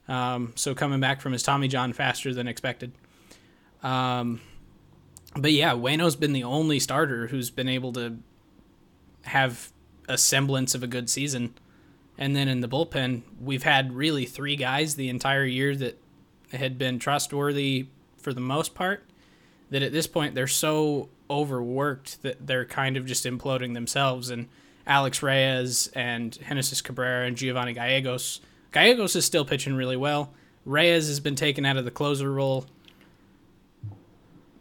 Um, 0.08 0.54
so 0.56 0.76
coming 0.76 1.00
back 1.00 1.22
from 1.22 1.32
his 1.32 1.41
Tommy 1.41 1.67
John 1.67 1.91
faster 1.91 2.36
than 2.36 2.48
expected. 2.48 2.91
Um, 3.82 4.41
but 5.36 5.54
yeah, 5.54 5.74
Waino's 5.74 6.15
been 6.15 6.34
the 6.34 6.44
only 6.44 6.79
starter 6.79 7.25
who's 7.25 7.50
been 7.50 7.67
able 7.67 7.94
to 7.94 8.19
have 9.23 9.71
a 10.08 10.19
semblance 10.19 10.75
of 10.75 10.84
a 10.84 10.88
good 10.88 11.10
season. 11.10 11.56
And 12.15 12.36
then 12.36 12.48
in 12.48 12.60
the 12.60 12.69
bullpen, 12.69 13.23
we've 13.42 13.63
had 13.63 13.94
really 13.94 14.25
three 14.25 14.56
guys 14.56 14.96
the 14.96 15.10
entire 15.10 15.46
year 15.46 15.75
that 15.77 16.00
had 16.52 16.77
been 16.77 17.00
trustworthy 17.00 17.88
for 18.17 18.34
the 18.34 18.42
most 18.42 18.75
part. 18.75 19.04
That 19.71 19.81
at 19.81 19.92
this 19.92 20.06
point 20.06 20.36
they're 20.36 20.46
so 20.46 21.10
overworked 21.34 22.21
that 22.21 22.46
they're 22.46 22.65
kind 22.65 22.98
of 22.98 23.06
just 23.06 23.25
imploding 23.25 23.73
themselves. 23.73 24.29
And 24.29 24.48
Alex 24.86 25.23
Reyes 25.23 25.88
and 25.96 26.38
Genesis 26.48 26.81
Cabrera 26.81 27.25
and 27.25 27.38
Giovanni 27.38 27.73
Gallegos. 27.73 28.42
Gallegos 28.71 29.15
is 29.15 29.25
still 29.25 29.46
pitching 29.46 29.75
really 29.75 29.98
well. 29.98 30.34
Reyes 30.65 31.08
has 31.08 31.19
been 31.19 31.36
taken 31.36 31.65
out 31.65 31.77
of 31.77 31.86
the 31.86 31.92
closer 31.92 32.31
role. 32.31 32.65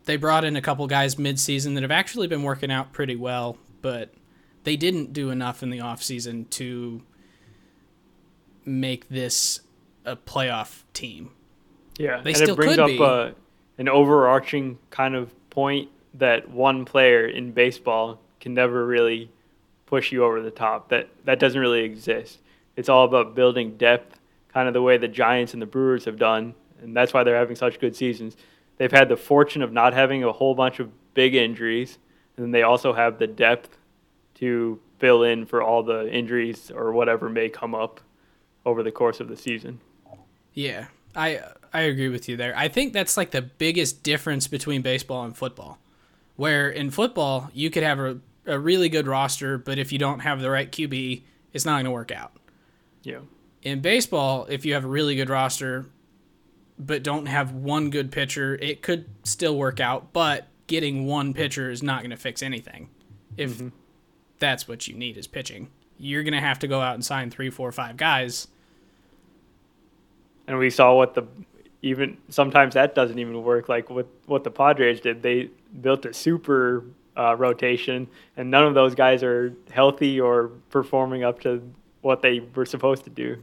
They 0.04 0.16
brought 0.16 0.44
in 0.44 0.56
a 0.56 0.62
couple 0.62 0.86
guys 0.86 1.14
midseason 1.14 1.74
that 1.74 1.82
have 1.82 1.92
actually 1.92 2.26
been 2.26 2.42
working 2.42 2.72
out 2.72 2.92
pretty 2.92 3.16
well, 3.16 3.56
but 3.82 4.12
they 4.64 4.76
didn't 4.76 5.12
do 5.12 5.30
enough 5.30 5.62
in 5.62 5.70
the 5.70 5.78
offseason 5.78 6.50
to 6.50 7.02
make 8.64 9.08
this 9.08 9.60
a 10.04 10.16
playoff 10.16 10.82
team. 10.92 11.30
Yeah, 11.98 12.20
they 12.20 12.30
and 12.30 12.36
still 12.36 12.54
it 12.54 12.56
brings 12.56 12.78
up 12.78 13.00
uh, 13.00 13.30
an 13.78 13.88
overarching 13.88 14.78
kind 14.90 15.14
of 15.14 15.32
point 15.50 15.88
that 16.14 16.50
one 16.50 16.84
player 16.84 17.26
in 17.26 17.52
baseball 17.52 18.20
can 18.40 18.54
never 18.54 18.86
really 18.86 19.30
push 19.86 20.12
you 20.12 20.24
over 20.24 20.40
the 20.40 20.50
top. 20.50 20.88
That 20.88 21.08
that 21.24 21.38
doesn't 21.38 21.60
really 21.60 21.82
exist. 21.82 22.40
It's 22.76 22.88
all 22.88 23.04
about 23.04 23.34
building 23.34 23.76
depth, 23.76 24.18
kind 24.52 24.68
of 24.68 24.74
the 24.74 24.82
way 24.82 24.96
the 24.96 25.08
Giants 25.08 25.52
and 25.52 25.60
the 25.60 25.66
Brewers 25.66 26.04
have 26.06 26.18
done, 26.18 26.54
and 26.80 26.96
that's 26.96 27.12
why 27.12 27.24
they're 27.24 27.36
having 27.36 27.56
such 27.56 27.78
good 27.78 27.94
seasons. 27.94 28.36
They've 28.78 28.90
had 28.90 29.08
the 29.08 29.16
fortune 29.16 29.62
of 29.62 29.72
not 29.72 29.92
having 29.92 30.24
a 30.24 30.32
whole 30.32 30.54
bunch 30.54 30.80
of 30.80 30.90
big 31.14 31.34
injuries, 31.34 31.98
and 32.36 32.44
then 32.44 32.50
they 32.50 32.62
also 32.62 32.92
have 32.92 33.18
the 33.18 33.26
depth 33.26 33.76
to 34.36 34.80
fill 34.98 35.22
in 35.22 35.44
for 35.44 35.62
all 35.62 35.82
the 35.82 36.10
injuries 36.10 36.70
or 36.70 36.92
whatever 36.92 37.28
may 37.28 37.48
come 37.48 37.74
up 37.74 38.00
over 38.64 38.82
the 38.82 38.92
course 38.92 39.20
of 39.20 39.28
the 39.28 39.36
season. 39.36 39.80
Yeah, 40.54 40.86
I 41.14 41.40
I 41.72 41.82
agree 41.82 42.08
with 42.08 42.28
you 42.28 42.36
there. 42.36 42.54
I 42.56 42.68
think 42.68 42.92
that's 42.92 43.16
like 43.16 43.30
the 43.30 43.42
biggest 43.42 44.02
difference 44.02 44.48
between 44.48 44.82
baseball 44.82 45.24
and 45.24 45.36
football. 45.36 45.78
Where 46.36 46.70
in 46.70 46.90
football, 46.90 47.50
you 47.52 47.70
could 47.70 47.82
have 47.82 47.98
a, 47.98 48.18
a 48.46 48.58
really 48.58 48.88
good 48.88 49.06
roster, 49.06 49.58
but 49.58 49.78
if 49.78 49.92
you 49.92 49.98
don't 49.98 50.20
have 50.20 50.40
the 50.40 50.50
right 50.50 50.70
QB, 50.70 51.22
it's 51.52 51.64
not 51.64 51.74
going 51.74 51.84
to 51.84 51.90
work 51.90 52.10
out. 52.10 52.32
Yeah. 53.02 53.20
In 53.62 53.80
baseball, 53.80 54.46
if 54.48 54.64
you 54.64 54.74
have 54.74 54.84
a 54.84 54.88
really 54.88 55.14
good 55.14 55.28
roster, 55.28 55.86
but 56.78 57.02
don't 57.02 57.26
have 57.26 57.52
one 57.52 57.90
good 57.90 58.10
pitcher, 58.10 58.56
it 58.56 58.82
could 58.82 59.06
still 59.24 59.56
work 59.56 59.78
out. 59.78 60.12
But 60.12 60.48
getting 60.66 61.06
one 61.06 61.34
pitcher 61.34 61.70
is 61.70 61.82
not 61.82 62.00
going 62.00 62.10
to 62.10 62.16
fix 62.16 62.42
anything. 62.42 62.88
If 63.36 63.58
mm-hmm. 63.58 63.68
that's 64.38 64.66
what 64.66 64.88
you 64.88 64.94
need 64.94 65.16
is 65.16 65.26
pitching, 65.26 65.70
you're 65.98 66.22
going 66.22 66.32
to 66.32 66.40
have 66.40 66.58
to 66.60 66.66
go 66.66 66.80
out 66.80 66.94
and 66.94 67.04
sign 67.04 67.30
three, 67.30 67.50
four, 67.50 67.70
five 67.72 67.96
guys. 67.96 68.48
And 70.46 70.58
we 70.58 70.70
saw 70.70 70.94
what 70.94 71.14
the 71.14 71.22
even 71.82 72.16
sometimes 72.28 72.74
that 72.74 72.94
doesn't 72.94 73.18
even 73.18 73.42
work. 73.42 73.68
Like 73.68 73.90
what 73.90 74.06
what 74.26 74.44
the 74.44 74.50
Padres 74.50 75.00
did, 75.00 75.22
they 75.22 75.50
built 75.80 76.06
a 76.06 76.14
super 76.14 76.84
uh, 77.16 77.36
rotation, 77.36 78.08
and 78.36 78.50
none 78.50 78.64
of 78.64 78.74
those 78.74 78.94
guys 78.94 79.22
are 79.22 79.52
healthy 79.70 80.20
or 80.20 80.48
performing 80.70 81.24
up 81.24 81.40
to 81.40 81.62
what 82.00 82.22
they 82.22 82.40
were 82.54 82.66
supposed 82.66 83.04
to 83.04 83.10
do. 83.10 83.36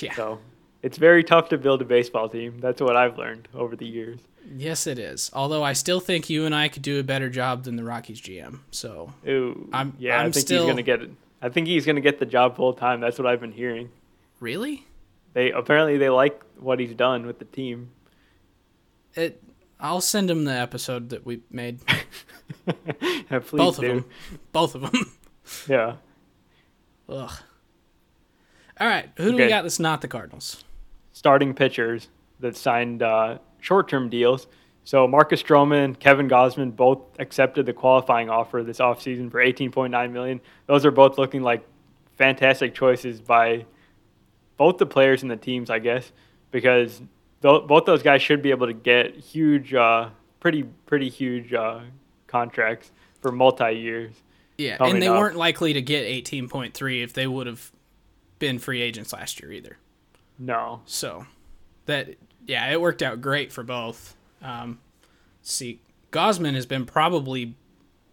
Yeah. 0.00 0.14
So 0.14 0.38
it's 0.82 0.98
very 0.98 1.24
tough 1.24 1.48
to 1.48 1.58
build 1.58 1.82
a 1.82 1.84
baseball 1.84 2.28
team. 2.28 2.58
That's 2.60 2.80
what 2.80 2.96
I've 2.96 3.18
learned 3.18 3.48
over 3.54 3.74
the 3.74 3.86
years. 3.86 4.20
Yes, 4.56 4.86
it 4.86 4.98
is. 4.98 5.30
Although 5.34 5.62
I 5.62 5.72
still 5.72 6.00
think 6.00 6.30
you 6.30 6.46
and 6.46 6.54
I 6.54 6.68
could 6.68 6.82
do 6.82 6.98
a 6.98 7.02
better 7.02 7.28
job 7.28 7.64
than 7.64 7.76
the 7.76 7.84
Rockies 7.84 8.20
GM. 8.20 8.60
So 8.70 9.12
Ooh, 9.26 9.68
I'm 9.72 9.94
yeah. 9.98 10.18
I'm 10.18 10.28
i 10.28 10.30
think 10.30 10.46
still... 10.46 10.62
he's 10.62 10.70
gonna 10.70 10.82
get 10.82 11.02
it. 11.02 11.10
I 11.40 11.48
think 11.48 11.68
he's 11.68 11.86
gonna 11.86 12.00
get 12.00 12.18
the 12.18 12.26
job 12.26 12.56
full 12.56 12.72
time. 12.72 13.00
That's 13.00 13.18
what 13.18 13.26
I've 13.26 13.40
been 13.40 13.52
hearing. 13.52 13.90
Really? 14.40 14.87
They 15.34 15.50
apparently 15.50 15.98
they 15.98 16.10
like 16.10 16.42
what 16.58 16.80
he's 16.80 16.94
done 16.94 17.26
with 17.26 17.38
the 17.38 17.44
team. 17.44 17.90
It. 19.14 19.42
I'll 19.80 20.00
send 20.00 20.28
him 20.28 20.44
the 20.44 20.52
episode 20.52 21.10
that 21.10 21.24
we 21.24 21.40
made. 21.50 21.80
yeah, 22.66 23.38
please 23.38 23.58
Both 23.58 23.80
do. 23.80 23.86
of 23.86 23.94
them. 23.94 24.04
Both 24.52 24.74
of 24.74 24.80
them. 24.82 25.12
yeah. 25.68 25.96
Ugh. 27.08 27.30
All 28.80 28.86
right, 28.86 29.08
who 29.16 29.30
do 29.30 29.34
okay. 29.34 29.44
we 29.44 29.48
got 29.48 29.62
that's 29.62 29.78
not 29.80 30.00
the 30.00 30.08
Cardinals? 30.08 30.64
Starting 31.12 31.54
pitchers 31.54 32.08
that 32.40 32.56
signed 32.56 33.02
uh, 33.02 33.38
short-term 33.60 34.08
deals. 34.08 34.46
So 34.84 35.06
Marcus 35.06 35.42
Stroman, 35.42 35.98
Kevin 35.98 36.28
Gausman 36.28 36.74
both 36.74 37.00
accepted 37.18 37.66
the 37.66 37.72
qualifying 37.72 38.30
offer 38.30 38.62
this 38.62 38.78
offseason 38.78 39.30
for 39.30 39.38
18.9 39.38 40.12
million. 40.12 40.40
Those 40.66 40.86
are 40.86 40.90
both 40.90 41.18
looking 41.18 41.42
like 41.42 41.66
fantastic 42.16 42.74
choices 42.74 43.20
by 43.20 43.66
both 44.58 44.76
the 44.76 44.86
players 44.86 45.22
and 45.22 45.30
the 45.30 45.36
teams, 45.36 45.70
I 45.70 45.78
guess, 45.78 46.12
because 46.50 46.98
th- 47.42 47.66
both 47.66 47.86
those 47.86 48.02
guys 48.02 48.20
should 48.20 48.42
be 48.42 48.50
able 48.50 48.66
to 48.66 48.74
get 48.74 49.14
huge, 49.14 49.72
uh, 49.72 50.10
pretty 50.40 50.64
pretty 50.86 51.08
huge 51.08 51.54
uh, 51.54 51.80
contracts 52.26 52.90
for 53.22 53.32
multi 53.32 53.72
years. 53.72 54.12
Yeah, 54.58 54.76
and 54.80 55.00
they 55.00 55.08
up. 55.08 55.18
weren't 55.18 55.36
likely 55.36 55.72
to 55.72 55.80
get 55.80 56.04
18.3 56.04 57.04
if 57.04 57.12
they 57.12 57.28
would 57.28 57.46
have 57.46 57.70
been 58.40 58.58
free 58.58 58.82
agents 58.82 59.12
last 59.12 59.40
year 59.40 59.52
either. 59.52 59.78
No. 60.38 60.82
So 60.84 61.26
that 61.86 62.16
yeah, 62.46 62.68
it 62.70 62.80
worked 62.80 63.02
out 63.02 63.20
great 63.20 63.52
for 63.52 63.62
both. 63.62 64.16
Um, 64.42 64.80
see, 65.42 65.80
Gausman 66.10 66.54
has 66.54 66.66
been 66.66 66.86
probably 66.86 67.54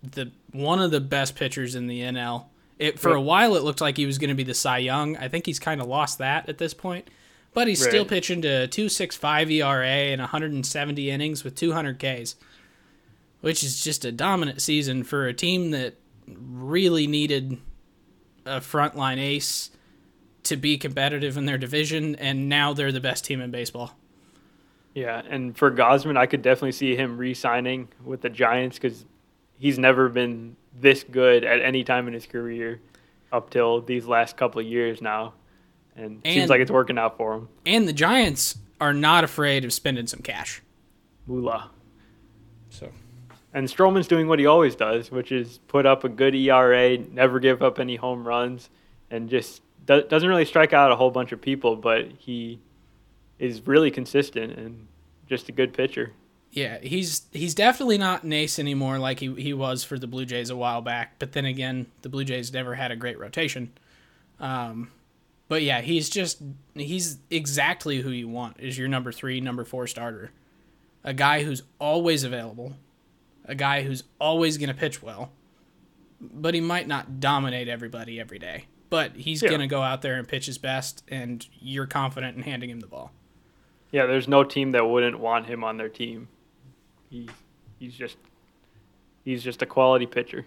the 0.03 0.31
one 0.51 0.79
of 0.79 0.91
the 0.91 1.01
best 1.01 1.35
pitchers 1.35 1.75
in 1.75 1.87
the 1.87 2.01
NL. 2.01 2.45
It 2.77 2.99
for 2.99 3.13
a 3.13 3.21
while 3.21 3.55
it 3.55 3.63
looked 3.63 3.81
like 3.81 3.95
he 3.95 4.05
was 4.05 4.17
going 4.17 4.29
to 4.29 4.35
be 4.35 4.43
the 4.43 4.53
Cy 4.53 4.79
Young. 4.79 5.15
I 5.17 5.29
think 5.29 5.45
he's 5.45 5.59
kind 5.59 5.79
of 5.79 5.87
lost 5.87 6.17
that 6.17 6.49
at 6.49 6.57
this 6.57 6.73
point, 6.73 7.09
but 7.53 7.67
he's 7.67 7.81
right. 7.81 7.89
still 7.89 8.05
pitching 8.05 8.41
to 8.41 8.67
2.65 8.67 9.51
ERA 9.51 9.85
and 9.85 10.19
170 10.19 11.09
innings 11.09 11.43
with 11.43 11.55
200 11.55 11.97
Ks, 11.97 12.35
which 13.39 13.63
is 13.63 13.81
just 13.81 14.03
a 14.03 14.11
dominant 14.11 14.61
season 14.61 15.03
for 15.03 15.25
a 15.25 15.33
team 15.33 15.71
that 15.71 15.95
really 16.27 17.07
needed 17.07 17.57
a 18.45 18.59
frontline 18.59 19.19
ace 19.19 19.71
to 20.43 20.57
be 20.57 20.77
competitive 20.77 21.37
in 21.37 21.45
their 21.45 21.57
division, 21.57 22.15
and 22.15 22.49
now 22.49 22.73
they're 22.73 22.91
the 22.91 22.99
best 22.99 23.25
team 23.25 23.41
in 23.41 23.51
baseball. 23.51 23.97
Yeah, 24.93 25.21
and 25.29 25.57
for 25.57 25.71
Gausman, 25.71 26.17
I 26.17 26.25
could 26.25 26.41
definitely 26.41 26.71
see 26.71 26.95
him 26.95 27.17
re-signing 27.17 27.89
with 28.03 28.21
the 28.21 28.29
Giants 28.29 28.77
because 28.77 29.05
he's 29.57 29.77
never 29.77 30.07
been 30.07 30.55
this 30.79 31.03
good 31.03 31.43
at 31.43 31.61
any 31.61 31.83
time 31.83 32.07
in 32.07 32.13
his 32.13 32.25
career 32.25 32.81
up 33.31 33.49
till 33.49 33.81
these 33.81 34.05
last 34.05 34.37
couple 34.37 34.61
of 34.61 34.67
years 34.67 35.01
now, 35.01 35.33
and, 35.95 36.21
and 36.23 36.33
seems 36.33 36.49
like 36.49 36.61
it's 36.61 36.71
working 36.71 36.97
out 36.97 37.17
for 37.17 37.33
him. 37.33 37.49
And 37.65 37.87
the 37.87 37.93
Giants 37.93 38.57
are 38.79 38.93
not 38.93 39.23
afraid 39.23 39.65
of 39.65 39.73
spending 39.73 40.07
some 40.07 40.21
cash. 40.21 40.61
Moolah. 41.27 41.71
So. 42.69 42.89
And 43.53 43.67
Stroman's 43.67 44.07
doing 44.07 44.27
what 44.27 44.39
he 44.39 44.45
always 44.45 44.75
does, 44.75 45.11
which 45.11 45.31
is 45.31 45.59
put 45.67 45.85
up 45.85 46.03
a 46.03 46.09
good 46.09 46.35
ERA, 46.35 46.97
never 46.97 47.39
give 47.39 47.61
up 47.61 47.79
any 47.79 47.95
home 47.95 48.27
runs, 48.27 48.69
and 49.09 49.29
just 49.29 49.61
doesn't 49.85 50.27
really 50.27 50.45
strike 50.45 50.73
out 50.73 50.91
a 50.91 50.95
whole 50.95 51.11
bunch 51.11 51.31
of 51.31 51.39
people, 51.39 51.75
but 51.75 52.07
he 52.17 52.59
is 53.39 53.65
really 53.67 53.91
consistent 53.91 54.53
and 54.57 54.87
just 55.27 55.47
a 55.47 55.51
good 55.51 55.73
pitcher. 55.73 56.11
Yeah, 56.55 56.79
he's 56.79 57.23
he's 57.33 57.53
definitely 57.53 57.97
not 57.97 58.23
an 58.23 58.31
ace 58.31 58.59
anymore 58.59 58.97
like 58.97 59.19
he, 59.19 59.33
he 59.35 59.53
was 59.53 59.83
for 59.83 59.99
the 59.99 60.07
Blue 60.07 60.25
Jays 60.25 60.49
a 60.49 60.55
while 60.55 60.81
back. 60.81 61.19
But 61.19 61.33
then 61.33 61.45
again, 61.45 61.87
the 62.01 62.09
Blue 62.09 62.23
Jays 62.23 62.53
never 62.53 62.75
had 62.75 62.91
a 62.91 62.95
great 62.95 63.19
rotation. 63.19 63.73
Um, 64.39 64.89
but 65.49 65.63
yeah, 65.63 65.81
he's 65.81 66.09
just 66.09 66.41
he's 66.73 67.17
exactly 67.29 68.01
who 68.01 68.09
you 68.09 68.29
want 68.29 68.57
is 68.59 68.77
your 68.77 68.87
number 68.87 69.11
three, 69.11 69.41
number 69.41 69.65
four 69.65 69.85
starter. 69.85 70.31
A 71.03 71.13
guy 71.13 71.43
who's 71.43 71.61
always 71.77 72.23
available, 72.23 72.77
a 73.43 73.53
guy 73.53 73.83
who's 73.83 74.05
always 74.19 74.57
going 74.57 74.69
to 74.69 74.73
pitch 74.73 75.03
well, 75.03 75.33
but 76.21 76.53
he 76.53 76.61
might 76.61 76.87
not 76.87 77.19
dominate 77.19 77.67
everybody 77.67 78.17
every 78.17 78.39
day 78.39 78.65
but 78.89 79.13
he's 79.15 79.41
yeah. 79.41 79.49
going 79.49 79.61
to 79.61 79.67
go 79.67 79.81
out 79.81 80.01
there 80.01 80.15
and 80.15 80.27
pitch 80.27 80.45
his 80.45 80.57
best, 80.57 81.03
and 81.09 81.45
you're 81.59 81.85
confident 81.87 82.37
in 82.37 82.43
handing 82.43 82.69
him 82.69 82.79
the 82.79 82.87
ball. 82.87 83.11
Yeah, 83.91 84.05
there's 84.05 84.27
no 84.27 84.43
team 84.43 84.71
that 84.71 84.87
wouldn't 84.87 85.19
want 85.19 85.47
him 85.47 85.63
on 85.63 85.77
their 85.77 85.89
team. 85.89 86.27
He, 87.09 87.29
he's 87.79 87.95
just 87.95 88.17
he's 89.23 89.43
just 89.43 89.61
a 89.61 89.65
quality 89.65 90.05
pitcher. 90.05 90.45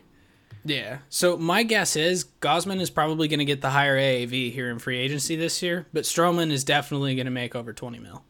Yeah. 0.65 0.99
So 1.09 1.37
my 1.37 1.63
guess 1.63 1.97
is 1.97 2.25
Gausman 2.41 2.81
is 2.81 2.91
probably 2.91 3.29
going 3.29 3.39
to 3.39 3.45
get 3.45 3.61
the 3.61 3.71
higher 3.71 3.97
AAV 3.97 4.53
here 4.53 4.71
in 4.71 4.79
free 4.79 4.99
agency 4.99 5.37
this 5.37 5.63
year, 5.63 5.87
but 5.93 6.05
Stroman 6.05 6.51
is 6.51 6.65
definitely 6.65 7.15
going 7.15 7.27
to 7.27 7.31
make 7.31 7.55
over 7.55 7.73
20 7.73 7.99
mil. 7.99 8.25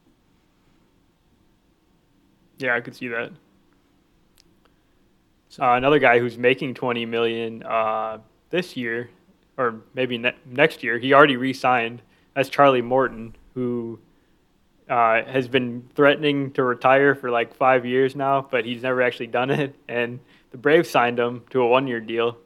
Yeah, 2.59 2.75
I 2.75 2.81
could 2.81 2.95
see 2.95 3.07
that. 3.07 3.31
So. 5.49 5.63
Uh, 5.63 5.75
another 5.75 5.97
guy 5.97 6.19
who's 6.19 6.37
making 6.37 6.75
20 6.75 7.05
million 7.05 7.63
uh, 7.63 8.19
this 8.49 8.77
year 8.77 9.09
or 9.57 9.81
maybe 9.93 10.17
ne- 10.17 10.35
next 10.45 10.83
year. 10.83 10.97
He 10.97 11.13
already 11.13 11.35
re-signed. 11.35 12.01
That's 12.33 12.49
Charlie 12.49 12.81
Morton, 12.81 13.35
who 13.53 13.99
uh, 14.89 15.23
has 15.23 15.47
been 15.47 15.87
threatening 15.95 16.51
to 16.53 16.63
retire 16.63 17.15
for 17.15 17.29
like 17.29 17.55
five 17.55 17.85
years 17.85 18.15
now, 18.15 18.47
but 18.49 18.65
he's 18.65 18.81
never 18.81 19.01
actually 19.01 19.27
done 19.27 19.51
it. 19.51 19.75
And 19.87 20.19
the 20.51 20.57
Braves 20.57 20.89
signed 20.89 21.19
him 21.19 21.43
to 21.51 21.61
a 21.61 21.67
one-year 21.67 21.99
deal. 21.99 22.37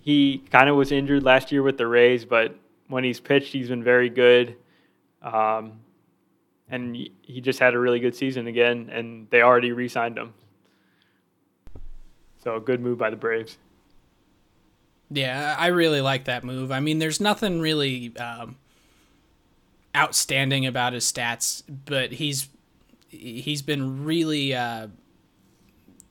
He 0.00 0.38
kind 0.50 0.68
of 0.68 0.76
was 0.76 0.92
injured 0.92 1.22
last 1.22 1.52
year 1.52 1.62
with 1.62 1.78
the 1.78 1.86
Rays, 1.86 2.24
but 2.24 2.56
when 2.88 3.04
he's 3.04 3.20
pitched, 3.20 3.52
he's 3.52 3.68
been 3.68 3.84
very 3.84 4.10
good. 4.10 4.56
Um, 5.22 5.80
and 6.68 6.96
he 7.22 7.40
just 7.40 7.58
had 7.58 7.74
a 7.74 7.78
really 7.78 8.00
good 8.00 8.16
season 8.16 8.46
again, 8.46 8.90
and 8.92 9.28
they 9.30 9.42
already 9.42 9.72
re-signed 9.72 10.18
him. 10.18 10.34
So 12.42 12.56
a 12.56 12.60
good 12.60 12.80
move 12.80 12.98
by 12.98 13.10
the 13.10 13.16
Braves. 13.16 13.56
Yeah, 15.10 15.54
I 15.58 15.68
really 15.68 16.00
like 16.00 16.24
that 16.24 16.44
move. 16.44 16.72
I 16.72 16.80
mean, 16.80 16.98
there's 16.98 17.20
nothing 17.20 17.60
really 17.60 18.14
um, 18.16 18.56
outstanding 19.96 20.66
about 20.66 20.92
his 20.92 21.10
stats, 21.10 21.62
but 21.68 22.12
he's 22.12 22.48
he's 23.08 23.62
been 23.62 24.04
really 24.04 24.54
uh, 24.54 24.88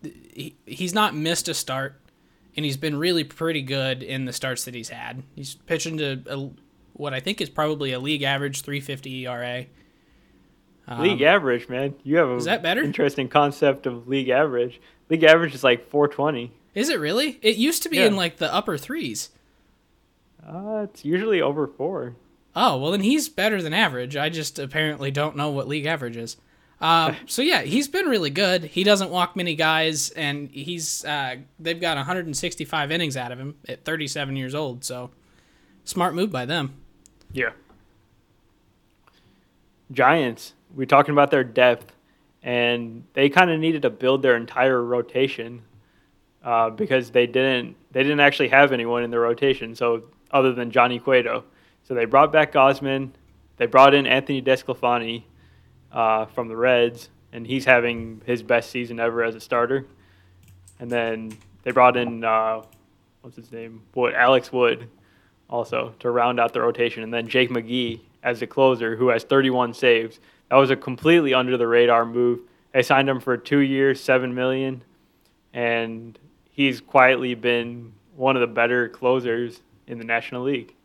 he, 0.02 0.56
he's 0.66 0.94
not 0.94 1.16
missed 1.16 1.48
a 1.48 1.54
start, 1.54 2.00
and 2.56 2.66
he's 2.66 2.78
been 2.78 2.98
really 2.98 3.24
pretty 3.24 3.62
good 3.62 4.04
in 4.04 4.26
the 4.26 4.34
starts 4.34 4.66
that 4.66 4.74
he's 4.74 4.90
had. 4.90 5.24
He's 5.36 5.56
pitching 5.56 5.98
to 5.98 6.22
a, 6.28 6.50
what 6.94 7.14
I 7.14 7.20
think 7.20 7.42
is 7.42 7.50
probably 7.50 7.92
a 7.92 8.00
league 8.00 8.24
average 8.24 8.62
350 8.62 9.28
ERA. 9.28 9.66
Um, 10.88 11.02
league 11.02 11.22
average, 11.22 11.70
man. 11.70 11.96
You 12.04 12.18
have 12.18 12.30
a 12.30 12.36
is 12.36 12.46
that 12.46 12.62
better? 12.62 12.84
Interesting 12.84 13.30
concept 13.30 13.86
of 13.86 14.08
league 14.08 14.30
average. 14.30 14.82
League 15.10 15.24
average 15.24 15.56
is 15.56 15.64
like 15.64 15.90
420. 15.90 16.52
Is 16.76 16.90
it 16.90 17.00
really? 17.00 17.40
It 17.42 17.58
used 17.58 17.84
to 17.84 17.90
be 17.90 17.98
yeah. 17.98 18.08
in 18.08 18.16
like 18.16 18.38
the 18.38 18.54
upper 18.54 18.78
threes. 18.78 19.30
Uh, 20.46 20.82
it's 20.90 21.06
usually 21.06 21.42
over 21.42 21.68
four. 21.68 22.16
Oh 22.56 22.78
well, 22.78 22.92
then 22.92 23.02
he's 23.02 23.30
better 23.30 23.62
than 23.62 23.74
average. 23.74 24.16
I 24.16 24.30
just 24.30 24.60
apparently 24.60 25.12
don't 25.12 25.36
know 25.36 25.50
what 25.50 25.68
league 25.68 25.86
average 25.86 26.18
is. 26.18 26.38
Um, 26.80 27.16
so 27.26 27.42
yeah, 27.42 27.62
he's 27.62 27.88
been 27.88 28.06
really 28.06 28.30
good. 28.30 28.66
He 28.66 28.84
doesn't 28.84 29.10
walk 29.10 29.36
many 29.36 29.56
guys, 29.56 30.10
and 30.12 30.50
he's 30.50 31.04
uh, 31.06 31.38
they've 31.60 31.80
got 31.80 31.98
165 31.98 32.92
innings 32.92 33.18
out 33.18 33.32
of 33.32 33.40
him 33.40 33.56
at 33.68 33.84
37 33.86 34.36
years 34.36 34.54
old. 34.54 34.84
So 34.84 35.12
smart 35.84 36.14
move 36.14 36.32
by 36.32 36.46
them. 36.46 36.76
Yeah. 37.32 37.52
Giants. 39.92 40.54
We're 40.76 40.86
talking 40.86 41.12
about 41.12 41.30
their 41.30 41.44
depth, 41.44 41.94
and 42.42 43.04
they 43.14 43.30
kind 43.30 43.52
of 43.52 43.60
needed 43.60 43.84
to 43.84 43.90
build 43.90 44.24
their 44.24 44.36
entire 44.36 44.84
rotation 44.84 45.62
uh, 46.44 46.70
because 46.72 47.12
they 47.12 47.28
didn't 47.28 47.76
they 47.92 48.04
didn't 48.04 48.20
actually 48.20 48.50
have 48.50 48.72
anyone 48.72 49.04
in 49.04 49.12
the 49.12 49.20
rotation. 49.20 49.76
So 49.76 50.04
other 50.32 50.52
than 50.54 50.72
Johnny 50.72 51.00
Cueto, 51.00 51.44
So 51.84 51.94
they 51.94 52.06
brought 52.06 52.32
back 52.32 52.52
Gausman. 52.52 53.12
They 53.58 53.66
brought 53.66 53.94
in 53.94 54.08
Anthony 54.08 54.42
DeSclafani 54.42 55.24
uh, 55.92 56.26
from 56.28 56.48
the 56.48 56.56
Reds, 56.56 57.10
and 57.32 57.46
he's 57.46 57.66
having 57.66 58.22
his 58.26 58.42
best 58.42 58.70
season 58.70 59.00
ever 59.00 59.24
as 59.24 59.36
a 59.36 59.40
starter. 59.40 59.86
And 60.80 60.90
then 60.92 61.38
they 61.64 61.72
brought 61.72 61.98
in 61.98 62.24
uh, 62.24 62.64
what's 63.22 63.38
his 63.38 63.52
name? 63.52 63.82
Wood, 63.96 64.14
Alex 64.14 64.52
Wood, 64.52 64.90
also 65.50 65.94
to 66.00 66.10
round 66.10 66.40
out 66.40 66.54
the 66.54 66.62
rotation, 66.62 67.04
and 67.04 67.14
then 67.14 67.28
Jake 67.28 67.50
McGee 67.50 68.02
as 68.22 68.40
the 68.40 68.48
closer, 68.48 68.96
who 68.96 69.10
has 69.10 69.24
31 69.24 69.74
saves. 69.74 70.20
That 70.50 70.56
was 70.56 70.72
a 70.72 70.76
completely 70.76 71.34
under 71.34 71.58
the 71.58 71.68
radar 71.68 72.06
move. 72.06 72.42
They 72.74 72.82
signed 72.82 73.10
him 73.10 73.20
for 73.20 73.38
two 73.38 73.60
years, 73.60 74.02
seven 74.02 74.34
million, 74.34 74.84
and 75.54 76.18
he's 76.52 76.82
quietly 76.82 77.36
been 77.36 77.94
one 78.16 78.36
of 78.36 78.42
the 78.42 78.48
better 78.48 78.90
closers 78.90 79.62
in 79.88 79.98
the 79.98 80.04
National 80.04 80.44
League. 80.44 80.76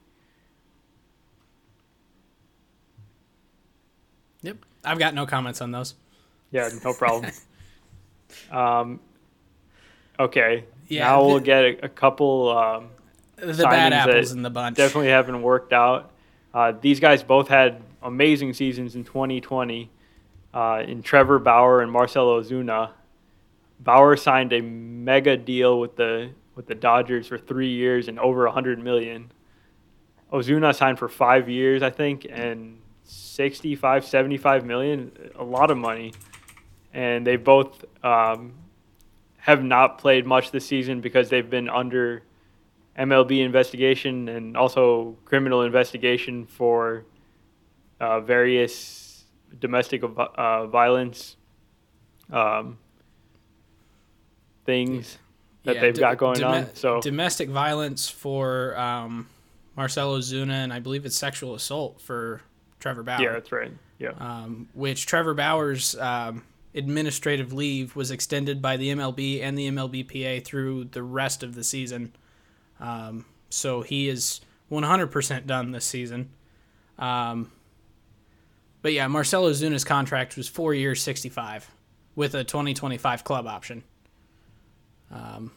Yep, 4.42 4.56
I've 4.84 4.98
got 4.98 5.14
no 5.14 5.26
comments 5.26 5.60
on 5.60 5.70
those. 5.72 5.94
Yeah, 6.50 6.68
no 6.84 6.92
problem. 6.94 7.30
um, 8.50 9.00
okay, 10.18 10.64
Yeah, 10.88 11.04
now 11.04 11.24
we'll 11.24 11.40
get 11.40 11.64
a, 11.64 11.86
a 11.86 11.88
couple 11.88 12.56
um, 12.56 12.88
The 13.36 13.64
bad 13.64 13.92
apples 13.92 14.32
in 14.32 14.42
the 14.42 14.50
bunch. 14.50 14.76
definitely 14.76 15.10
haven't 15.10 15.42
worked 15.42 15.72
out. 15.72 16.10
Uh, 16.54 16.72
these 16.80 17.00
guys 17.00 17.22
both 17.22 17.48
had 17.48 17.82
amazing 18.02 18.54
seasons 18.54 18.94
in 18.94 19.04
2020. 19.04 19.90
Uh, 20.54 20.82
in 20.86 21.02
Trevor 21.02 21.38
Bauer 21.38 21.82
and 21.82 21.92
Marcelo 21.92 22.40
Ozuna, 22.42 22.90
Bauer 23.80 24.16
signed 24.16 24.52
a 24.54 24.62
mega 24.62 25.36
deal 25.36 25.78
with 25.78 25.96
the 25.96 26.30
with 26.54 26.66
the 26.66 26.74
Dodgers 26.74 27.26
for 27.26 27.38
three 27.38 27.68
years 27.68 28.08
and 28.08 28.18
over 28.18 28.44
100 28.44 28.78
million. 28.82 29.30
Ozuna 30.32 30.74
signed 30.74 30.98
for 30.98 31.08
five 31.08 31.48
years, 31.48 31.82
I 31.82 31.90
think, 31.90 32.26
and 32.28 32.78
65, 33.10 34.04
75 34.04 34.64
million, 34.66 35.12
a 35.36 35.44
lot 35.44 35.70
of 35.70 35.78
money. 35.78 36.12
And 36.92 37.26
they 37.26 37.36
both 37.36 37.84
um, 38.04 38.54
have 39.38 39.62
not 39.62 39.98
played 39.98 40.26
much 40.26 40.50
this 40.50 40.66
season 40.66 41.00
because 41.00 41.28
they've 41.30 41.48
been 41.48 41.68
under 41.68 42.22
MLB 42.98 43.40
investigation 43.44 44.28
and 44.28 44.56
also 44.56 45.16
criminal 45.24 45.62
investigation 45.62 46.46
for 46.46 47.04
uh, 48.00 48.20
various 48.20 49.24
domestic 49.58 50.02
uh, 50.02 50.66
violence 50.66 51.36
um, 52.30 52.78
things 54.66 55.18
that 55.64 55.76
Yeah, 55.76 55.80
they've 55.80 55.94
do- 55.94 56.00
got 56.00 56.18
going 56.18 56.40
dome- 56.40 56.52
on. 56.52 56.74
So 56.74 57.00
domestic 57.00 57.48
violence 57.48 58.08
for 58.08 58.76
um, 58.78 59.28
Marcelo 59.76 60.18
Ozuna, 60.18 60.52
and 60.64 60.72
I 60.72 60.80
believe 60.80 61.06
it's 61.06 61.16
sexual 61.16 61.54
assault 61.54 62.00
for 62.00 62.42
Trevor 62.80 63.02
Bauer. 63.02 63.22
yeah, 63.22 63.32
that's 63.32 63.52
right. 63.52 63.72
Yeah, 63.98 64.10
um, 64.18 64.68
which 64.74 65.06
Trevor 65.06 65.34
Bauer's 65.34 65.96
um, 65.96 66.44
administrative 66.74 67.52
leave 67.52 67.96
was 67.96 68.10
extended 68.10 68.62
by 68.62 68.76
the 68.76 68.90
MLB 68.90 69.42
and 69.42 69.58
the 69.58 69.68
MLBPA 69.70 70.44
through 70.44 70.84
the 70.84 71.02
rest 71.02 71.42
of 71.42 71.54
the 71.54 71.64
season. 71.64 72.12
Um, 72.80 73.24
so 73.50 73.82
he 73.82 74.08
is 74.08 74.40
100% 74.70 75.46
done 75.46 75.72
this 75.72 75.84
season. 75.84 76.30
Um, 76.98 77.50
but 78.82 78.92
yeah, 78.92 79.06
Marcelo 79.08 79.50
Ozuna's 79.50 79.84
contract 79.84 80.36
was 80.36 80.48
four 80.48 80.74
years, 80.74 81.02
65, 81.02 81.70
with 82.14 82.34
a 82.34 82.44
2025 82.44 83.24
club 83.24 83.46
option. 83.46 83.82
Um, 85.10 85.52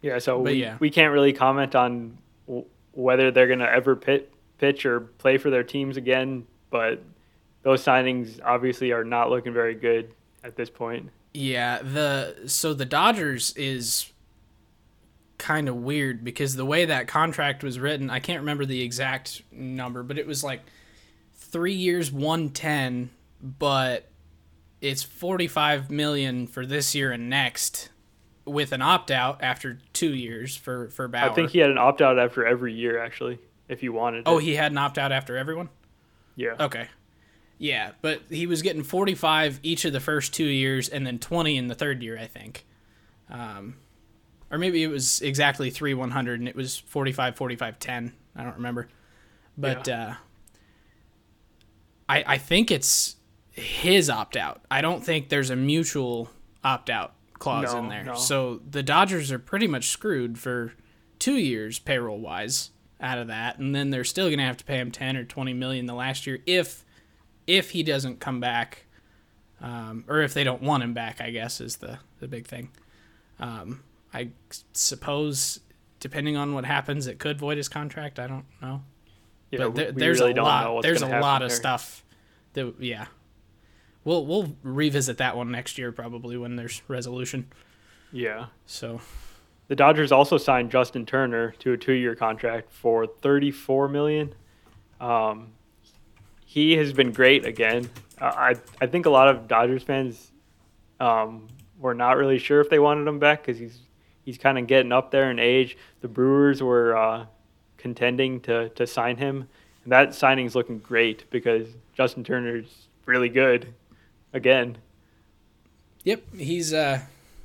yeah. 0.00 0.18
So 0.18 0.38
we, 0.38 0.54
yeah. 0.54 0.76
we 0.80 0.90
can't 0.90 1.12
really 1.12 1.32
comment 1.32 1.74
on 1.74 2.18
w- 2.46 2.66
whether 2.92 3.30
they're 3.30 3.46
going 3.46 3.58
to 3.58 3.70
ever 3.70 3.96
pit, 3.96 4.32
pitch 4.58 4.86
or 4.86 5.00
play 5.00 5.38
for 5.38 5.50
their 5.50 5.64
teams 5.64 5.96
again. 5.96 6.46
But 6.72 7.00
those 7.62 7.84
signings 7.84 8.40
obviously 8.44 8.90
are 8.90 9.04
not 9.04 9.30
looking 9.30 9.52
very 9.52 9.76
good 9.76 10.12
at 10.42 10.56
this 10.56 10.68
point. 10.68 11.10
Yeah, 11.34 11.80
the 11.80 12.34
so 12.46 12.74
the 12.74 12.84
Dodgers 12.84 13.52
is 13.56 14.10
kind 15.38 15.68
of 15.68 15.76
weird 15.76 16.24
because 16.24 16.56
the 16.56 16.64
way 16.64 16.84
that 16.84 17.06
contract 17.06 17.62
was 17.62 17.78
written, 17.78 18.10
I 18.10 18.18
can't 18.18 18.40
remember 18.40 18.64
the 18.64 18.82
exact 18.82 19.42
number, 19.52 20.02
but 20.02 20.18
it 20.18 20.26
was 20.26 20.42
like 20.44 20.60
3 21.34 21.72
years 21.72 22.12
110, 22.12 23.10
but 23.40 24.08
it's 24.80 25.02
45 25.02 25.90
million 25.90 26.46
for 26.46 26.66
this 26.66 26.94
year 26.94 27.12
and 27.12 27.28
next 27.28 27.90
with 28.44 28.72
an 28.72 28.82
opt-out 28.82 29.42
after 29.42 29.78
2 29.92 30.14
years 30.14 30.56
for 30.56 30.88
for 30.88 31.08
Bauer. 31.08 31.30
I 31.30 31.34
think 31.34 31.50
he 31.50 31.58
had 31.58 31.70
an 31.70 31.78
opt 31.78 32.02
out 32.02 32.18
after 32.18 32.46
every 32.46 32.72
year, 32.72 33.02
actually, 33.02 33.38
if 33.68 33.80
he 33.80 33.88
wanted. 33.88 34.24
Oh, 34.26 34.38
it. 34.38 34.44
he 34.44 34.54
had 34.54 34.72
an 34.72 34.78
opt-out 34.78 35.12
after 35.12 35.36
everyone? 35.36 35.68
Yeah. 36.36 36.54
Okay. 36.58 36.88
Yeah, 37.58 37.92
but 38.00 38.22
he 38.28 38.46
was 38.46 38.60
getting 38.62 38.82
45 38.82 39.60
each 39.62 39.84
of 39.84 39.92
the 39.92 40.00
first 40.00 40.34
two 40.34 40.44
years 40.46 40.88
and 40.88 41.06
then 41.06 41.18
20 41.20 41.56
in 41.56 41.68
the 41.68 41.74
third 41.76 42.02
year, 42.02 42.18
I 42.18 42.26
think. 42.26 42.64
Um, 43.30 43.76
or 44.50 44.58
maybe 44.58 44.82
it 44.82 44.88
was 44.88 45.20
exactly 45.22 45.70
3 45.70 45.94
100 45.94 46.40
and 46.40 46.48
it 46.48 46.56
was 46.56 46.76
45, 46.76 47.36
45, 47.36 47.78
10. 47.78 48.12
I 48.34 48.42
don't 48.42 48.56
remember. 48.56 48.88
But 49.56 49.88
uh, 49.88 50.14
I, 52.08 52.24
I 52.26 52.38
think 52.38 52.70
it's 52.70 53.16
his 53.50 54.10
opt 54.10 54.36
out. 54.36 54.62
I 54.70 54.80
don't 54.80 55.04
think 55.04 55.28
there's 55.28 55.50
a 55.50 55.56
mutual 55.56 56.30
opt 56.64 56.90
out 56.90 57.14
clause 57.38 57.72
No, 57.72 57.78
in 57.80 57.88
there. 57.88 58.04
no. 58.04 58.14
So 58.14 58.60
the 58.68 58.82
Dodgers 58.82 59.30
are 59.30 59.38
pretty 59.38 59.66
much 59.66 59.88
screwed 59.88 60.38
for 60.38 60.72
two 61.18 61.36
years 61.36 61.78
payroll 61.78 62.18
wise 62.18 62.70
out 63.02 63.18
of 63.18 63.26
that, 63.26 63.58
and 63.58 63.74
then 63.74 63.90
they're 63.90 64.04
still 64.04 64.30
gonna 64.30 64.44
have 64.46 64.56
to 64.58 64.64
pay 64.64 64.78
him 64.78 64.90
ten 64.90 65.16
or 65.16 65.24
twenty 65.24 65.52
million 65.52 65.86
the 65.86 65.94
last 65.94 66.26
year 66.26 66.40
if 66.46 66.84
if 67.46 67.70
he 67.70 67.82
doesn't 67.82 68.20
come 68.20 68.38
back, 68.40 68.86
um, 69.60 70.04
or 70.08 70.20
if 70.22 70.32
they 70.34 70.44
don't 70.44 70.62
want 70.62 70.82
him 70.82 70.94
back. 70.94 71.20
I 71.20 71.30
guess 71.30 71.60
is 71.60 71.76
the 71.76 71.98
the 72.20 72.28
big 72.28 72.46
thing. 72.46 72.70
Um, 73.40 73.82
I 74.14 74.30
suppose 74.72 75.60
depending 76.00 76.36
on 76.36 76.54
what 76.54 76.64
happens, 76.64 77.06
it 77.06 77.18
could 77.18 77.38
void 77.38 77.56
his 77.56 77.68
contract. 77.68 78.18
I 78.18 78.26
don't 78.26 78.44
know, 78.60 78.82
Yeah, 79.50 79.58
but 79.60 79.74
there, 79.74 79.92
there's 79.92 80.18
really 80.20 80.32
a 80.32 80.34
don't 80.34 80.44
lot. 80.44 80.64
know 80.64 80.74
what's 80.74 80.86
There's 80.86 81.02
a 81.02 81.20
lot 81.20 81.42
of 81.42 81.48
there. 81.50 81.56
stuff 81.56 82.04
that 82.54 82.74
yeah. 82.80 83.06
We'll 84.04 84.26
we'll 84.26 84.56
revisit 84.64 85.18
that 85.18 85.36
one 85.36 85.50
next 85.52 85.78
year 85.78 85.92
probably 85.92 86.36
when 86.36 86.56
there's 86.56 86.82
resolution. 86.88 87.46
Yeah. 88.12 88.46
So 88.66 89.00
The 89.72 89.76
Dodgers 89.76 90.12
also 90.12 90.36
signed 90.36 90.70
Justin 90.70 91.06
Turner 91.06 91.52
to 91.60 91.72
a 91.72 91.78
two-year 91.78 92.14
contract 92.14 92.70
for 92.70 93.06
34 93.06 93.88
million. 93.88 94.34
Um, 95.00 95.54
he 96.44 96.76
has 96.76 96.92
been 96.92 97.10
great 97.10 97.46
again. 97.46 97.88
I 98.20 98.56
I 98.82 98.86
think 98.86 99.06
a 99.06 99.08
lot 99.08 99.28
of 99.28 99.48
Dodgers 99.48 99.82
fans 99.82 100.30
um, 101.00 101.48
were 101.78 101.94
not 101.94 102.18
really 102.18 102.38
sure 102.38 102.60
if 102.60 102.68
they 102.68 102.78
wanted 102.78 103.08
him 103.08 103.18
back 103.18 103.40
because 103.40 103.58
he's 103.58 103.78
he's 104.26 104.36
kind 104.36 104.58
of 104.58 104.66
getting 104.66 104.92
up 104.92 105.10
there 105.10 105.30
in 105.30 105.38
age. 105.38 105.78
The 106.02 106.08
Brewers 106.08 106.62
were 106.62 106.94
uh, 106.94 107.24
contending 107.78 108.40
to 108.42 108.68
to 108.68 108.86
sign 108.86 109.16
him, 109.16 109.48
and 109.84 109.92
that 109.92 110.14
signing 110.14 110.44
is 110.44 110.54
looking 110.54 110.80
great 110.80 111.30
because 111.30 111.66
Justin 111.94 112.24
Turner's 112.24 112.88
really 113.06 113.30
good 113.30 113.72
again. 114.34 114.76
Yep, 116.04 116.34
he's 116.36 116.74
uh 116.74 117.00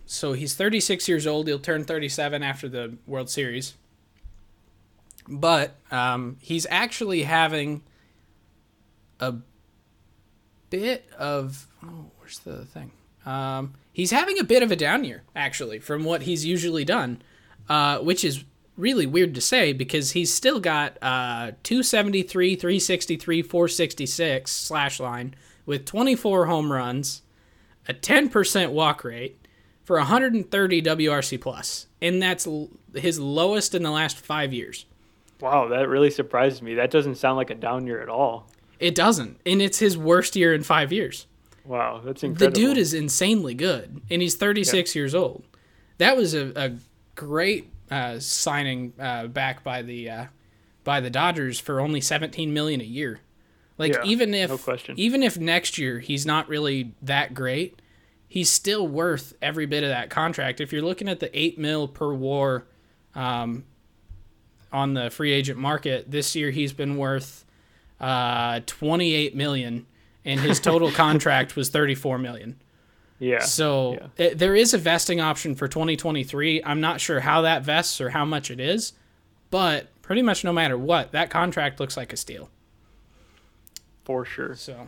so 0.08 0.32
he's 0.32 0.56
36 0.56 1.08
years 1.08 1.28
old. 1.28 1.48
He'll 1.48 1.60
turn 1.60 1.84
37 1.84 2.42
after 2.42 2.70
the 2.70 2.98
World 3.06 3.30
Series. 3.30 3.76
But 5.28 5.76
um, 5.92 6.38
he's 6.40 6.66
actually 6.70 7.24
having 7.24 7.84
a 9.20 9.36
bit 10.70 11.06
of 11.18 11.68
oh, 11.84 12.06
where's 12.18 12.40
the 12.40 12.66
thing? 12.66 12.92
Um, 13.26 13.74
he's 13.92 14.12
having 14.12 14.40
a 14.40 14.46
bit 14.46 14.64
of 14.64 14.72
a 14.72 14.78
down 14.78 15.04
year 15.04 15.24
actually 15.36 15.80
from 15.80 16.06
what 16.06 16.22
he's 16.22 16.46
usually 16.46 16.86
done, 16.86 17.22
uh, 17.68 18.00
which 18.00 18.24
is 18.24 18.46
really 18.78 19.06
weird 19.06 19.36
to 19.36 19.42
say 19.42 19.74
because 19.74 20.12
he's 20.12 20.34
still 20.34 20.62
got 20.62 20.98
uh, 21.02 21.52
273, 21.64 22.56
363, 22.56 23.42
466 23.42 24.50
slash 24.50 25.00
line 25.02 25.36
with 25.66 25.84
24 25.84 26.46
home 26.46 26.72
runs 26.72 27.24
a 27.90 27.94
10% 27.94 28.72
walk 28.72 29.04
rate 29.04 29.47
for 29.88 29.96
130 29.96 30.82
WRC 30.82 31.40
plus, 31.40 31.88
and 32.02 32.22
that's 32.22 32.46
l- 32.46 32.68
his 32.94 33.22
lowest 33.22 33.74
in 33.74 33.84
the 33.84 33.90
last 33.90 34.18
five 34.18 34.52
years. 34.52 34.86
Wow, 35.40 35.70
that 35.70 35.88
really 35.88 36.12
surprises 36.12 36.62
me. 36.62 36.74
That 36.74 36.92
doesn't 36.92 37.16
sound 37.16 37.38
like 37.38 37.50
a 37.50 37.56
down 37.56 37.88
year 37.88 38.02
at 38.02 38.10
all. 38.10 38.48
It 38.82 38.94
doesn't, 38.96 39.40
and 39.46 39.62
it's 39.62 39.80
his 39.80 39.98
worst 39.98 40.36
year 40.36 40.54
in 40.54 40.64
five 40.64 40.92
years. 40.92 41.26
Wow, 41.64 42.02
that's 42.04 42.22
incredible. 42.22 42.60
The 42.60 42.68
dude 42.68 42.78
is 42.78 42.94
insanely 42.94 43.54
good, 43.54 44.02
and 44.12 44.22
he's 44.22 44.36
36 44.36 44.94
years 44.94 45.16
old. 45.16 45.46
That 46.00 46.18
was 46.18 46.34
a, 46.34 46.52
a 46.58 46.74
great 47.16 47.72
uh, 47.90 48.20
signing 48.20 48.92
uh, 49.00 49.28
back 49.28 49.64
by 49.64 49.84
the 49.84 50.10
uh, 50.10 50.26
by 50.84 51.00
the 51.00 51.10
Dodgers 51.10 51.62
for 51.62 51.80
only 51.80 52.02
17 52.02 52.54
million 52.54 52.82
a 52.82 52.84
year. 52.84 53.22
Like 53.78 53.94
Yeah, 53.94 54.04
even 54.04 54.34
if 54.34 54.50
no 54.50 54.78
even 54.98 55.24
if 55.24 55.38
next 55.38 55.78
year 55.78 56.00
he's 56.00 56.26
not 56.26 56.50
really 56.50 56.92
that 57.02 57.34
great, 57.34 57.82
he's 58.28 58.50
still 58.50 58.88
worth 58.88 59.34
every 59.42 59.66
bit 59.66 59.84
of 59.84 59.90
that 59.90 60.10
contract. 60.10 60.62
If 60.62 60.72
you're 60.72 60.82
looking 60.82 61.08
at 61.08 61.20
the 61.20 61.38
eight 61.38 61.58
mil 61.58 61.88
per 61.88 62.14
WAR, 62.14 62.66
um, 63.16 63.64
on 64.72 64.94
the 64.94 65.10
free 65.10 65.32
agent 65.32 65.60
market. 65.60 66.10
This 66.10 66.36
year 66.36 66.52
he's 66.52 66.74
been 66.74 66.98
worth 66.98 67.46
uh, 68.00 68.62
28 68.66 69.36
million 69.36 69.86
and 70.26 70.40
his 70.40 70.60
total 70.60 70.92
contract 71.04 71.56
was 71.56 71.70
34 71.70 72.18
million. 72.18 72.62
Yeah. 73.20 73.40
So 73.40 73.94
yeah. 73.94 74.26
It, 74.26 74.38
there 74.38 74.56
is 74.56 74.74
a 74.74 74.78
vesting 74.78 75.20
option 75.20 75.56
for 75.56 75.68
2023. 75.68 76.64
I'm 76.64 76.82
not 76.82 77.02
sure 77.02 77.20
how 77.20 77.42
that 77.42 77.64
vests 77.64 78.00
or 78.00 78.10
how 78.10 78.26
much 78.26 78.52
it 78.52 78.60
is, 78.60 78.94
but 79.50 79.88
pretty 80.02 80.22
much 80.22 80.44
no 80.44 80.54
matter 80.54 80.78
what, 80.78 81.12
that 81.14 81.30
contract 81.30 81.80
looks 81.80 81.98
like 81.98 82.14
a 82.14 82.18
steal. 82.18 82.50
For 84.06 84.24
sure. 84.24 84.56
So, 84.56 84.88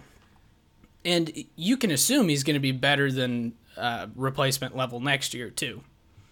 and 1.05 1.31
you 1.55 1.77
can 1.77 1.91
assume 1.91 2.29
he's 2.29 2.43
going 2.43 2.55
to 2.55 2.59
be 2.59 2.71
better 2.71 3.11
than 3.11 3.53
uh, 3.77 4.07
replacement 4.15 4.75
level 4.75 4.99
next 4.99 5.33
year 5.33 5.49
too. 5.49 5.81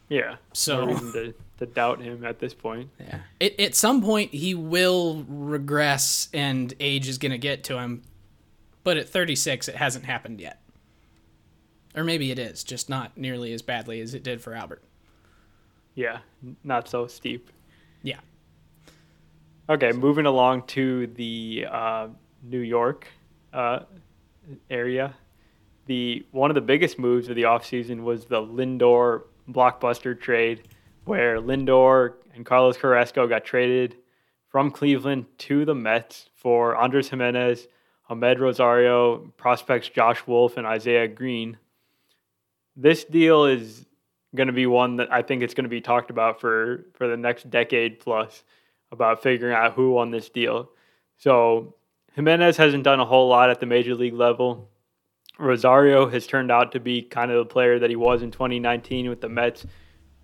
Yeah. 0.09 0.35
So 0.53 0.85
no 0.85 0.93
reason 0.93 1.13
to, 1.13 1.33
to 1.59 1.65
doubt 1.65 2.01
him 2.01 2.25
at 2.25 2.39
this 2.39 2.53
point. 2.53 2.89
Yeah. 2.99 3.19
It, 3.39 3.59
at 3.59 3.75
some 3.75 4.01
point 4.01 4.33
he 4.33 4.53
will 4.53 5.25
regress 5.27 6.29
and 6.33 6.73
age 6.79 7.07
is 7.07 7.17
going 7.17 7.31
to 7.31 7.37
get 7.37 7.63
to 7.65 7.77
him, 7.77 8.03
but 8.83 8.97
at 8.97 9.09
36 9.09 9.67
it 9.67 9.75
hasn't 9.75 10.05
happened 10.05 10.39
yet. 10.39 10.61
Or 11.95 12.03
maybe 12.03 12.31
it 12.31 12.37
is, 12.37 12.63
just 12.63 12.89
not 12.89 13.17
nearly 13.17 13.53
as 13.53 13.61
badly 13.61 14.01
as 14.01 14.13
it 14.13 14.21
did 14.21 14.41
for 14.41 14.53
Albert. 14.53 14.83
Yeah, 15.95 16.19
not 16.63 16.87
so 16.87 17.07
steep. 17.07 17.49
Yeah. 18.03 18.19
Okay, 19.67 19.91
moving 19.91 20.27
along 20.27 20.63
to 20.67 21.07
the 21.07 21.65
uh, 21.69 22.07
New 22.43 22.59
York 22.59 23.07
uh, 23.51 23.79
area. 24.69 25.15
The 25.85 26.25
one 26.31 26.51
of 26.51 26.55
the 26.55 26.61
biggest 26.61 26.99
moves 26.99 27.29
of 27.29 27.35
the 27.35 27.43
offseason 27.43 28.03
was 28.03 28.25
the 28.25 28.41
Lindor 28.41 29.23
blockbuster 29.49 30.19
trade, 30.19 30.67
where 31.05 31.39
Lindor 31.39 32.13
and 32.35 32.45
Carlos 32.45 32.77
Carrasco 32.77 33.27
got 33.27 33.45
traded 33.45 33.95
from 34.49 34.71
Cleveland 34.71 35.25
to 35.39 35.65
the 35.65 35.75
Mets 35.75 36.29
for 36.35 36.75
Andres 36.75 37.09
Gimenez, 37.09 37.67
Amed 38.09 38.39
Rosario, 38.39 39.17
prospects 39.37 39.89
Josh 39.89 40.25
Wolf, 40.27 40.57
and 40.57 40.65
Isaiah 40.65 41.07
Green. 41.07 41.57
This 42.75 43.03
deal 43.03 43.45
is 43.45 43.85
going 44.35 44.47
to 44.47 44.53
be 44.53 44.67
one 44.67 44.97
that 44.97 45.11
I 45.11 45.21
think 45.21 45.41
it's 45.41 45.53
going 45.53 45.65
to 45.65 45.69
be 45.69 45.81
talked 45.81 46.09
about 46.09 46.39
for, 46.39 46.85
for 46.93 47.07
the 47.07 47.17
next 47.17 47.49
decade 47.49 47.99
plus 47.99 48.43
about 48.91 49.23
figuring 49.23 49.55
out 49.55 49.73
who 49.73 49.91
won 49.91 50.11
this 50.11 50.29
deal. 50.29 50.69
So 51.17 51.75
Gimenez 52.17 52.57
hasn't 52.57 52.83
done 52.83 52.99
a 52.99 53.05
whole 53.05 53.29
lot 53.29 53.51
at 53.51 53.59
the 53.59 53.67
major 53.67 53.93
league 53.93 54.15
level. 54.15 54.71
Rosario 55.37 56.09
has 56.09 56.25
turned 56.25 56.51
out 56.51 56.71
to 56.71 56.79
be 56.79 57.03
kind 57.03 57.29
of 57.29 57.37
the 57.37 57.53
player 57.53 57.77
that 57.77 57.91
he 57.91 57.95
was 57.95 58.23
in 58.23 58.31
2019 58.31 59.07
with 59.07 59.21
the 59.21 59.29
Mets. 59.29 59.67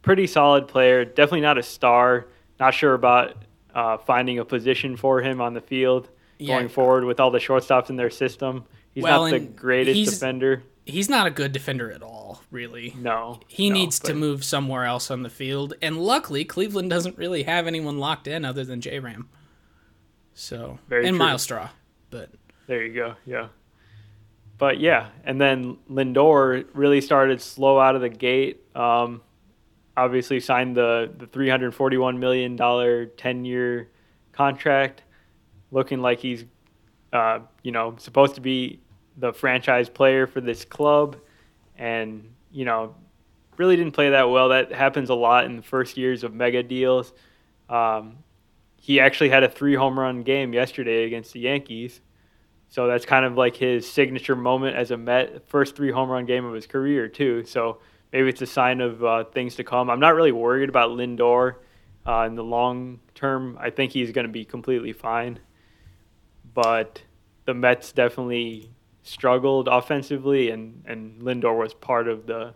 Pretty 0.02 0.26
solid 0.26 0.68
player, 0.68 1.06
definitely 1.06 1.41
not 1.41 1.60
a 1.60 1.64
star. 1.64 2.30
Not 2.60 2.74
sure 2.74 2.96
about 2.96 3.46
uh, 3.76 3.98
finding 3.98 4.39
a 4.39 4.46
position 4.46 4.98
for 4.98 5.22
him 5.22 5.39
on 5.39 5.54
the 5.54 5.62
field 5.62 6.10
yeah. 6.39 6.56
going 6.58 6.68
forward 6.68 7.04
with 7.04 7.20
all 7.20 7.30
the 7.30 7.38
shortstops 7.38 7.91
in 7.91 7.96
their 7.96 8.10
system. 8.10 8.66
He's 8.96 9.04
well, 9.04 9.26
not 9.26 9.32
the 9.32 9.39
greatest 9.41 10.14
defender. 10.14 10.64
He's 10.86 11.10
not 11.10 11.28
a 11.28 11.32
good 11.32 11.52
defender 11.52 11.91
at 11.91 12.02
all, 12.02 12.41
really. 12.50 12.96
No. 12.98 13.39
He 13.48 13.70
no, 13.70 13.76
needs 13.76 14.00
to 14.00 14.16
move 14.16 14.44
somewhere 14.44 14.86
else 14.86 15.12
on 15.12 15.22
the 15.22 15.30
field. 15.30 15.76
And 15.80 16.00
luckily, 16.00 16.44
Cleveland 16.44 16.89
doesn't 16.89 17.20
really 17.20 17.44
have 17.44 17.68
anyone 17.68 18.00
locked 18.00 18.28
in 18.28 18.44
other 18.44 18.66
than 18.66 18.82
J 18.82 19.00
Ram. 19.00 19.30
So, 20.34 20.80
Very 20.89 21.08
and 21.08 21.16
true. 21.16 21.26
Myles 21.26 21.44
Straw. 21.44 21.70
But 22.14 22.30
there 22.68 22.86
you 22.86 22.93
go. 22.93 23.16
Yeah. 23.26 23.47
But 24.59 24.80
yeah, 24.80 25.09
and 25.26 25.41
then 25.41 25.78
Lindor 25.89 26.66
really 26.74 27.01
started 27.01 27.41
slow 27.41 27.80
out 27.80 27.95
of 27.95 28.01
the 28.01 28.09
gate. 28.09 28.61
Um, 28.76 29.22
obviously 29.97 30.39
signed 30.39 30.78
the 30.78 31.11
the 31.18 31.28
341 31.28 32.20
million 32.20 32.55
dollar 32.55 33.07
10 33.07 33.45
year 33.45 33.89
contract, 34.32 35.03
looking 35.72 36.01
like 36.01 36.20
he's, 36.20 36.45
uh, 37.11 37.39
you 37.64 37.72
know, 37.72 37.95
supposed 37.97 38.36
to 38.36 38.41
be 38.41 38.80
the 39.18 39.34
franchise 39.34 39.89
player 39.89 40.28
for 40.28 40.39
this 40.39 40.66
club, 40.66 41.18
and 41.78 42.32
you 42.51 42.64
know, 42.64 42.95
really 43.57 43.76
didn't 43.76 43.93
play 43.93 44.11
that 44.11 44.30
well. 44.30 44.49
That 44.49 44.72
happens 44.72 45.09
a 45.09 45.16
lot 45.16 45.45
in 45.45 45.55
the 45.55 45.64
first 45.64 45.97
years 45.97 46.24
of 46.24 46.34
mega 46.34 46.61
deals. 46.61 47.11
Um, 47.70 48.18
he 48.84 48.99
actually 48.99 49.29
had 49.29 49.43
a 49.43 49.49
three 49.49 49.75
home 49.75 49.97
run 49.97 50.23
game 50.23 50.51
yesterday 50.51 51.05
against 51.05 51.31
the 51.31 51.39
Yankees. 51.39 52.01
So 52.67 52.86
that's 52.86 53.05
kind 53.05 53.23
of 53.23 53.38
like 53.38 53.55
his 53.55 53.89
signature 53.89 54.36
moment 54.36 54.75
as 54.75 54.91
a 54.91 54.97
Met, 54.97 55.47
first 55.47 55.77
three 55.77 55.89
home 55.89 56.09
run 56.09 56.25
game 56.25 56.43
of 56.43 56.53
his 56.53 56.67
career 56.67 57.07
too. 57.07 57.45
So 57.45 57.79
maybe 58.11 58.27
it's 58.27 58.41
a 58.41 58.45
sign 58.45 58.81
of 58.81 59.01
uh, 59.01 59.23
things 59.23 59.55
to 59.55 59.63
come. 59.63 59.89
I'm 59.89 60.01
not 60.01 60.15
really 60.15 60.34
worried 60.34 60.67
about 60.67 60.89
Lindor 60.89 61.55
uh, 62.05 62.25
in 62.27 62.36
the 62.36 62.43
long 62.43 62.99
term. 63.15 63.57
I 63.57 63.69
think 63.69 63.93
he's 63.93 64.11
going 64.11 64.27
to 64.27 64.34
be 64.34 64.43
completely 64.43 64.91
fine. 64.91 65.39
But 66.53 67.03
the 67.45 67.53
Mets 67.53 67.93
definitely 67.93 68.69
struggled 69.03 69.69
offensively, 69.69 70.49
and, 70.49 70.84
and 70.86 71.21
Lindor 71.21 71.57
was 71.57 71.73
part 71.73 72.09
of 72.09 72.25
the 72.27 72.53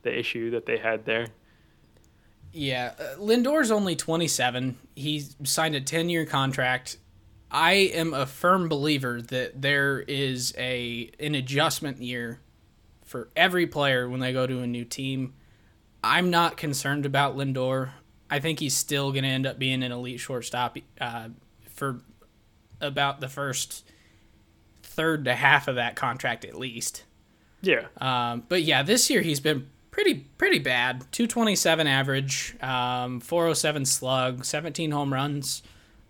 the 0.00 0.18
issue 0.18 0.52
that 0.52 0.64
they 0.64 0.78
had 0.78 1.04
there. 1.04 1.26
Yeah, 2.52 2.94
uh, 2.98 3.18
Lindor's 3.18 3.70
only 3.70 3.96
27. 3.96 4.78
He 4.94 5.24
signed 5.44 5.74
a 5.74 5.80
10 5.80 6.08
year 6.08 6.24
contract 6.24 6.98
I 7.50 7.72
am 7.72 8.12
a 8.12 8.26
firm 8.26 8.68
believer 8.68 9.22
that 9.22 9.62
there 9.62 10.00
is 10.00 10.54
a 10.58 11.10
an 11.20 11.34
adjustment 11.34 12.02
year 12.02 12.40
for 13.04 13.28
every 13.36 13.66
player 13.66 14.08
when 14.08 14.20
they 14.20 14.32
go 14.32 14.46
to 14.46 14.60
a 14.60 14.66
new 14.66 14.84
team. 14.84 15.34
I'm 16.02 16.30
not 16.30 16.56
concerned 16.56 17.06
about 17.06 17.36
Lindor. 17.36 17.90
I 18.28 18.40
think 18.40 18.58
he's 18.58 18.76
still 18.76 19.12
going 19.12 19.22
to 19.22 19.30
end 19.30 19.46
up 19.46 19.58
being 19.58 19.82
an 19.82 19.92
elite 19.92 20.18
shortstop 20.18 20.76
uh, 21.00 21.28
for 21.68 22.00
about 22.80 23.20
the 23.20 23.28
first 23.28 23.88
third 24.82 25.24
to 25.26 25.34
half 25.34 25.68
of 25.68 25.76
that 25.76 25.94
contract 25.94 26.44
at 26.44 26.56
least. 26.56 27.04
Yeah. 27.62 27.86
Um, 27.98 28.42
but 28.48 28.62
yeah, 28.64 28.82
this 28.82 29.08
year 29.08 29.22
he's 29.22 29.40
been 29.40 29.70
pretty 29.96 30.26
pretty 30.36 30.58
bad. 30.58 31.00
227 31.12 31.86
average, 31.86 32.56
um, 32.62 33.20
407 33.20 33.84
slug, 33.86 34.44
17 34.44 34.90
home 34.90 35.12
runs 35.12 35.62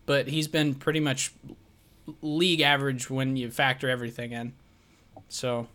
but 0.07 0.29
he's 0.29 0.49
been 0.49 0.75
pretty 0.75 1.01
much 1.01 1.33
league 2.23 2.61
average 2.61 3.11
when 3.11 3.37
you 3.37 3.51
factor 3.51 3.91
everything 3.91 4.33
in. 4.33 4.53
So, 5.29 5.67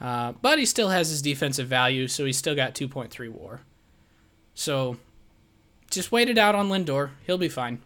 uh, 0.00 0.32
but 0.40 0.58
he 0.58 0.64
still 0.64 0.88
has 0.88 1.10
his 1.10 1.20
defensive 1.20 1.66
value, 1.66 2.06
so 2.06 2.24
he's 2.24 2.38
still 2.38 2.54
got 2.54 2.74
2.3 2.74 3.28
WAR. 3.28 3.60
So, 4.54 4.96
just 5.90 6.12
wait 6.12 6.30
it 6.30 6.38
out 6.38 6.54
on 6.54 6.68
Lindor. 6.68 7.10
He'll 7.26 7.38
be 7.38 7.48
fine. 7.48 7.80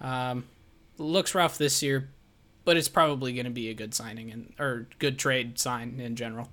Um, 0.00 0.44
looks 0.98 1.34
rough 1.34 1.56
this 1.56 1.82
year, 1.82 2.08
but 2.64 2.76
it's 2.76 2.88
probably 2.88 3.32
going 3.32 3.46
to 3.46 3.50
be 3.50 3.70
a 3.70 3.74
good 3.74 3.94
signing 3.94 4.30
and 4.30 4.52
or 4.58 4.86
good 4.98 5.18
trade 5.18 5.58
sign 5.58 5.98
in 5.98 6.14
general. 6.14 6.50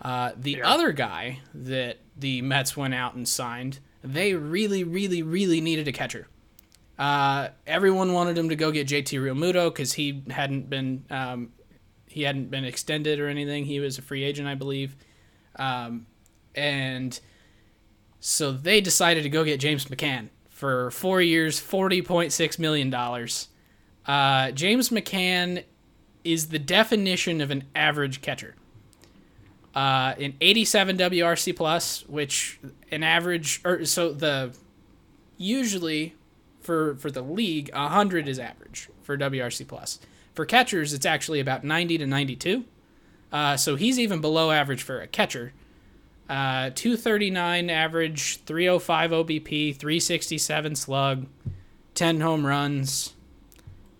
Uh, 0.00 0.32
the 0.36 0.52
yeah. 0.52 0.68
other 0.68 0.92
guy 0.92 1.40
that 1.54 1.98
the 2.16 2.42
Mets 2.42 2.76
went 2.76 2.94
out 2.94 3.14
and 3.14 3.28
signed, 3.28 3.80
they 4.02 4.34
really, 4.34 4.84
really, 4.84 5.22
really 5.22 5.60
needed 5.60 5.88
a 5.88 5.92
catcher. 5.92 6.26
Uh, 6.98 7.48
everyone 7.66 8.12
wanted 8.12 8.36
him 8.36 8.50
to 8.50 8.56
go 8.56 8.70
get 8.70 8.86
JT 8.86 9.18
Realmuto 9.20 9.72
because 9.72 9.94
he 9.94 10.22
hadn't 10.30 10.68
been 10.68 11.04
um, 11.10 11.52
he 12.06 12.22
hadn't 12.22 12.50
been 12.50 12.64
extended 12.64 13.18
or 13.20 13.28
anything. 13.28 13.64
He 13.64 13.80
was 13.80 13.96
a 13.96 14.02
free 14.02 14.22
agent, 14.22 14.46
I 14.46 14.54
believe, 14.54 14.96
um, 15.56 16.06
and 16.54 17.18
so 18.20 18.52
they 18.52 18.82
decided 18.82 19.22
to 19.22 19.30
go 19.30 19.44
get 19.44 19.60
James 19.60 19.86
McCann 19.86 20.28
for 20.50 20.90
four 20.90 21.22
years, 21.22 21.58
forty 21.58 22.02
point 22.02 22.32
six 22.32 22.58
million 22.58 22.90
dollars. 22.90 23.48
Uh, 24.04 24.50
James 24.50 24.90
McCann 24.90 25.64
is 26.22 26.48
the 26.48 26.58
definition 26.58 27.40
of 27.40 27.50
an 27.50 27.64
average 27.74 28.20
catcher. 28.20 28.56
Uh, 29.74 30.14
an 30.18 30.34
87 30.40 30.98
WRC 30.98 31.54
plus, 31.54 32.04
which 32.08 32.58
an 32.90 33.02
average, 33.02 33.60
or 33.64 33.84
so 33.84 34.12
the 34.12 34.52
usually 35.36 36.14
for 36.60 36.96
for 36.96 37.10
the 37.10 37.22
league, 37.22 37.70
100 37.72 38.28
is 38.28 38.38
average 38.38 38.88
for 39.02 39.16
WRC 39.16 39.66
plus. 39.66 40.00
For 40.34 40.44
catchers, 40.44 40.92
it's 40.92 41.06
actually 41.06 41.40
about 41.40 41.64
90 41.64 41.98
to 41.98 42.06
92. 42.06 42.64
Uh, 43.32 43.56
so 43.56 43.76
he's 43.76 43.98
even 43.98 44.20
below 44.20 44.50
average 44.50 44.82
for 44.82 45.00
a 45.00 45.06
catcher. 45.06 45.52
Uh, 46.28 46.70
239 46.74 47.70
average, 47.70 48.40
305 48.44 49.10
OBP, 49.10 49.76
367 49.76 50.76
slug, 50.76 51.26
10 51.94 52.20
home 52.20 52.46
runs. 52.46 53.14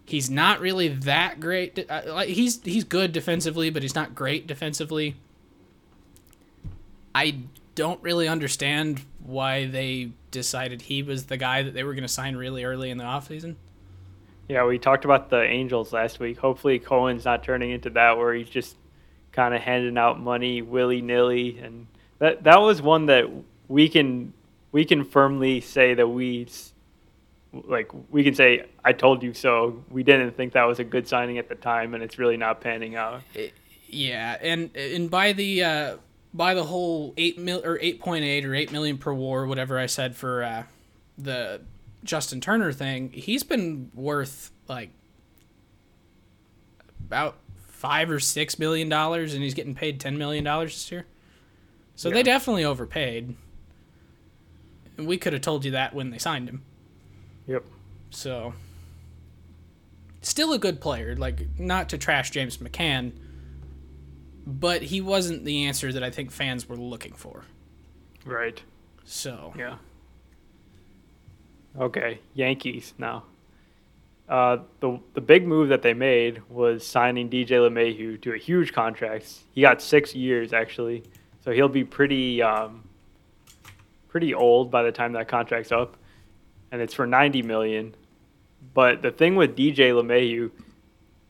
He's 0.05 0.31
not 0.31 0.61
really 0.61 0.89
that 0.89 1.41
great. 1.41 1.87
Uh, 1.89 2.21
he's 2.23 2.63
he's 2.63 2.85
good 2.85 3.13
defensively, 3.13 3.71
but 3.71 3.83
he's 3.83 3.95
not 3.95 4.15
great 4.15 4.47
defensively. 4.47 5.17
I 7.15 7.41
don't 7.75 8.03
really 8.03 8.29
understand 8.29 9.03
why 9.25 9.67
they 9.67 10.13
decided 10.31 10.83
he 10.83 11.03
was 11.03 11.27
the 11.27 11.37
guy 11.37 11.63
that 11.63 11.75
they 11.75 11.85
were 11.85 11.95
going 11.95 12.03
to 12.03 12.09
sign 12.09 12.37
really 12.37 12.65
early 12.65 12.91
in 12.91 12.99
the 12.99 13.05
offseason. 13.05 13.57
Yeah, 14.49 14.65
we 14.67 14.79
talked 14.79 15.05
about 15.05 15.31
the 15.31 15.43
Angels 15.43 15.93
last 15.93 16.19
week. 16.19 16.39
Hopefully, 16.39 16.79
Cohen's 16.79 17.25
not 17.25 17.45
turning 17.45 17.71
into 17.71 17.91
that 17.91 18.19
where 18.19 18.35
he's 18.35 18.49
just 18.49 18.77
kind 19.33 19.55
of 19.55 19.61
handing 19.61 19.97
out 19.97 20.19
money 20.21 20.61
willy 20.61 21.01
nilly, 21.01 21.59
and 21.61 21.87
that 22.19 22.43
that 22.43 22.61
was 22.61 22.83
one 22.83 23.07
that 23.07 23.31
we 23.69 23.89
can 23.89 24.33
we 24.73 24.85
can 24.85 25.05
firmly 25.05 25.61
say 25.61 25.95
that 25.95 26.09
we 26.09 26.49
like 27.53 27.91
we 28.11 28.25
can 28.25 28.35
say 28.35 28.67
I 28.85 28.93
told 28.93 29.23
you 29.23 29.35
so. 29.35 29.85
We 29.89 30.03
didn't 30.03 30.37
think 30.37 30.53
that 30.55 30.65
was 30.65 30.81
a 30.81 30.85
good 30.85 31.07
signing 31.07 31.39
at 31.39 31.49
the 31.49 31.55
time, 31.55 31.95
and 31.95 32.03
it's 32.03 32.19
really 32.19 32.37
not 32.37 32.61
panning 32.61 32.97
out. 32.97 33.23
Yeah, 33.87 34.37
and 34.41 34.75
and 34.77 35.11
by 35.11 35.33
the 35.33 35.63
uh, 35.63 35.97
by 36.33 36.55
the 36.55 36.65
whole 36.65 37.13
eight 37.17 37.39
mil 37.39 37.61
or 37.65 37.79
eight 37.81 38.01
point 38.01 38.25
eight 38.25 38.45
or 38.45 38.55
eight 38.55 38.71
million 38.73 38.99
per 38.99 39.13
war, 39.13 39.47
whatever 39.47 39.79
I 39.79 39.87
said 39.87 40.15
for 40.17 40.43
uh, 40.45 40.63
the 41.19 41.61
Justin 42.05 42.41
Turner 42.41 42.73
thing, 42.73 43.11
he's 43.13 43.43
been 43.43 43.91
worth 43.95 44.51
like 44.69 44.91
about 47.07 47.37
five 47.69 48.11
or 48.11 48.21
six 48.21 48.59
million 48.59 48.89
dollars, 48.89 49.35
and 49.35 49.43
he's 49.43 49.55
getting 49.55 49.75
paid 49.75 49.99
ten 50.01 50.17
million 50.19 50.45
dollars 50.45 50.73
this 50.75 50.93
year. 50.93 51.07
So 51.97 52.09
Yeah. 52.09 52.15
they 52.17 52.23
definitely 52.23 52.65
overpaid. 52.65 53.35
And 54.97 55.07
we 55.07 55.17
could 55.17 55.33
have 55.33 55.43
told 55.43 55.65
you 55.65 55.71
that 55.73 55.95
when 55.95 56.11
they 56.11 56.19
signed 56.19 56.49
him. 56.49 56.63
Yep. 57.47 57.65
So 58.11 58.55
still 60.21 60.53
a 60.53 60.59
good 60.59 60.81
player, 60.81 61.17
like 61.17 61.59
not 61.59 61.89
to 61.91 61.99
trash 61.99 62.31
James 62.31 62.59
McCann, 62.59 63.13
but 64.47 64.83
he 64.83 65.01
wasn't 65.01 65.45
the 65.45 65.65
answer 65.67 65.93
that 65.93 66.03
I 66.03 66.11
think 66.11 66.31
fans 66.31 66.69
were 66.69 66.77
looking 66.77 67.13
for. 67.13 67.45
Right. 68.25 68.63
So 69.05 69.53
Yeah. 69.57 69.77
Okay, 71.79 72.19
Yankees 72.35 72.95
now. 72.99 73.25
Uh, 74.29 74.59
the 74.79 74.99
the 75.15 75.21
big 75.21 75.47
move 75.47 75.69
that 75.69 75.83
they 75.83 75.95
made 75.95 76.41
was 76.49 76.87
signing 76.87 77.29
DJ 77.29 77.49
LeMahieu 77.49 78.21
to 78.23 78.33
a 78.33 78.37
huge 78.37 78.73
contract. 78.73 79.27
He 79.53 79.61
got 79.61 79.83
six 79.83 80.15
years 80.15 80.53
actually, 80.53 81.03
so 81.45 81.51
he'll 81.51 81.69
be 81.69 81.85
pretty 81.85 82.43
um, 82.43 82.85
pretty 84.09 84.35
old 84.35 84.71
by 84.71 84.83
the 84.83 84.93
time 84.93 85.13
that 85.13 85.27
contract's 85.29 85.73
up, 85.73 85.97
and 86.71 86.81
it's 86.81 86.95
for 86.95 87.07
ninety 87.07 87.43
million. 87.43 87.95
But 88.73 89.03
the 89.03 89.11
thing 89.11 89.35
with 89.35 89.57
DJ 89.57 89.93
LeMahieu, 89.93 90.51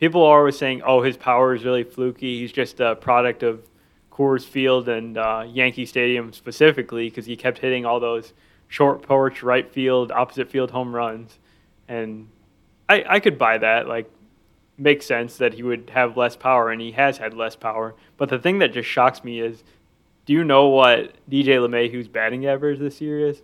people 0.00 0.24
are 0.24 0.38
always 0.38 0.58
saying, 0.58 0.82
"Oh, 0.82 1.02
his 1.02 1.16
power 1.16 1.54
is 1.54 1.64
really 1.64 1.84
fluky. 1.84 2.40
He's 2.40 2.52
just 2.52 2.80
a 2.80 2.96
product 2.96 3.44
of 3.44 3.62
Coors 4.10 4.44
Field 4.44 4.88
and 4.88 5.16
uh, 5.16 5.44
Yankee 5.46 5.86
Stadium 5.86 6.32
specifically 6.32 7.08
because 7.08 7.26
he 7.26 7.36
kept 7.36 7.58
hitting 7.58 7.86
all 7.86 8.00
those 8.00 8.32
short 8.66 9.02
porch, 9.02 9.42
right 9.42 9.70
field, 9.70 10.10
opposite 10.10 10.50
field 10.50 10.72
home 10.72 10.94
runs." 10.94 11.38
And 11.86 12.28
I, 12.88 13.04
I 13.08 13.20
could 13.20 13.38
buy 13.38 13.58
that. 13.58 13.86
Like, 13.86 14.10
makes 14.78 15.06
sense 15.06 15.36
that 15.36 15.54
he 15.54 15.62
would 15.62 15.90
have 15.90 16.16
less 16.16 16.34
power, 16.34 16.70
and 16.70 16.80
he 16.80 16.92
has 16.92 17.18
had 17.18 17.34
less 17.34 17.54
power. 17.54 17.94
But 18.16 18.30
the 18.30 18.38
thing 18.38 18.58
that 18.58 18.72
just 18.72 18.88
shocks 18.88 19.22
me 19.22 19.40
is, 19.40 19.62
do 20.24 20.32
you 20.32 20.42
know 20.42 20.68
what 20.68 21.14
DJ 21.30 21.58
LeMahieu's 21.58 22.08
batting 22.08 22.46
average 22.46 22.78
this 22.78 23.00
year 23.00 23.28
is? 23.28 23.42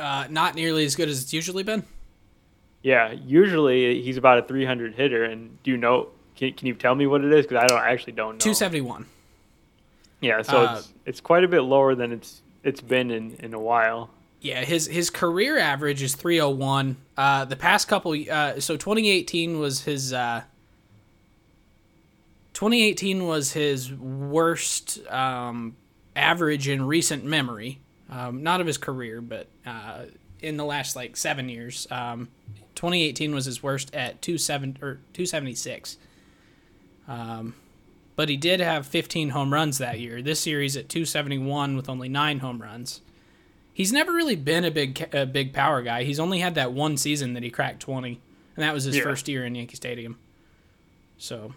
uh, 0.00 0.26
not 0.30 0.54
nearly 0.54 0.84
as 0.84 0.96
good 0.96 1.08
as 1.08 1.22
it's 1.22 1.32
usually 1.32 1.62
been. 1.62 1.84
Yeah, 2.82 3.12
usually 3.12 4.02
he's 4.02 4.16
about 4.16 4.38
a 4.38 4.42
300 4.42 4.94
hitter, 4.94 5.24
and 5.24 5.62
do 5.62 5.70
you 5.70 5.76
know? 5.76 6.08
Can, 6.36 6.54
can 6.54 6.66
you 6.66 6.74
tell 6.74 6.94
me 6.94 7.06
what 7.06 7.22
it 7.22 7.32
is? 7.32 7.46
Because 7.46 7.62
I 7.62 7.66
don't 7.66 7.78
I 7.80 7.90
actually 7.90 8.14
don't 8.14 8.34
know. 8.34 8.38
Two 8.38 8.54
seventy 8.54 8.80
one. 8.80 9.06
Yeah, 10.22 10.40
so 10.42 10.64
Uh, 10.64 10.76
it's 10.78 10.92
it's 11.04 11.20
quite 11.20 11.44
a 11.44 11.48
bit 11.48 11.60
lower 11.62 11.94
than 11.94 12.12
it's 12.12 12.40
it's 12.64 12.80
been 12.80 13.10
in, 13.10 13.32
in 13.40 13.52
a 13.52 13.58
while. 13.58 14.10
Yeah, 14.40 14.64
his 14.64 14.86
his 14.86 15.10
career 15.10 15.58
average 15.58 16.02
is 16.02 16.14
301. 16.14 16.96
Uh, 17.16 17.44
the 17.44 17.56
past 17.56 17.88
couple, 17.88 18.12
uh, 18.30 18.58
so 18.60 18.76
2018 18.76 19.58
was 19.58 19.82
his. 19.82 20.14
Uh, 20.14 20.42
2018 22.54 23.26
was 23.26 23.52
his 23.52 23.92
worst 23.92 25.06
um, 25.10 25.76
average 26.16 26.68
in 26.68 26.86
recent 26.86 27.24
memory. 27.24 27.80
Um, 28.10 28.42
not 28.42 28.60
of 28.60 28.66
his 28.66 28.76
career, 28.78 29.20
but 29.20 29.46
uh, 29.64 30.04
in 30.40 30.56
the 30.56 30.64
last 30.64 30.96
like 30.96 31.16
seven 31.16 31.48
years. 31.48 31.86
Um, 31.90 32.28
2018 32.80 33.34
was 33.34 33.44
his 33.44 33.62
worst 33.62 33.94
at 33.94 34.22
27 34.22 34.78
or 34.80 34.94
276. 35.12 35.98
Um, 37.06 37.54
but 38.16 38.30
he 38.30 38.38
did 38.38 38.60
have 38.60 38.86
15 38.86 39.30
home 39.30 39.52
runs 39.52 39.76
that 39.76 40.00
year. 40.00 40.22
This 40.22 40.46
year 40.46 40.62
he's 40.62 40.78
at 40.78 40.88
271 40.88 41.76
with 41.76 41.90
only 41.90 42.08
nine 42.08 42.38
home 42.38 42.62
runs. 42.62 43.02
He's 43.74 43.92
never 43.92 44.12
really 44.12 44.34
been 44.34 44.64
a 44.64 44.70
big 44.70 45.14
a 45.14 45.26
big 45.26 45.52
power 45.52 45.82
guy. 45.82 46.04
He's 46.04 46.18
only 46.18 46.38
had 46.38 46.54
that 46.54 46.72
one 46.72 46.96
season 46.96 47.34
that 47.34 47.42
he 47.42 47.50
cracked 47.50 47.80
20, 47.80 48.18
and 48.56 48.62
that 48.64 48.72
was 48.72 48.84
his 48.84 48.96
Yeah. 48.96 49.02
first 49.02 49.28
year 49.28 49.44
in 49.44 49.54
Yankee 49.54 49.76
Stadium. 49.76 50.18
So, 51.18 51.52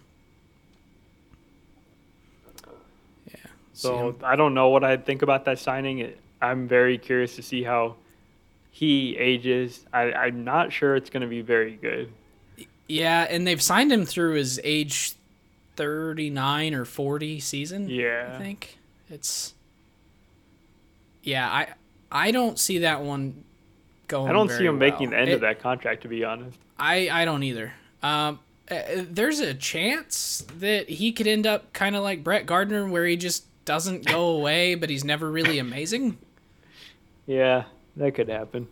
yeah. 3.30 3.36
So 3.72 4.16
I 4.24 4.36
don't 4.36 4.54
know 4.54 4.68
what 4.70 4.84
I'd 4.84 5.06
think 5.06 5.22
about 5.22 5.46
that 5.46 5.58
signing. 5.58 6.14
I'm 6.42 6.68
very 6.68 6.98
curious 6.98 7.36
to 7.38 7.42
see 7.42 7.64
how 7.64 7.96
he 8.76 9.16
ages. 9.18 9.86
I, 9.94 10.12
I'm 10.12 10.44
not 10.44 10.74
sure 10.74 10.96
it's 10.98 11.10
going 11.10 11.22
to 11.22 11.28
be 11.28 11.42
very 11.42 11.76
good. 11.76 12.12
yeah, 12.90 13.26
and 13.30 13.46
they've 13.48 13.62
signed 13.62 13.92
him 13.94 14.04
through 14.06 14.34
his 14.34 14.60
age 14.64 15.14
39 15.78 16.74
or 16.74 16.84
40 16.86 17.40
season. 17.40 17.88
Yeah. 17.90 18.34
I 18.36 18.42
think 18.42 18.78
it's. 19.10 19.54
Yeah, 21.24 21.48
I 21.50 21.68
I 22.12 22.32
don't 22.32 22.60
see 22.60 22.80
that 22.80 23.02
one 23.02 23.44
going. 24.08 24.30
I 24.30 24.34
don't 24.34 24.50
see 24.52 24.66
him 24.66 24.78
making 24.78 25.12
the 25.12 25.18
end 25.18 25.30
It- 25.30 25.34
of 25.36 25.42
that 25.42 25.62
contract, 25.62 26.02
to 26.02 26.08
be 26.10 26.24
honest. 26.26 26.58
I 26.78 27.10
I 27.10 27.24
don't 27.26 27.44
either. 27.44 27.72
Um, 28.02 28.40
uh, 28.70 28.80
there's 29.10 29.40
a 29.40 29.54
chance 29.54 30.46
that 30.60 30.90
he 30.90 31.12
could 31.14 31.28
end 31.28 31.46
up 31.48 31.72
kind 31.74 31.96
of 31.96 32.04
like 32.04 32.24
Brett 32.24 32.46
Gardner, 32.46 32.86
where 32.88 33.06
he 33.06 33.16
just 33.16 33.46
doesn't 33.66 34.06
go 34.06 34.26
away, 34.36 34.76
but 34.76 34.90
he's 34.90 35.06
never 35.06 35.32
really 35.32 35.60
amazing. 35.60 36.18
Yeah, 37.26 37.64
that 37.98 38.14
could 38.16 38.30
happen. 38.30 38.68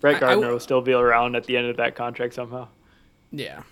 Brett 0.00 0.14
I- 0.14 0.16
I 0.16 0.20
Gardner 0.20 0.36
w- 0.42 0.52
will 0.54 0.60
still 0.60 0.80
be 0.80 0.92
around 0.92 1.34
at 1.36 1.44
the 1.44 1.56
end 1.56 1.66
of 1.68 1.76
that 1.78 1.94
contract 1.94 2.34
somehow. 2.34 2.68
Yeah, 3.32 3.62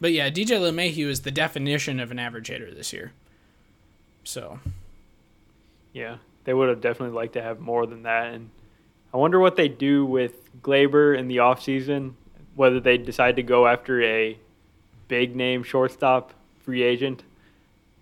but 0.00 0.12
yeah, 0.12 0.28
DJ 0.30 0.58
LeMahieu 0.58 1.06
is 1.06 1.20
the 1.22 1.30
definition 1.30 1.98
of 2.00 2.10
an 2.10 2.18
average 2.18 2.48
hitter 2.48 2.72
this 2.74 2.92
year. 2.92 3.12
So 4.24 4.58
Yeah, 5.92 6.16
they 6.44 6.52
would 6.52 6.68
have 6.68 6.80
definitely 6.80 7.14
liked 7.14 7.34
to 7.34 7.42
have 7.42 7.60
more 7.60 7.86
than 7.86 8.02
that. 8.02 8.34
And 8.34 8.50
I 9.12 9.16
wonder 9.16 9.38
what 9.38 9.54
they 9.56 9.68
do 9.68 10.04
with 10.04 10.50
Gleyber 10.60 11.16
in 11.16 11.28
the 11.28 11.36
offseason, 11.36 12.14
whether 12.56 12.80
they 12.80 12.98
decide 12.98 13.36
to 13.36 13.42
go 13.44 13.66
after 13.68 14.02
a 14.02 14.36
big 15.06 15.36
name 15.36 15.62
shortstop 15.62 16.32
free 16.64 16.82
agent 16.82 17.22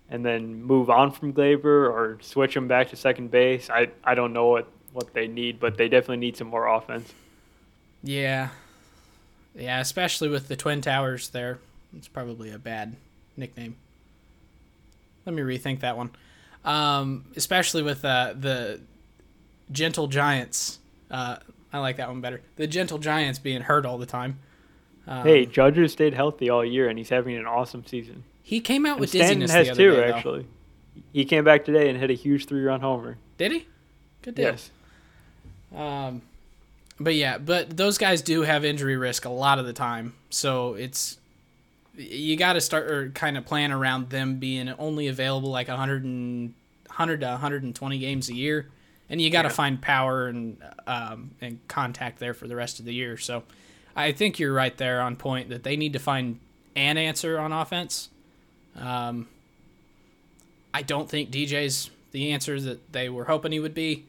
and 0.09 0.25
then 0.25 0.63
move 0.63 0.89
on 0.89 1.11
from 1.11 1.33
Gleyber 1.33 1.63
or 1.89 2.17
switch 2.21 2.55
him 2.55 2.67
back 2.67 2.89
to 2.89 2.95
second 2.95 3.29
base. 3.29 3.69
I, 3.69 3.89
I 4.03 4.15
don't 4.15 4.33
know 4.33 4.47
what, 4.47 4.67
what 4.93 5.13
they 5.13 5.27
need, 5.27 5.59
but 5.59 5.77
they 5.77 5.87
definitely 5.89 6.17
need 6.17 6.37
some 6.37 6.47
more 6.47 6.67
offense. 6.67 7.13
yeah, 8.03 8.49
yeah, 9.55 9.79
especially 9.79 10.29
with 10.29 10.47
the 10.47 10.55
Twin 10.55 10.81
Towers 10.81 11.29
there, 11.29 11.59
it's 11.97 12.07
probably 12.07 12.49
a 12.51 12.57
bad 12.57 12.95
nickname. 13.37 13.75
Let 15.25 15.35
me 15.35 15.41
rethink 15.41 15.79
that 15.81 15.95
one. 15.97 16.11
Um, 16.65 17.25
especially 17.35 17.83
with 17.83 18.03
uh, 18.05 18.33
the 18.39 18.79
Gentle 19.71 20.07
Giants. 20.07 20.79
Uh, 21.11 21.37
I 21.71 21.79
like 21.79 21.97
that 21.97 22.07
one 22.09 22.21
better. 22.21 22.41
The 22.55 22.67
Gentle 22.67 22.97
Giants 22.99 23.39
being 23.39 23.61
hurt 23.61 23.85
all 23.85 23.97
the 23.97 24.05
time. 24.05 24.39
Um, 25.07 25.23
hey, 25.23 25.45
Judge 25.45 25.77
has 25.77 25.91
stayed 25.91 26.13
healthy 26.13 26.49
all 26.49 26.63
year, 26.63 26.87
and 26.89 26.97
he's 26.97 27.09
having 27.09 27.35
an 27.35 27.45
awesome 27.45 27.85
season. 27.85 28.23
he 28.41 28.59
came 28.59 28.85
out 28.85 28.93
And 28.93 29.01
with 29.01 29.09
Stanton 29.09 29.39
dizziness 29.39 29.51
has 29.69 29.77
the 29.77 29.87
other 29.89 29.95
too, 29.95 30.01
day, 30.01 30.11
actually. 30.11 30.47
He 31.11 31.25
came 31.25 31.43
back 31.43 31.65
today 31.65 31.89
and 31.89 31.99
hit 31.99 32.09
a 32.09 32.13
huge 32.13 32.45
three-run 32.47 32.79
homer. 32.81 33.17
Did 33.37 33.51
he? 33.51 33.67
Good 34.21 34.35
deal. 34.35 34.51
Yes. 34.51 34.71
Um, 35.75 36.21
but 36.99 37.15
yeah, 37.15 37.37
but 37.37 37.75
those 37.75 37.97
guys 37.97 38.21
do 38.21 38.41
have 38.43 38.63
injury 38.63 38.95
risk 38.97 39.25
a 39.25 39.29
lot 39.29 39.59
of 39.59 39.65
the 39.65 39.73
time, 39.73 40.13
so 40.29 40.73
it's 40.75 41.17
you 41.95 42.35
got 42.37 42.53
to 42.53 42.61
start 42.61 42.89
or 42.89 43.09
kind 43.09 43.37
of 43.37 43.45
plan 43.45 43.71
around 43.71 44.09
them 44.09 44.37
being 44.39 44.69
only 44.79 45.07
available 45.07 45.49
like 45.49 45.67
100 45.67 46.03
and 46.03 46.53
100 46.87 47.19
to 47.21 47.27
120 47.27 47.97
games 47.99 48.29
a 48.29 48.35
year, 48.35 48.67
and 49.09 49.21
you 49.21 49.29
got 49.29 49.43
to 49.43 49.49
Yeah. 49.49 49.53
find 49.53 49.81
power 49.81 50.27
and 50.27 50.57
um, 50.87 51.31
and 51.41 51.59
contact 51.67 52.19
there 52.19 52.33
for 52.33 52.47
the 52.47 52.55
rest 52.55 52.79
of 52.79 52.85
the 52.85 52.93
year. 52.93 53.17
So 53.17 53.43
I 53.95 54.11
think 54.11 54.37
you're 54.39 54.53
right 54.53 54.75
there 54.77 55.01
on 55.01 55.15
point 55.15 55.49
that 55.49 55.63
they 55.63 55.75
need 55.75 55.93
to 55.93 55.99
find 55.99 56.39
an 56.75 56.97
answer 56.97 57.39
on 57.39 57.51
offense. 57.51 58.09
Um, 58.79 59.27
I 60.73 60.81
don't 60.81 61.09
think 61.09 61.29
DJ's 61.31 61.89
the 62.11 62.31
answer 62.31 62.59
that 62.59 62.91
they 62.93 63.09
were 63.09 63.25
hoping 63.25 63.51
he 63.51 63.59
would 63.59 63.75
be. 63.75 64.05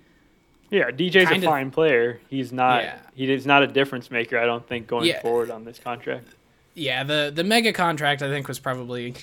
Yeah, 0.75 0.91
DJ's 0.91 1.29
Kind 1.29 1.45
a 1.45 1.47
of- 1.47 1.53
fine 1.53 1.70
player. 1.70 2.18
He's 2.29 2.53
not. 2.53 2.83
Yeah. 2.83 2.99
He 3.14 3.33
is 3.33 3.47
not 3.47 3.62
a 3.62 3.66
difference 3.68 4.11
maker. 4.11 4.39
I 4.39 4.45
don't 4.45 4.66
think 4.66 4.89
going 4.89 5.07
Yeah. 5.07 5.20
forward 5.22 5.51
on 5.51 5.64
this 5.64 5.79
contract. 5.79 6.27
Yeah, 6.75 7.05
the 7.05 7.31
the 7.33 7.45
mega 7.45 7.72
contract 7.72 8.22
I 8.22 8.29
think 8.29 8.49
was 8.49 8.59
probably 8.59 9.11
a 9.11 9.14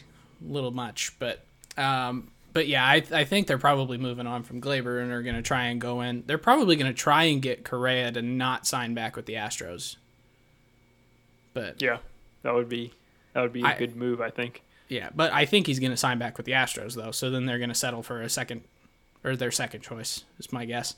little 0.53 0.71
much, 0.71 1.11
but 1.19 1.43
um, 1.77 2.31
but 2.53 2.67
yeah, 2.69 2.85
I 2.85 3.03
I 3.11 3.25
think 3.25 3.47
they're 3.47 3.57
probably 3.57 3.97
moving 3.97 4.27
on 4.27 4.43
from 4.43 4.61
Gleyber 4.61 5.01
and 5.01 5.11
are 5.11 5.21
going 5.21 5.35
to 5.35 5.41
try 5.41 5.65
and 5.65 5.81
go 5.81 5.99
in. 5.99 6.23
They're 6.25 6.37
probably 6.37 6.77
going 6.77 6.89
to 6.89 6.97
try 6.97 7.23
and 7.25 7.41
get 7.41 7.65
Correa 7.65 8.13
to 8.13 8.21
not 8.21 8.65
sign 8.65 8.93
back 8.93 9.17
with 9.17 9.25
the 9.25 9.33
Astros. 9.33 9.97
But 11.53 11.81
Yeah, 11.81 11.97
that 12.43 12.53
would 12.53 12.69
be 12.69 12.93
that 13.33 13.41
would 13.41 13.53
be 13.53 13.61
a 13.61 13.65
I- 13.65 13.77
good 13.77 13.95
move. 13.97 14.21
I 14.21 14.29
think. 14.29 14.61
yeah, 14.87 15.09
but 15.13 15.33
I 15.33 15.43
think 15.45 15.67
he's 15.67 15.79
going 15.79 15.91
to 15.91 15.97
sign 15.97 16.17
back 16.17 16.37
with 16.37 16.45
the 16.45 16.53
Astros 16.53 16.95
though. 16.95 17.11
So 17.11 17.29
then 17.29 17.45
they're 17.45 17.57
going 17.59 17.69
to 17.69 17.75
settle 17.75 18.03
for 18.03 18.21
a 18.21 18.29
second 18.29 18.61
or 19.23 19.35
their 19.35 19.51
second 19.51 19.81
choice 19.81 20.23
is 20.39 20.53
my 20.53 20.63
guess. 20.65 20.95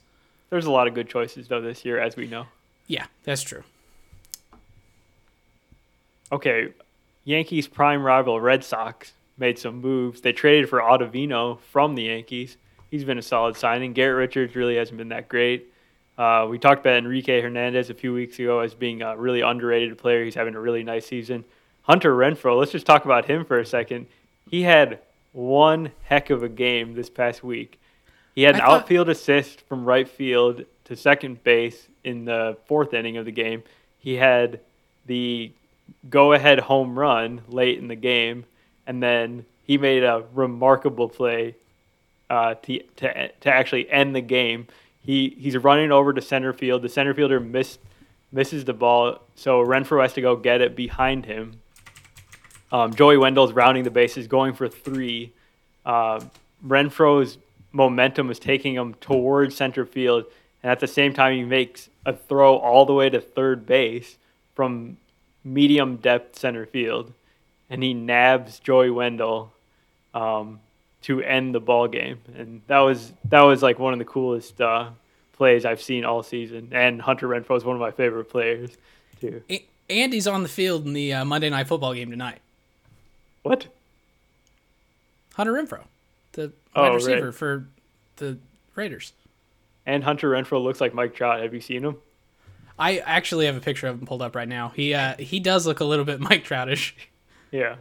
There's 0.54 0.68
a 0.68 0.72
lot 0.72 0.88
of 0.88 0.94
good 0.94 1.10
choices 1.10 1.48
though 1.48 1.62
this 1.62 1.84
year, 1.84 2.00
as 2.00 2.16
we 2.16 2.28
know. 2.28 2.46
Yeah, 2.86 3.08
that's 3.24 3.42
true. 3.42 3.64
Okay, 6.32 6.68
Yankees 7.26 7.68
prime 7.68 8.04
rival 8.04 8.40
Red 8.40 8.64
Sox 8.64 9.14
made 9.36 9.58
some 9.58 9.82
moves. 9.82 10.22
They 10.22 10.32
traded 10.32 10.70
for 10.70 10.80
Ottavino 10.80 11.60
from 11.60 11.96
the 11.96 12.04
Yankees. 12.04 12.58
He's 12.92 13.04
been 13.04 13.18
a 13.18 13.24
solid 13.24 13.58
signing. 13.58 13.94
Garrett 13.94 14.16
Richards 14.16 14.56
really 14.56 14.76
hasn't 14.76 15.00
been 15.00 15.10
that 15.10 15.28
great. 15.28 15.74
Uh, 16.20 16.46
we 16.48 16.60
talked 16.60 16.82
about 16.82 16.98
Enrique 16.98 17.42
Hernandez 17.42 17.90
a 17.90 17.96
few 17.96 18.14
weeks 18.14 18.38
ago 18.38 18.60
as 18.60 18.76
being 18.76 19.02
a 19.02 19.18
really 19.18 19.42
underrated 19.42 19.98
player. 19.98 20.24
He's 20.24 20.36
having 20.36 20.54
a 20.54 20.60
really 20.60 20.84
nice 20.84 21.08
season. 21.08 21.46
Hunter 21.82 22.16
Renfroe, 22.16 22.60
let's 22.60 22.72
just 22.72 22.86
talk 22.86 23.06
about 23.06 23.26
him 23.26 23.44
for 23.44 23.58
a 23.58 23.66
second. 23.66 24.06
He 24.52 24.62
had 24.62 25.00
one 25.32 25.94
heck 26.04 26.30
of 26.30 26.44
a 26.44 26.48
game 26.48 26.94
this 26.94 27.10
past 27.10 27.44
week. 27.44 27.80
He 28.36 28.44
had 28.44 28.56
an 28.56 28.62
thought- 28.62 28.82
outfield 28.82 29.10
assist 29.10 29.62
from 29.62 29.86
right 29.86 30.08
field 30.08 30.66
to 30.86 30.96
second 30.96 31.44
base 31.44 31.88
in 32.04 32.26
the 32.26 32.58
fourth 32.66 32.94
inning 32.94 33.18
of 33.18 33.26
the 33.26 33.32
game. 33.32 33.64
He 34.00 34.16
had 34.16 34.60
the 35.06 35.52
go 36.10 36.34
ahead 36.34 36.60
home 36.60 36.98
run 36.98 37.42
late 37.48 37.78
in 37.78 37.88
the 37.88 37.96
game, 37.96 38.46
and 38.88 39.02
then 39.02 39.46
he 39.64 39.78
made 39.78 40.04
a 40.04 40.24
remarkable 40.34 41.08
play 41.10 41.56
uh, 42.30 42.56
to, 42.56 42.80
to, 42.98 43.28
to 43.30 43.50
actually 43.50 43.90
end 43.90 44.16
the 44.16 44.22
game. 44.22 44.68
He 45.02 45.36
he's 45.38 45.58
running 45.58 45.92
over 45.92 46.14
to 46.14 46.22
center 46.22 46.54
field. 46.54 46.82
The 46.82 46.90
center 46.90 47.14
fielder 47.14 47.40
missed 47.40 47.80
misses 48.32 48.66
the 48.66 48.74
ball, 48.74 49.20
so 49.36 49.64
Renfroe 49.64 50.02
has 50.02 50.14
to 50.14 50.22
go 50.22 50.36
get 50.36 50.62
it 50.62 50.76
behind 50.76 51.26
him. 51.26 51.60
Um, 52.72 52.94
Joey 52.94 53.18
Wendle's 53.18 53.54
rounding 53.54 53.84
the 53.84 53.92
bases, 53.92 54.28
going 54.28 54.54
for 54.54 54.68
three. 54.68 55.32
Uh, 55.86 56.20
Renfroe's 56.66 57.38
momentum 57.74 58.32
is 58.32 58.40
taking 58.40 58.76
him 58.76 58.94
towards 59.02 59.56
center 59.56 59.86
field, 59.86 60.26
and 60.62 60.72
at 60.72 60.80
the 60.80 60.88
same 60.88 61.14
time, 61.14 61.36
he 61.36 61.44
makes 61.44 61.90
a 62.06 62.14
throw 62.14 62.56
all 62.56 62.86
the 62.86 62.94
way 62.94 63.10
to 63.10 63.20
third 63.20 63.66
base 63.66 64.18
from 64.56 64.98
medium 65.44 65.98
depth 65.98 66.40
center 66.40 66.66
field, 66.66 67.12
and 67.70 67.84
he 67.84 67.94
nabs 67.94 68.60
Joey 68.60 68.90
Wendle 68.90 69.52
um, 70.14 70.60
to 71.02 71.22
end 71.22 71.54
the 71.54 71.60
ball 71.60 71.88
game, 71.88 72.20
and 72.38 72.62
that 72.68 72.80
was 72.80 73.12
that 73.26 73.42
was 73.42 73.62
like 73.62 73.80
one 73.80 73.92
of 73.92 74.00
the 74.00 74.06
coolest 74.06 74.62
uh, 74.62 74.92
plays 75.34 75.66
I've 75.66 75.82
seen 75.82 76.06
all 76.06 76.24
season. 76.24 76.70
And 76.72 77.02
Hunter 77.02 77.28
Renfroe 77.28 77.58
is 77.58 77.66
one 77.66 77.76
of 77.76 77.82
my 77.82 77.92
favorite 77.92 78.30
players 78.30 78.78
too. 79.20 79.42
And 79.90 80.14
he's 80.14 80.28
on 80.28 80.44
the 80.44 80.50
field 80.50 80.86
in 80.86 80.94
the 80.94 81.14
uh, 81.14 81.26
Monday 81.26 81.50
Night 81.50 81.68
Football 81.68 81.94
game 81.94 82.10
tonight. 82.10 82.40
What? 83.42 83.68
Hunter 85.34 85.54
Renfrow, 85.54 85.84
the 86.34 86.54
wide 86.76 86.92
oh, 86.92 86.96
receiver 86.96 87.26
right. 87.26 87.36
for 87.36 87.68
the 88.18 88.38
Raiders. 88.76 89.14
And 89.86 90.04
Hunter 90.04 90.30
Renfro 90.30 90.64
looks 90.64 90.80
like 90.80 90.94
Mike 90.94 91.14
Trout. 91.14 91.42
Have 91.42 91.54
you 91.54 91.62
seen 91.62 91.84
him? 91.84 91.98
I 92.80 93.00
actually 93.00 93.46
have 93.46 93.56
a 93.56 93.62
picture 93.62 93.88
of 93.88 94.00
him 94.00 94.06
pulled 94.06 94.22
up 94.22 94.36
right 94.36 94.48
now. 94.48 94.70
He 94.70 94.94
uh, 94.94 95.16
he 95.18 95.40
does 95.40 95.68
look 95.68 95.80
a 95.80 95.86
little 95.86 96.06
bit 96.06 96.20
Mike 96.20 96.46
Troutish. 96.46 96.94
Yeah. 97.52 97.76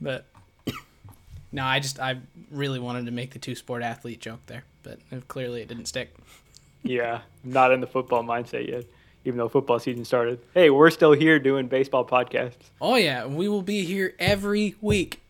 But 0.00 0.26
no, 1.52 1.64
I 1.64 1.80
just 1.80 2.00
I 2.00 2.18
really 2.50 2.78
wanted 2.78 3.06
to 3.06 3.12
make 3.12 3.32
the 3.32 3.38
two 3.38 3.54
sport 3.54 3.82
athlete 3.82 4.20
joke 4.20 4.40
there, 4.46 4.64
but 4.82 4.98
clearly 5.28 5.62
it 5.62 5.68
didn't 5.68 5.86
stick. 5.86 6.14
yeah, 6.82 7.20
I'm 7.44 7.52
not 7.52 7.72
in 7.72 7.80
the 7.80 7.86
football 7.86 8.22
mindset 8.22 8.68
yet, 8.68 8.84
even 9.24 9.38
though 9.38 9.48
football 9.48 9.78
season 9.78 10.04
started. 10.04 10.40
Hey, 10.54 10.70
we're 10.70 10.90
still 10.90 11.12
here 11.12 11.38
doing 11.38 11.68
baseball 11.68 12.06
podcasts. 12.06 12.70
Oh 12.80 12.94
yeah, 12.94 13.26
we 13.26 13.48
will 13.48 13.62
be 13.62 13.84
here 13.84 14.14
every 14.18 14.74
week. 14.80 15.20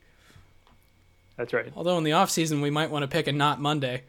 That's 1.41 1.55
right. 1.55 1.73
Although 1.75 1.97
in 1.97 2.05
the 2.05 2.13
off 2.13 2.29
season 2.29 2.61
we 2.61 2.69
might 2.69 2.91
want 2.91 3.03
to 3.03 3.09
pick 3.09 3.27
a 3.27 3.33
not 3.33 3.63
Monday. 3.63 4.03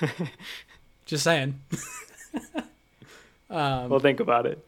Just 1.06 1.24
saying. 1.24 1.58
um, 3.50 3.88
we'll 3.88 3.98
think 3.98 4.20
about 4.20 4.44
it. 4.44 4.62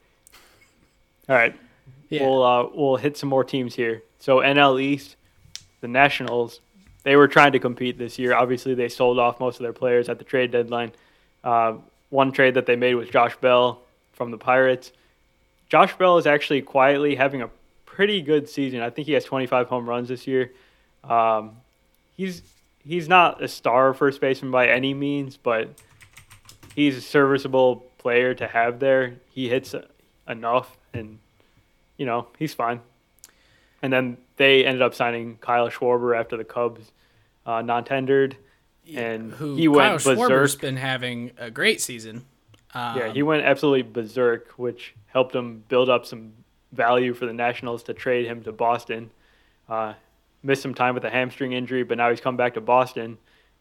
All 1.28 1.36
right. 1.36 1.54
Yeah. 2.08 2.22
We'll 2.22 2.42
uh, 2.42 2.66
we'll 2.72 2.96
hit 2.96 3.18
some 3.18 3.28
more 3.28 3.44
teams 3.44 3.74
here. 3.74 4.02
So 4.18 4.38
NL 4.38 4.80
East, 4.80 5.16
the 5.82 5.88
Nationals, 5.88 6.60
they 7.02 7.14
were 7.14 7.28
trying 7.28 7.52
to 7.52 7.58
compete 7.58 7.98
this 7.98 8.18
year. 8.18 8.34
Obviously, 8.34 8.72
they 8.72 8.88
sold 8.88 9.18
off 9.18 9.38
most 9.38 9.56
of 9.56 9.64
their 9.64 9.74
players 9.74 10.08
at 10.08 10.16
the 10.16 10.24
trade 10.24 10.50
deadline. 10.50 10.92
Uh, 11.44 11.74
one 12.08 12.32
trade 12.32 12.54
that 12.54 12.64
they 12.64 12.76
made 12.76 12.94
was 12.94 13.10
Josh 13.10 13.36
Bell 13.36 13.82
from 14.14 14.30
the 14.30 14.38
Pirates. 14.38 14.92
Josh 15.68 15.94
Bell 15.98 16.16
is 16.16 16.26
actually 16.26 16.62
quietly 16.62 17.16
having 17.16 17.42
a 17.42 17.50
pretty 17.84 18.22
good 18.22 18.48
season. 18.48 18.80
I 18.80 18.88
think 18.88 19.06
he 19.06 19.12
has 19.12 19.24
25 19.26 19.66
home 19.66 19.86
runs 19.86 20.08
this 20.08 20.26
year. 20.26 20.52
Um, 21.08 21.56
he's 22.16 22.42
he's 22.84 23.08
not 23.08 23.42
a 23.42 23.48
star 23.48 23.94
first 23.94 24.20
baseman 24.20 24.50
by 24.50 24.68
any 24.68 24.94
means, 24.94 25.36
but 25.36 25.70
he's 26.74 26.96
a 26.96 27.00
serviceable 27.00 27.86
player 27.98 28.34
to 28.34 28.46
have 28.46 28.78
there. 28.78 29.14
He 29.30 29.48
hits 29.48 29.74
enough, 30.28 30.76
and 30.92 31.18
you 31.96 32.06
know 32.06 32.28
he's 32.38 32.54
fine. 32.54 32.80
And 33.82 33.92
then 33.92 34.16
they 34.36 34.64
ended 34.64 34.82
up 34.82 34.94
signing 34.94 35.36
Kyle 35.40 35.68
Schwarber 35.68 36.18
after 36.18 36.36
the 36.36 36.44
Cubs 36.44 36.90
uh, 37.46 37.62
non-tendered, 37.62 38.36
and 38.94 39.32
Who, 39.32 39.56
he 39.56 39.68
went 39.68 40.02
Kyle 40.02 40.14
berserk. 40.14 40.30
Schwarber's 40.30 40.56
been 40.56 40.76
having 40.76 41.30
a 41.38 41.50
great 41.50 41.80
season. 41.80 42.24
Um, 42.74 42.98
yeah, 42.98 43.12
he 43.12 43.22
went 43.22 43.44
absolutely 43.44 43.82
berserk, 43.82 44.50
which 44.56 44.94
helped 45.06 45.34
him 45.34 45.64
build 45.68 45.88
up 45.88 46.04
some 46.04 46.32
value 46.72 47.14
for 47.14 47.26
the 47.26 47.32
Nationals 47.32 47.82
to 47.84 47.94
trade 47.94 48.26
him 48.26 48.42
to 48.42 48.52
Boston. 48.52 49.10
Uh, 49.68 49.94
missed 50.42 50.62
some 50.62 50.74
time 50.74 50.94
with 50.94 51.04
a 51.04 51.10
hamstring 51.10 51.52
injury, 51.52 51.82
but 51.82 51.98
now 51.98 52.10
he's 52.10 52.20
come 52.20 52.36
back 52.36 52.54
to 52.54 52.60
Boston, 52.60 53.18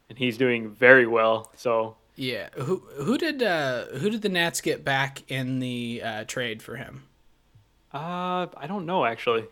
and 0.10 0.18
he's 0.18 0.38
doing 0.38 0.70
very 0.70 1.08
well. 1.08 1.52
So 1.56 1.96
yeah, 2.16 2.50
who 2.56 2.78
who 2.98 3.18
did 3.18 3.44
uh, 3.44 3.86
who 3.86 4.10
did 4.10 4.22
the 4.22 4.30
Nats 4.30 4.62
get 4.62 4.84
back 4.84 5.30
in 5.30 5.60
the 5.60 6.02
uh, 6.04 6.24
trade 6.24 6.62
for 6.62 6.76
him? 6.76 7.04
Uh, 7.94 8.48
I 8.58 8.66
don't 8.68 8.86
know 8.86 9.06
actually. 9.06 9.46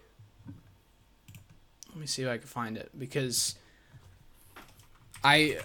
Let 1.89 1.97
me 2.01 2.07
see 2.07 2.23
if 2.23 2.29
I 2.29 2.37
can 2.37 2.47
find 2.47 2.75
it 2.75 2.89
because 2.97 3.55
I, 5.23 5.59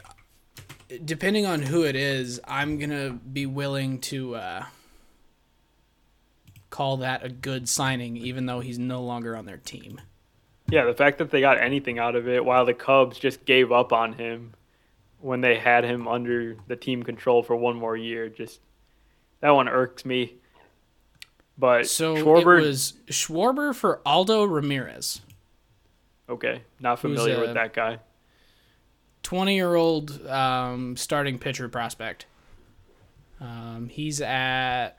depending 1.04 1.44
on 1.44 1.62
who 1.62 1.84
it 1.84 1.96
is, 1.96 2.40
I'm 2.46 2.78
gonna 2.78 3.11
be 3.11 3.46
willing 3.46 3.98
to 4.02 4.36
uh, 4.36 4.64
call 6.68 6.98
that 6.98 7.24
a 7.24 7.28
good 7.28 7.68
signing, 7.68 8.16
even 8.16 8.46
though 8.46 8.61
he's 8.61 8.78
no 8.78 9.02
longer 9.02 9.36
on 9.36 9.46
their 9.46 9.56
team. 9.56 10.00
Yeah, 10.70 10.84
the 10.84 10.94
fact 10.94 11.18
that 11.18 11.30
they 11.30 11.40
got 11.40 11.58
anything 11.58 11.98
out 11.98 12.14
of 12.14 12.28
it 12.28 12.44
while 12.44 12.64
the 12.64 12.74
Cubs 12.74 13.18
just 13.18 13.44
gave 13.44 13.72
up 13.72 13.92
on 13.92 14.12
him 14.12 14.54
when 15.20 15.40
they 15.40 15.58
had 15.58 15.84
him 15.84 16.06
under 16.06 16.56
the 16.68 16.76
team 16.76 17.02
control 17.02 17.42
for 17.42 17.56
one 17.56 17.76
more 17.76 17.96
year, 17.96 18.28
just 18.28 18.60
that 19.40 19.50
one 19.50 19.68
irks 19.68 20.04
me. 20.04 20.34
But 21.58 21.86
so 21.88 22.14
Schwarber, 22.14 22.58
it 22.60 22.66
was 22.66 22.94
Schwarber 23.08 23.74
for 23.74 24.00
Aldo 24.06 24.44
Ramirez. 24.44 25.20
Okay, 26.28 26.62
not 26.78 27.00
familiar 27.00 27.40
with 27.40 27.54
that 27.54 27.74
guy. 27.74 27.98
Twenty-year-old 29.22 30.26
um, 30.26 30.96
starting 30.96 31.38
pitcher 31.38 31.68
prospect. 31.68 32.26
Um, 33.40 33.88
he's 33.90 34.20
at 34.20 34.92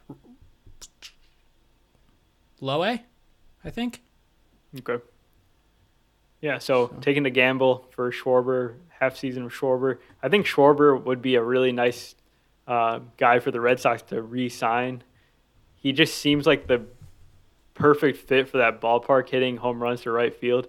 low 2.60 2.84
A, 2.84 3.04
I 3.64 3.70
think. 3.70 4.02
Okay. 4.78 5.04
Yeah, 6.42 6.58
so, 6.58 6.88
so, 6.88 6.98
taking 7.02 7.24
the 7.24 7.30
gamble 7.30 7.88
for 7.92 8.12
Schwarber, 8.12 8.76
half 9.00 9.16
season 9.16 9.44
of 9.44 9.54
Schwarber. 9.54 10.00
I 10.22 10.30
think 10.30 10.48
Schwarber 10.48 11.02
would 11.04 11.22
be 11.22 11.36
a 11.36 11.44
really 11.44 11.72
nice 11.72 12.16
uh, 12.68 13.00
guy 13.18 13.40
for 13.40 13.52
the 13.52 13.62
Red 13.62 13.80
Sox 13.80 14.02
to 14.04 14.22
re-sign. 14.22 15.04
He 15.76 15.94
just 15.94 16.18
seems 16.18 16.48
like 16.48 16.68
the 16.68 16.84
perfect 17.76 18.28
fit 18.28 18.50
for 18.50 18.58
that 18.58 18.82
ballpark, 18.82 19.30
hitting 19.30 19.58
home 19.58 19.82
runs 19.82 20.02
to 20.02 20.12
right 20.12 20.34
field. 20.34 20.68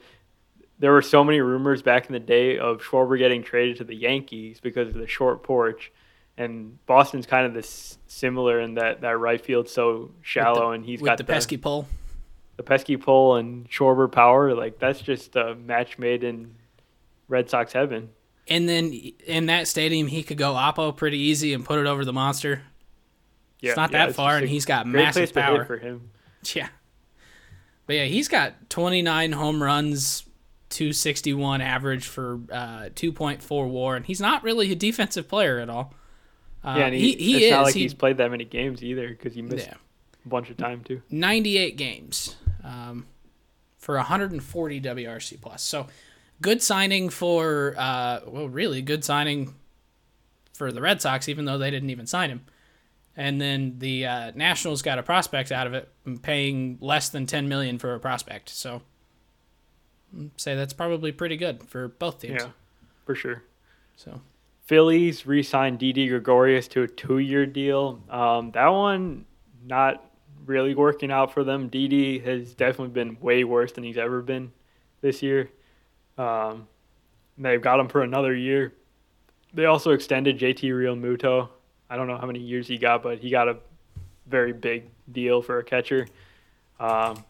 There 0.78 0.92
were 0.92 1.02
so 1.02 1.24
many 1.24 1.40
rumors 1.40 1.82
back 1.82 2.06
in 2.06 2.12
the 2.12 2.20
day 2.20 2.58
of 2.58 2.82
Schwarber 2.82 3.18
getting 3.18 3.42
traded 3.42 3.78
to 3.78 3.84
the 3.84 3.94
Yankees 3.94 4.60
because 4.60 4.88
of 4.88 4.94
the 4.94 5.06
short 5.06 5.42
porch, 5.42 5.92
and 6.36 6.84
Boston's 6.86 7.26
kind 7.26 7.46
of 7.46 7.54
this 7.54 7.98
similar 8.06 8.60
in 8.60 8.74
that 8.74 9.02
that 9.02 9.18
right 9.18 9.40
field's 9.40 9.70
so 9.70 10.10
shallow, 10.22 10.68
the, 10.68 10.70
and 10.70 10.84
he's 10.84 11.00
got 11.00 11.18
the, 11.18 11.24
the 11.24 11.32
pesky 11.32 11.56
pole 11.56 11.86
the 12.62 12.68
pesky 12.68 12.96
pole 12.96 13.36
and 13.36 13.68
Schwarber 13.68 14.10
power, 14.10 14.54
like 14.54 14.78
that's 14.78 15.00
just 15.00 15.36
a 15.36 15.54
match 15.54 15.98
made 15.98 16.22
in 16.22 16.54
Red 17.28 17.50
Sox 17.50 17.72
heaven. 17.72 18.10
And 18.48 18.68
then 18.68 18.92
in 19.26 19.46
that 19.46 19.68
stadium, 19.68 20.06
he 20.06 20.22
could 20.22 20.38
go 20.38 20.52
oppo 20.54 20.96
pretty 20.96 21.18
easy 21.18 21.52
and 21.54 21.64
put 21.64 21.78
it 21.78 21.86
over 21.86 22.04
the 22.04 22.12
monster. 22.12 22.62
Yeah, 23.60 23.70
it's 23.70 23.76
not 23.76 23.92
yeah, 23.92 23.98
that 23.98 24.08
it's 24.10 24.16
far, 24.16 24.38
and 24.38 24.48
he's 24.48 24.64
got 24.64 24.86
massive 24.86 25.32
power 25.32 25.64
for 25.64 25.78
him. 25.78 26.10
Yeah, 26.56 26.70
but 27.86 27.94
yeah, 27.94 28.06
he's 28.06 28.26
got 28.26 28.68
29 28.68 29.30
home 29.30 29.62
runs, 29.62 30.24
261 30.70 31.60
average 31.60 32.08
for 32.08 32.40
uh, 32.50 32.88
2.4 32.96 33.68
WAR, 33.68 33.94
and 33.94 34.04
he's 34.04 34.20
not 34.20 34.42
really 34.42 34.72
a 34.72 34.74
defensive 34.74 35.28
player 35.28 35.60
at 35.60 35.70
all. 35.70 35.94
Uh, 36.64 36.74
yeah, 36.78 36.90
he, 36.90 36.98
he, 36.98 37.14
he 37.14 37.36
it's 37.36 37.44
is. 37.44 37.50
not 37.52 37.62
like 37.62 37.74
he, 37.74 37.82
he's 37.82 37.94
played 37.94 38.16
that 38.16 38.32
many 38.32 38.44
games 38.44 38.82
either 38.82 39.06
because 39.06 39.34
he 39.34 39.42
missed 39.42 39.68
yeah. 39.68 39.74
a 40.24 40.28
bunch 40.28 40.50
of 40.50 40.56
time 40.56 40.82
too. 40.82 41.00
98 41.10 41.76
games 41.76 42.34
um, 42.64 43.06
for 43.78 43.96
140 43.96 44.80
WRC 44.80 45.40
plus. 45.40 45.62
So 45.62 45.86
good 46.40 46.62
signing 46.62 47.08
for 47.08 47.74
uh, 47.76 48.20
well, 48.26 48.48
really 48.48 48.82
good 48.82 49.04
signing 49.04 49.54
for 50.52 50.70
the 50.70 50.80
Red 50.80 51.00
Sox, 51.00 51.28
even 51.28 51.44
though 51.44 51.58
they 51.58 51.70
didn't 51.70 51.90
even 51.90 52.06
sign 52.06 52.30
him. 52.30 52.44
and 53.16 53.40
then 53.40 53.76
the 53.78 54.06
uh, 54.06 54.32
Nationals 54.34 54.82
got 54.82 54.98
a 54.98 55.02
prospect 55.02 55.52
out 55.52 55.66
of 55.66 55.74
it, 55.74 55.88
paying 56.22 56.78
less 56.80 57.08
than 57.08 57.26
ten 57.26 57.48
million 57.48 57.78
for 57.78 57.94
a 57.94 58.00
prospect. 58.00 58.48
So, 58.50 58.82
I'd 60.16 60.30
say 60.40 60.54
that's 60.54 60.72
probably 60.72 61.12
pretty 61.12 61.36
good 61.36 61.62
for 61.64 61.88
both 61.88 62.20
teams. 62.20 62.42
Yeah, 62.42 62.50
for 63.04 63.14
sure. 63.14 63.42
So, 63.96 64.20
Phillies 64.64 65.26
re-signed 65.26 65.78
Didi 65.78 66.08
Gregorius 66.08 66.68
to 66.68 66.82
a 66.82 66.88
two-year 66.88 67.46
deal. 67.46 68.00
Um, 68.08 68.50
that 68.52 68.68
one 68.68 69.24
not 69.64 70.04
really 70.44 70.74
working 70.74 71.10
out 71.10 71.32
for 71.32 71.44
them. 71.44 71.68
Didi 71.68 72.18
has 72.20 72.54
definitely 72.54 72.92
been 72.92 73.18
way 73.20 73.44
worse 73.44 73.72
than 73.72 73.84
he's 73.84 73.98
ever 73.98 74.22
been 74.22 74.52
this 75.00 75.22
year. 75.22 75.50
Um, 76.18 76.66
they've 77.38 77.62
got 77.62 77.80
him 77.80 77.88
for 77.88 78.02
another 78.02 78.34
year. 78.34 78.72
They 79.54 79.66
also 79.66 79.92
extended 79.92 80.38
JT 80.38 80.70
Realmuto. 80.70 81.48
I 81.90 81.96
don't 81.96 82.06
know 82.06 82.16
how 82.16 82.26
many 82.26 82.40
years 82.40 82.66
he 82.66 82.78
got, 82.78 83.02
but 83.02 83.18
he 83.18 83.30
got 83.30 83.48
a 83.48 83.58
very 84.26 84.52
big 84.52 84.88
deal 85.10 85.42
for 85.42 85.58
a 85.58 85.64
catcher. 85.64 86.06
Um, 86.80 87.22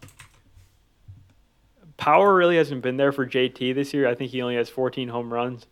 power 1.97 2.35
really 2.35 2.57
hasn't 2.57 2.83
been 2.83 2.97
there 2.97 3.13
for 3.13 3.27
JT 3.27 3.75
this 3.75 3.93
year. 3.93 4.09
I 4.09 4.15
think 4.15 4.31
he 4.31 4.41
only 4.43 4.57
has 4.57 4.69
14 4.69 5.09
home 5.09 5.33
runs, 5.33 5.67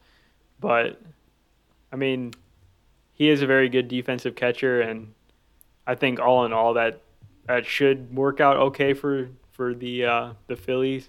but 0.59 1.01
I 1.93 1.97
mean, 1.97 2.33
he 3.13 3.29
is 3.29 3.43
a 3.43 3.47
very 3.47 3.69
good 3.69 3.89
defensive 3.89 4.35
catcher, 4.35 4.81
and 4.81 5.13
I 5.87 5.95
think 5.95 6.19
all 6.19 6.45
in 6.45 6.53
all 6.53 6.75
that 6.75 7.01
that 7.51 7.67
should 7.67 8.15
work 8.15 8.41
out 8.41 8.57
okay 8.57 8.95
for 8.95 9.29
for 9.51 9.75
the 9.75 10.05
uh, 10.05 10.33
the 10.47 10.55
Phillies. 10.55 11.09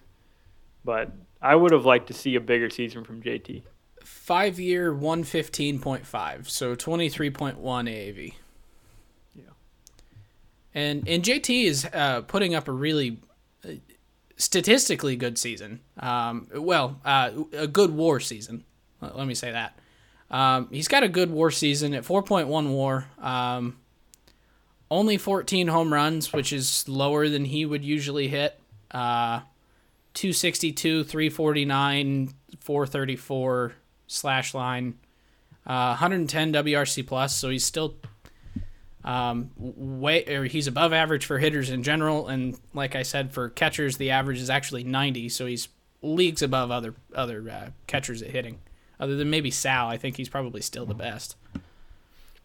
But 0.83 1.11
I 1.39 1.55
would 1.55 1.71
have 1.71 1.85
liked 1.85 2.07
to 2.07 2.13
see 2.13 2.35
a 2.35 2.41
bigger 2.41 2.69
season 2.69 3.03
from 3.03 3.21
JT. 3.21 3.61
Five 4.03 4.59
year, 4.59 4.91
one 4.93 5.23
fifteen 5.23 5.79
point 5.79 6.05
five, 6.05 6.49
so 6.49 6.73
twenty 6.73 7.09
three 7.09 7.29
point 7.29 7.59
one 7.59 7.85
AAV. 7.85 8.33
Yeah, 9.35 9.43
and 10.73 11.07
and 11.07 11.23
JT 11.23 11.65
is 11.65 11.87
uh, 11.93 12.21
putting 12.21 12.55
up 12.55 12.67
a 12.67 12.71
really 12.71 13.19
uh, 13.63 13.73
statistically 14.35 15.15
good 15.15 15.37
season. 15.37 15.81
Um, 15.99 16.47
well, 16.55 16.99
uh, 17.05 17.31
a 17.53 17.67
good 17.67 17.91
WAR 17.91 18.19
season. 18.19 18.63
Let 18.99 19.27
me 19.27 19.35
say 19.35 19.51
that. 19.51 19.77
Um, 20.31 20.69
he's 20.71 20.87
got 20.87 21.03
a 21.03 21.09
good 21.09 21.29
WAR 21.29 21.51
season 21.51 21.93
at 21.93 22.03
four 22.03 22.23
point 22.23 22.47
one 22.47 22.71
WAR. 22.71 23.05
Um, 23.19 23.77
only 24.91 25.17
14 25.17 25.69
home 25.69 25.91
runs, 25.91 26.33
which 26.33 26.51
is 26.51 26.87
lower 26.87 27.29
than 27.29 27.45
he 27.45 27.65
would 27.65 27.83
usually 27.83 28.27
hit. 28.27 28.59
Uh, 28.91 29.39
262, 30.13 31.05
349, 31.05 32.33
434 32.59 33.73
slash 34.07 34.53
line, 34.53 34.99
uh, 35.65 35.95
110 35.95 36.53
WRC 36.53 37.07
plus. 37.07 37.33
So 37.33 37.49
he's 37.49 37.63
still 37.63 37.95
um, 39.05 39.51
way 39.57 40.25
or 40.25 40.43
he's 40.43 40.67
above 40.67 40.91
average 40.91 41.25
for 41.25 41.39
hitters 41.39 41.69
in 41.69 41.83
general, 41.83 42.27
and 42.27 42.59
like 42.73 42.93
I 42.93 43.03
said, 43.03 43.31
for 43.31 43.49
catchers 43.49 43.95
the 43.97 44.11
average 44.11 44.39
is 44.39 44.49
actually 44.49 44.83
90. 44.83 45.29
So 45.29 45.45
he's 45.45 45.69
leagues 46.01 46.41
above 46.41 46.69
other 46.69 46.93
other 47.15 47.49
uh, 47.49 47.69
catchers 47.87 48.21
at 48.21 48.31
hitting. 48.31 48.59
Other 48.99 49.15
than 49.15 49.29
maybe 49.29 49.49
Sal, 49.49 49.87
I 49.87 49.97
think 49.97 50.17
he's 50.17 50.29
probably 50.29 50.61
still 50.61 50.85
the 50.85 50.93
best. 50.93 51.35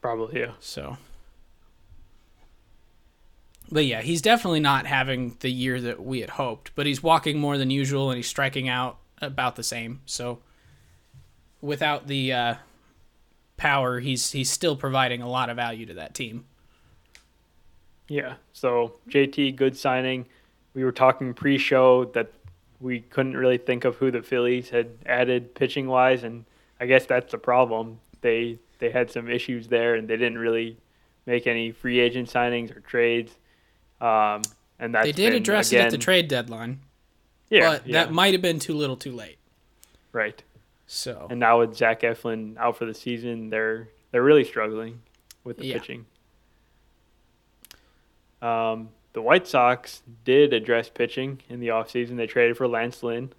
Probably, 0.01 0.41
yeah. 0.41 0.53
So 0.61 0.97
but 3.71 3.85
yeah, 3.85 4.03
he's 4.03 4.23
definitely 4.23 4.61
not 4.61 4.87
having 4.87 5.37
the 5.41 5.51
year 5.51 5.81
that 5.81 6.03
we 6.05 6.21
had 6.21 6.31
hoped. 6.31 6.73
But 6.75 6.87
he's 6.87 7.03
walking 7.03 7.39
more 7.39 7.59
than 7.59 7.71
usual, 7.71 8.11
and 8.11 8.17
he's 8.17 8.29
striking 8.29 8.69
out 8.69 8.99
about 9.21 9.57
the 9.57 9.63
same. 9.63 10.01
So 10.07 10.41
without 11.61 12.07
the 12.07 12.33
uh, 12.33 12.55
power, 13.57 14.01
he's 14.01 14.33
he's 14.33 14.51
still 14.51 14.77
providing 14.77 15.23
a 15.23 15.29
lot 15.29 15.51
of 15.51 15.57
value 15.57 15.87
to 15.87 15.95
that 15.95 16.15
team. 16.15 16.45
Yeah. 18.09 18.35
So 18.53 18.99
JT, 19.09 19.57
good 19.57 19.77
signing. 19.77 20.27
We 20.75 20.85
were 20.85 20.93
talking 20.93 21.35
pre-show 21.35 22.05
that 22.07 22.31
we 22.81 23.01
couldn't 23.01 23.37
really 23.37 23.59
think 23.59 23.85
of 23.85 23.97
who 23.97 24.11
the 24.11 24.23
Phillies 24.23 24.69
had 24.71 24.91
added 25.07 25.55
pitching 25.55 25.87
wise, 25.87 26.23
and 26.23 26.45
I 26.81 26.87
guess 26.87 27.07
that's 27.07 27.33
the 27.33 27.39
problem. 27.39 28.01
They 28.21 28.59
they 28.79 28.91
had 28.91 29.11
some 29.11 29.29
issues 29.29 29.69
there, 29.69 29.95
and 29.95 30.07
they 30.07 30.17
didn't 30.17 30.39
really 30.39 30.77
make 31.25 31.47
any 31.47 31.73
free 31.73 31.99
agent 31.99 32.29
signings 32.29 32.75
or 32.75 32.81
trades. 32.81 33.37
Um, 34.01 34.43
and 34.79 34.95
they 34.95 35.13
did 35.13 35.31
been, 35.31 35.43
address 35.43 35.69
again, 35.71 35.83
it 35.83 35.85
at 35.87 35.91
the 35.91 35.99
trade 35.99 36.29
deadline. 36.29 36.81
Yeah, 37.51 37.71
but 37.71 37.87
yeah. 37.87 38.05
that 38.05 38.13
might 38.13 38.35
have 38.35 38.43
been 38.43 38.59
too 38.59 38.75
little, 38.75 38.97
too 38.97 39.13
late. 39.13 39.39
Right. 40.13 40.43
So 40.87 41.27
and 41.31 41.41
now 41.41 41.61
with 41.61 41.77
Zach 41.77 42.03
Eflin 42.03 42.57
out 42.59 42.77
for 42.77 42.85
the 42.85 42.95
season, 42.95 43.51
they're 43.51 43.89
they're 44.13 44.23
really 44.23 44.45
struggling 44.45 45.01
with 45.45 45.59
the 45.59 45.67
yeah. 45.67 45.75
pitching. 45.75 46.07
Um, 48.43 48.91
the 49.13 49.23
White 49.23 49.49
Sox 49.49 50.03
did 50.25 50.53
address 50.53 50.89
pitching 50.89 51.41
in 51.49 51.59
the 51.59 51.69
offseason. 51.69 52.17
They 52.17 52.27
traded 52.27 52.57
for 52.57 52.69
Lance 52.69 53.03
Lynn. 53.03 53.33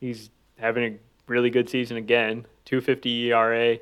He's 0.00 0.30
having 0.58 0.84
a 0.84 0.98
really 1.26 1.48
good 1.48 1.68
season 1.68 1.96
again. 1.96 2.46
250 2.64 3.32
ERA 3.32 3.78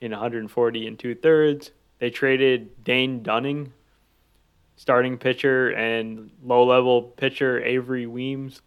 in 0.00 0.10
140 0.10 0.86
and 0.86 0.98
two 0.98 1.14
thirds. 1.14 1.70
They 1.98 2.10
traded 2.10 2.84
Dane 2.84 3.22
Dunning 3.22 3.72
starting 4.80 5.18
pitcher 5.18 5.68
and 5.72 6.30
low 6.42 6.64
level 6.64 7.02
pitcher 7.02 7.62
Avery 7.62 8.06
Weems. 8.06 8.62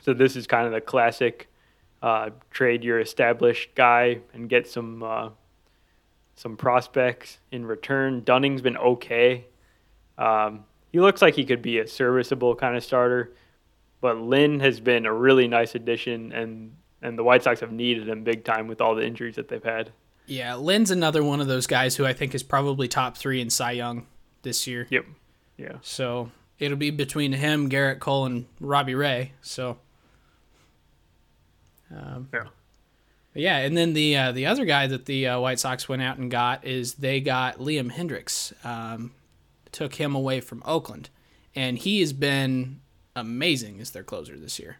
So 0.00 0.14
this 0.14 0.36
is 0.36 0.46
kind 0.46 0.64
of 0.64 0.72
the 0.72 0.80
classic 0.80 1.48
uh, 2.00 2.30
trade 2.52 2.84
your 2.84 3.00
established 3.00 3.74
guy 3.74 4.20
and 4.32 4.48
get 4.48 4.68
some 4.68 5.02
uh, 5.02 5.30
some 6.36 6.56
prospects 6.56 7.38
in 7.50 7.66
return. 7.66 8.22
Dunning's 8.22 8.62
been 8.62 8.76
okay. 8.76 9.46
Um, 10.16 10.66
he 10.92 11.00
looks 11.00 11.20
like 11.20 11.34
he 11.34 11.44
could 11.44 11.62
be 11.62 11.80
a 11.80 11.86
serviceable 11.88 12.54
kind 12.54 12.76
of 12.76 12.84
starter, 12.84 13.34
but 14.00 14.18
Lynn 14.18 14.60
has 14.60 14.78
been 14.78 15.04
a 15.04 15.12
really 15.12 15.48
nice 15.48 15.74
addition, 15.74 16.32
and 16.32 16.76
and 17.02 17.18
the 17.18 17.24
White 17.24 17.42
Sox 17.42 17.58
have 17.58 17.72
needed 17.72 18.08
him 18.08 18.22
big 18.22 18.44
time 18.44 18.68
with 18.68 18.80
all 18.80 18.94
the 18.94 19.04
injuries 19.04 19.34
that 19.34 19.48
they've 19.48 19.64
had. 19.64 19.90
Yeah, 20.26 20.54
Lynn's 20.54 20.92
another 20.92 21.24
one 21.24 21.40
of 21.40 21.48
those 21.48 21.66
guys 21.66 21.96
who 21.96 22.06
I 22.06 22.12
think 22.12 22.36
is 22.36 22.44
probably 22.44 22.86
top 22.86 23.16
three 23.16 23.40
in 23.40 23.50
Cy 23.50 23.72
Young 23.72 24.06
this 24.42 24.68
year. 24.68 24.86
Yep. 24.90 25.06
Yeah. 25.60 25.76
So 25.82 26.30
it'll 26.58 26.78
be 26.78 26.90
between 26.90 27.32
him, 27.32 27.68
Gerrit 27.68 27.98
Cole, 28.00 28.24
and 28.24 28.46
Robbie 28.60 28.94
Ray. 28.94 29.32
So. 29.42 29.78
Um, 31.94 32.28
yeah. 32.32 32.44
Yeah, 33.34 33.58
and 33.58 33.76
then 33.76 33.92
the 33.92 34.16
uh, 34.16 34.32
the 34.32 34.46
other 34.46 34.64
guy 34.64 34.88
that 34.88 35.06
the 35.06 35.28
uh, 35.28 35.40
White 35.40 35.60
Sox 35.60 35.88
went 35.88 36.02
out 36.02 36.18
and 36.18 36.30
got 36.30 36.64
is 36.64 36.94
they 36.94 37.20
got 37.20 37.58
Liam 37.58 37.92
Hendriks. 37.92 38.52
Um, 38.64 39.12
took 39.70 39.94
him 39.94 40.16
away 40.16 40.40
from 40.40 40.62
Oakland, 40.66 41.10
and 41.54 41.78
he 41.78 42.00
has 42.00 42.12
been 42.12 42.80
amazing 43.14 43.80
as 43.80 43.92
their 43.92 44.02
closer 44.02 44.36
this 44.36 44.58
year. 44.58 44.78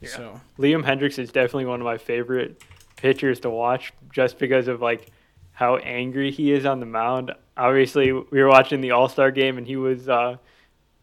Yeah. 0.00 0.08
So 0.10 0.40
Liam 0.58 0.84
Hendriks 0.84 1.18
is 1.18 1.32
definitely 1.32 1.64
one 1.64 1.80
of 1.80 1.84
my 1.86 1.96
favorite 1.96 2.62
pitchers 2.96 3.40
to 3.40 3.50
watch, 3.50 3.94
just 4.12 4.38
because 4.38 4.68
of 4.68 4.82
like 4.82 5.10
how 5.54 5.76
angry 5.76 6.30
he 6.30 6.52
is 6.52 6.66
on 6.66 6.80
the 6.80 6.86
mound. 6.86 7.32
Obviously, 7.56 8.12
we 8.12 8.42
were 8.42 8.48
watching 8.48 8.80
the 8.80 8.90
All 8.90 9.08
Star 9.08 9.30
game, 9.30 9.56
and 9.56 9.66
he 9.66 9.76
was 9.76 10.08
uh, 10.08 10.36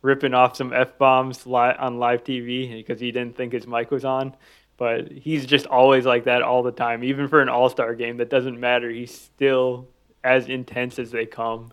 ripping 0.02 0.34
off 0.34 0.58
some 0.58 0.74
f 0.74 0.98
bombs 0.98 1.48
li- 1.48 1.76
on 1.80 1.98
live 1.98 2.24
TV 2.24 2.72
because 2.76 3.00
he 3.00 3.12
didn't 3.12 3.36
think 3.36 3.54
his 3.54 3.66
mic 3.66 3.90
was 3.90 4.06
on. 4.06 4.36
But 4.78 5.12
he's 5.12 5.46
just 5.46 5.68
always 5.68 6.06
like 6.06 6.26
that 6.26 6.42
all 6.42 6.64
the 6.64 6.72
time. 6.72 7.04
Even 7.04 7.28
for 7.28 7.42
an 7.42 7.50
All 7.50 7.70
Star 7.70 7.96
game, 7.96 8.18
that 8.18 8.30
doesn't 8.30 8.60
matter. 8.60 8.90
He's 8.90 9.18
still 9.18 9.88
as 10.24 10.50
intense 10.50 11.00
as 11.00 11.12
they 11.12 11.26
come, 11.26 11.72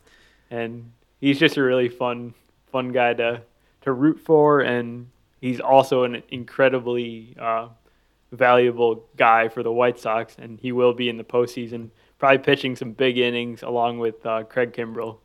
and 0.50 0.92
he's 1.20 1.38
just 1.38 1.56
a 1.56 1.62
really 1.62 1.88
fun, 1.88 2.32
fun 2.70 2.92
guy 2.92 3.12
to 3.14 3.42
to 3.80 3.92
root 3.92 4.20
for. 4.20 4.60
And 4.60 5.10
he's 5.40 5.58
also 5.58 6.04
an 6.04 6.22
incredibly 6.30 7.34
uh, 7.40 7.68
valuable 8.30 9.04
guy 9.16 9.48
for 9.48 9.64
the 9.64 9.72
White 9.72 9.98
Sox, 9.98 10.36
and 10.38 10.60
he 10.60 10.70
will 10.70 10.92
be 10.92 11.08
in 11.08 11.16
the 11.16 11.24
postseason 11.24 11.90
probably 12.18 12.38
pitching 12.38 12.76
some 12.76 12.92
big 12.92 13.18
innings 13.18 13.62
along 13.62 13.98
with 13.98 14.24
uh, 14.26 14.42
Craig 14.44 14.72
Kimbrel. 14.72 15.18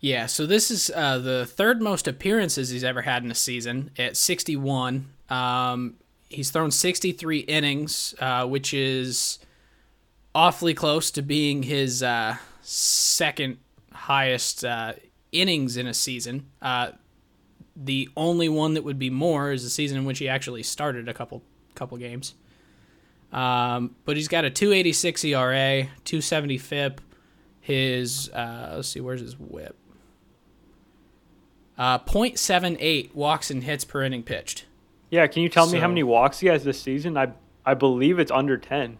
Yeah, 0.00 0.26
so 0.26 0.46
this 0.46 0.70
is 0.70 0.90
uh, 0.94 1.18
the 1.18 1.46
third 1.46 1.80
most 1.80 2.08
appearances 2.08 2.70
he's 2.70 2.82
ever 2.82 3.02
had 3.02 3.22
in 3.22 3.30
a 3.30 3.36
season 3.36 3.92
at 3.96 4.16
61. 4.16 5.06
Um, 5.30 5.94
he's 6.28 6.50
thrown 6.50 6.72
63 6.72 7.38
innings, 7.38 8.14
uh, 8.18 8.46
which 8.46 8.74
is 8.74 9.38
awfully 10.34 10.74
close 10.74 11.12
to 11.12 11.22
being 11.22 11.62
his 11.62 12.02
uh, 12.02 12.36
second 12.62 13.58
highest 13.92 14.64
uh, 14.64 14.94
innings 15.30 15.76
in 15.76 15.86
a 15.86 15.94
season. 15.94 16.48
Uh, 16.60 16.90
the 17.76 18.08
only 18.16 18.48
one 18.48 18.74
that 18.74 18.82
would 18.82 18.98
be 18.98 19.10
more 19.10 19.52
is 19.52 19.62
the 19.62 19.70
season 19.70 19.98
in 19.98 20.04
which 20.04 20.18
he 20.18 20.28
actually 20.28 20.62
started 20.62 21.08
a 21.08 21.14
couple 21.14 21.42
couple 21.74 21.96
games. 21.96 22.34
Um, 23.32 23.96
but 24.04 24.16
he's 24.16 24.28
got 24.28 24.44
a 24.44 24.50
286 24.50 25.24
ERA, 25.24 25.88
270 26.04 26.58
FIP. 26.58 27.00
His 27.60 28.28
uh, 28.30 28.72
let's 28.76 28.88
see, 28.88 29.00
where's 29.00 29.20
his 29.20 29.38
WHIP? 29.38 29.76
Uh, 31.78 31.98
0.78 31.98 33.14
walks 33.14 33.50
and 33.50 33.64
hits 33.64 33.84
per 33.84 34.02
inning 34.02 34.22
pitched. 34.22 34.66
Yeah, 35.10 35.26
can 35.26 35.42
you 35.42 35.48
tell 35.48 35.66
so, 35.66 35.72
me 35.72 35.78
how 35.78 35.88
many 35.88 36.02
walks 36.02 36.40
he 36.40 36.48
has 36.48 36.64
this 36.64 36.80
season? 36.80 37.16
I 37.16 37.32
I 37.64 37.74
believe 37.74 38.18
it's 38.18 38.32
under 38.32 38.56
10 38.56 38.98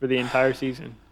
for 0.00 0.06
the 0.06 0.16
entire 0.16 0.54
season. 0.54 0.96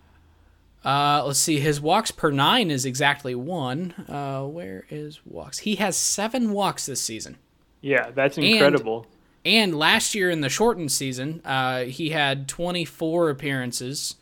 Uh, 0.85 1.25
let's 1.27 1.41
see. 1.41 1.59
His 1.59 1.81
walks 1.81 2.13
per 2.13 2.31
nine 2.31 2.71
is 2.71 2.85
exactly 2.85 3.35
one. 3.35 3.93
Uh, 4.09 4.45
where 4.45 4.85
is 4.89 5.19
walks? 5.25 5.59
He 5.59 5.75
has 5.77 5.97
seven 5.97 6.53
walks 6.53 6.87
this 6.87 7.01
season. 7.01 7.39
Yeah, 7.81 8.13
that's 8.13 8.39
incredible. 8.39 8.99
And, 8.99 9.16
and 9.47 9.79
last 9.79 10.15
year 10.15 10.29
in 10.29 10.41
the 10.41 10.49
shortened 10.49 10.91
season, 10.91 11.41
uh, 11.45 11.85
he 11.85 12.11
had 12.11 12.49
24 12.49 13.31
appearances 13.31 14.17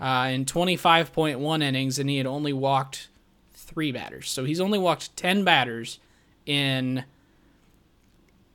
uh, 0.00 0.28
in 0.32 0.44
25.1 0.44 1.62
innings, 1.62 1.98
and 2.00 2.10
he 2.10 2.18
had 2.18 2.26
only 2.26 2.52
walked 2.52 3.08
three 3.52 3.92
batters. 3.92 4.28
So 4.28 4.44
he's 4.44 4.60
only 4.60 4.78
walked 4.78 5.16
10 5.16 5.44
batters 5.44 6.00
in 6.44 7.04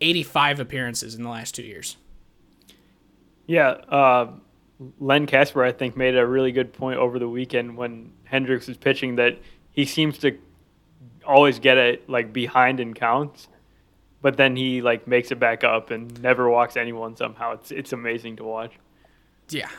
85 0.01 0.59
appearances 0.59 1.15
in 1.15 1.23
the 1.23 1.29
last 1.29 1.55
two 1.55 1.63
years. 1.63 1.95
Yeah, 3.47 3.69
uh, 3.69 4.31
Len 4.99 5.25
Kasper, 5.25 5.63
I 5.63 5.71
think, 5.71 5.95
made 5.95 6.17
a 6.17 6.25
really 6.27 6.51
good 6.51 6.73
point 6.73 6.99
over 6.99 7.17
the 7.17 7.29
weekend 7.29 7.77
when 7.77 8.11
Hendriks 8.29 8.67
was 8.67 8.75
pitching 8.75 9.15
that 9.15 9.37
he 9.71 9.85
seems 9.85 10.17
to 10.19 10.37
always 11.25 11.59
get 11.59 11.77
it 11.77 12.09
like 12.09 12.33
behind 12.33 12.81
in 12.81 12.93
counts, 12.93 13.47
but 14.21 14.37
then 14.37 14.55
he 14.55 14.81
like 14.81 15.07
makes 15.07 15.31
it 15.31 15.39
back 15.39 15.63
up 15.63 15.91
and 15.91 16.21
never 16.21 16.49
walks 16.49 16.77
anyone 16.77 17.15
somehow. 17.15 17.53
It's 17.53 17.71
it's 17.71 17.93
amazing 17.93 18.37
to 18.37 18.43
watch. 18.43 18.73
Yeah. 19.49 19.69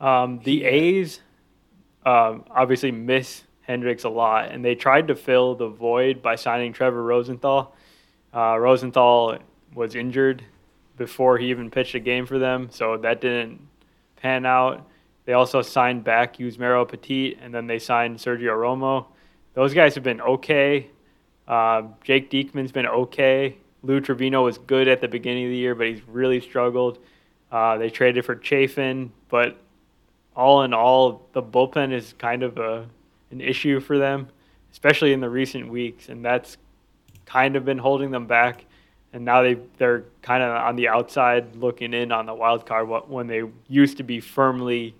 Um, 0.00 0.40
the 0.44 0.64
A's 0.64 1.20
um, 2.04 2.44
obviously 2.50 2.90
miss 2.90 3.44
Hendriks 3.68 4.04
a 4.04 4.08
lot, 4.08 4.50
and 4.50 4.64
they 4.64 4.74
tried 4.74 5.08
to 5.08 5.14
fill 5.14 5.54
the 5.54 5.68
void 5.68 6.20
by 6.20 6.36
signing 6.36 6.72
Trevor 6.72 7.02
Rosenthal. 7.02 7.74
Uh, 8.34 8.58
Rosenthal 8.58 9.38
was 9.74 9.94
injured 9.94 10.44
before 10.96 11.38
he 11.38 11.48
even 11.50 11.70
pitched 11.70 11.94
a 11.94 12.00
game 12.00 12.26
for 12.26 12.38
them, 12.38 12.68
so 12.70 12.96
that 12.98 13.20
didn't 13.20 13.60
pan 14.16 14.44
out. 14.44 14.86
They 15.24 15.32
also 15.32 15.62
signed 15.62 16.04
back 16.04 16.36
Yusmeiro 16.36 16.86
Petit, 16.86 17.38
and 17.40 17.54
then 17.54 17.66
they 17.66 17.78
signed 17.78 18.18
Sergio 18.18 18.54
Romo. 18.54 19.06
Those 19.54 19.72
guys 19.72 19.94
have 19.94 20.04
been 20.04 20.20
okay. 20.20 20.90
Uh, 21.46 21.82
Jake 22.02 22.30
Diekman's 22.30 22.72
been 22.72 22.86
okay. 22.86 23.56
Lou 23.82 24.00
Trivino 24.00 24.44
was 24.44 24.58
good 24.58 24.88
at 24.88 25.00
the 25.00 25.08
beginning 25.08 25.44
of 25.44 25.50
the 25.50 25.56
year, 25.56 25.74
but 25.74 25.86
he's 25.86 26.06
really 26.08 26.40
struggled. 26.40 26.98
Uh, 27.52 27.78
they 27.78 27.90
traded 27.90 28.24
for 28.24 28.34
Chafin, 28.34 29.12
but 29.28 29.56
all 30.34 30.62
in 30.62 30.74
all, 30.74 31.28
the 31.32 31.42
bullpen 31.42 31.92
is 31.92 32.14
kind 32.18 32.42
of 32.42 32.58
a 32.58 32.88
an 33.30 33.40
issue 33.40 33.80
for 33.80 33.98
them, 33.98 34.28
especially 34.72 35.12
in 35.12 35.20
the 35.20 35.28
recent 35.28 35.68
weeks, 35.68 36.08
and 36.08 36.24
that's 36.24 36.56
kind 37.26 37.56
of 37.56 37.64
been 37.64 37.78
holding 37.78 38.10
them 38.10 38.26
back. 38.26 38.64
And 39.12 39.24
now 39.24 39.42
they 39.42 39.58
they're 39.78 40.04
kind 40.22 40.42
of 40.42 40.50
on 40.50 40.76
the 40.76 40.88
outside 40.88 41.54
looking 41.56 41.94
in 41.94 42.10
on 42.10 42.26
the 42.26 42.34
wild 42.34 42.66
card 42.66 42.88
when 43.08 43.26
they 43.28 43.42
used 43.68 43.98
to 43.98 44.02
be 44.02 44.18
firmly 44.20 44.94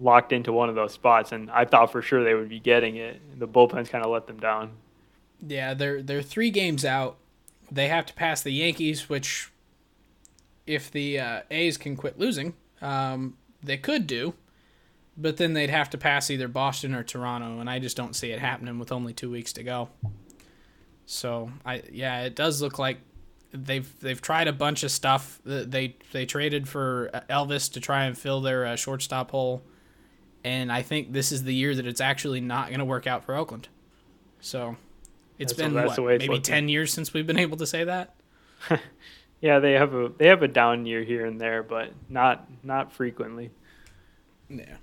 locked 0.00 0.32
into 0.32 0.52
one 0.52 0.68
of 0.68 0.74
those 0.74 0.92
spots. 0.92 1.32
And 1.32 1.50
I 1.50 1.64
thought 1.64 1.92
for 1.92 2.02
sure 2.02 2.22
they 2.24 2.34
would 2.34 2.48
be 2.48 2.60
getting 2.60 2.96
it. 2.96 3.20
The 3.38 3.48
bullpen's 3.48 3.88
kind 3.88 4.04
of 4.04 4.10
let 4.10 4.26
them 4.26 4.38
down. 4.38 4.72
Yeah, 5.46 5.74
they're 5.74 6.02
they're 6.02 6.22
three 6.22 6.50
games 6.50 6.84
out. 6.84 7.16
They 7.70 7.88
have 7.88 8.06
to 8.06 8.14
pass 8.14 8.42
the 8.42 8.52
Yankees, 8.52 9.08
which 9.08 9.50
if 10.66 10.90
the 10.90 11.18
uh, 11.18 11.40
A's 11.50 11.76
can 11.76 11.96
quit 11.96 12.18
losing, 12.18 12.54
um, 12.80 13.36
they 13.62 13.76
could 13.76 14.06
do 14.06 14.34
but 15.16 15.36
then 15.38 15.54
they'd 15.54 15.70
have 15.70 15.90
to 15.90 15.98
pass 15.98 16.30
either 16.30 16.48
Boston 16.48 16.94
or 16.94 17.02
Toronto, 17.02 17.58
and 17.58 17.70
I 17.70 17.78
just 17.78 17.96
don't 17.96 18.14
see 18.14 18.32
it 18.32 18.38
happening 18.38 18.78
with 18.78 18.92
only 18.92 19.14
two 19.14 19.30
weeks 19.30 19.52
to 19.54 19.62
go. 19.62 19.88
So 21.06 21.50
I 21.64 21.82
yeah, 21.90 22.22
it 22.22 22.36
does 22.36 22.60
look 22.60 22.78
like 22.78 22.98
they've 23.52 23.88
they've 24.00 24.20
tried 24.20 24.48
a 24.48 24.52
bunch 24.52 24.82
of 24.82 24.90
stuff. 24.90 25.40
They 25.44 25.96
they 26.12 26.26
traded 26.26 26.68
for 26.68 27.10
Elvis 27.30 27.72
to 27.72 27.80
try 27.80 28.04
and 28.04 28.16
fill 28.16 28.40
their 28.40 28.66
uh, 28.66 28.76
shortstop 28.76 29.30
hole, 29.30 29.62
and 30.46 30.70
I 30.70 30.82
think 30.82 31.12
this 31.12 31.32
is 31.32 31.42
the 31.42 31.52
year 31.52 31.74
that 31.74 31.88
it's 31.88 32.00
actually 32.00 32.40
not 32.40 32.68
going 32.68 32.78
to 32.78 32.84
work 32.84 33.08
out 33.08 33.24
for 33.24 33.34
Oakland. 33.34 33.66
So 34.38 34.76
it's 35.38 35.52
that's 35.52 35.60
been 35.60 35.74
what, 35.74 35.98
maybe 35.98 36.28
looking. 36.28 36.42
ten 36.42 36.68
years 36.68 36.92
since 36.92 37.12
we've 37.12 37.26
been 37.26 37.38
able 37.46 37.56
to 37.56 37.66
say 37.66 37.82
that. 37.82 38.14
yeah, 39.40 39.58
they 39.58 39.72
have 39.72 39.92
a 39.92 40.12
they 40.16 40.28
have 40.28 40.44
a 40.44 40.48
down 40.48 40.86
year 40.86 41.02
here 41.02 41.26
and 41.26 41.40
there, 41.40 41.64
but 41.64 41.90
not 42.08 42.46
not 42.62 42.92
frequently. 42.92 43.50
Yeah. 44.48 44.76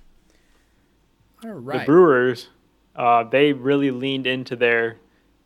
All 1.46 1.52
right. 1.52 1.80
The 1.80 1.86
Brewers, 1.86 2.50
uh, 2.98 3.24
they 3.24 3.54
really 3.54 3.92
leaned 3.92 4.28
into 4.28 4.58
their 4.58 4.98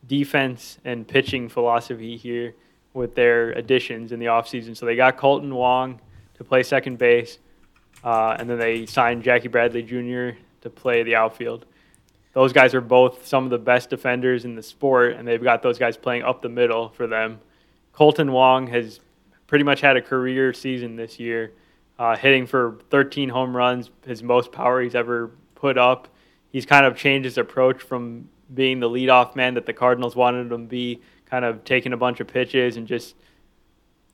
defense 0.08 0.80
and 0.84 1.08
pitching 1.08 1.48
philosophy 1.48 2.18
here 2.18 2.56
with 2.96 3.14
their 3.14 3.52
additions 3.52 4.12
in 4.12 4.20
the 4.20 4.26
offseason. 4.26 4.76
So 4.76 4.88
they 4.88 4.96
got 4.96 5.18
Kolten 5.18 5.54
Wong 5.54 6.02
to 6.36 6.44
play 6.44 6.64
second 6.64 6.98
base, 6.98 7.38
uh, 8.08 8.38
and 8.40 8.50
then 8.50 8.58
they 8.58 8.86
signed 8.86 9.22
Jackie 9.22 9.50
Bradley 9.50 9.84
Jr. 9.84 10.40
to 10.62 10.70
play 10.70 11.04
the 11.04 11.16
outfield. 11.18 11.66
Those 12.32 12.54
guys 12.54 12.74
are 12.74 12.80
both 12.80 13.28
some 13.28 13.44
of 13.44 13.50
the 13.50 13.58
best 13.58 13.90
defenders 13.90 14.46
in 14.46 14.56
the 14.56 14.64
sport, 14.64 15.18
and 15.18 15.28
they've 15.28 15.44
got 15.44 15.62
those 15.62 15.78
guys 15.78 15.98
playing 15.98 16.24
up 16.24 16.42
the 16.42 16.48
middle 16.48 16.88
for 16.88 17.06
them. 17.06 17.42
Kolten 17.94 18.30
Wong 18.30 18.68
has 18.68 19.02
pretty 19.46 19.66
much 19.66 19.82
had 19.82 19.98
a 19.98 20.02
career 20.02 20.54
season 20.54 20.96
this 20.96 21.20
year, 21.20 21.52
uh, 22.00 22.16
hitting 22.16 22.48
for 22.48 22.80
13 22.92 23.28
home 23.28 23.54
runs, 23.54 23.90
his 24.06 24.24
most 24.24 24.54
power 24.54 24.82
he's 24.82 24.96
ever 24.96 25.32
put 25.56 25.78
up. 25.78 26.08
He's 26.50 26.66
kind 26.66 26.86
of 26.86 26.96
changed 26.96 27.26
his 27.26 27.38
approach 27.38 27.82
from 27.82 28.30
being 28.54 28.80
the 28.80 28.90
leadoff 28.90 29.36
man 29.36 29.56
that 29.56 29.66
the 29.66 29.74
Cardinals 29.74 30.16
wanted 30.16 30.50
him 30.50 30.50
to 30.50 30.58
be, 30.60 31.02
kind 31.26 31.44
of 31.44 31.66
taking 31.66 31.92
a 31.92 31.98
bunch 31.98 32.22
of 32.22 32.28
pitches 32.28 32.78
and 32.78 32.88
just 32.88 33.16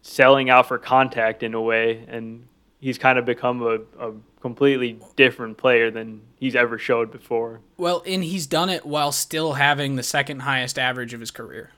selling 0.02 0.50
out 0.50 0.68
for 0.68 0.80
contact 0.80 1.44
in 1.44 1.54
a 1.54 1.62
way. 1.62 2.04
And 2.08 2.48
he's 2.84 2.98
kind 2.98 3.18
of 3.18 3.24
become 3.24 3.62
a, 3.62 3.80
a 3.98 4.12
completely 4.42 5.00
different 5.16 5.58
player 5.58 5.90
than 5.90 6.22
he's 6.36 6.54
ever 6.54 6.78
showed 6.78 7.12
before. 7.12 7.62
Well, 7.78 8.04
and 8.06 8.22
he's 8.22 8.46
done 8.46 8.70
it 8.70 8.86
while 8.86 9.14
still 9.14 9.54
having 9.54 9.96
the 9.96 10.04
second 10.04 10.42
highest 10.42 10.78
average 10.78 11.14
of 11.14 11.22
his 11.22 11.32
career. 11.32 11.72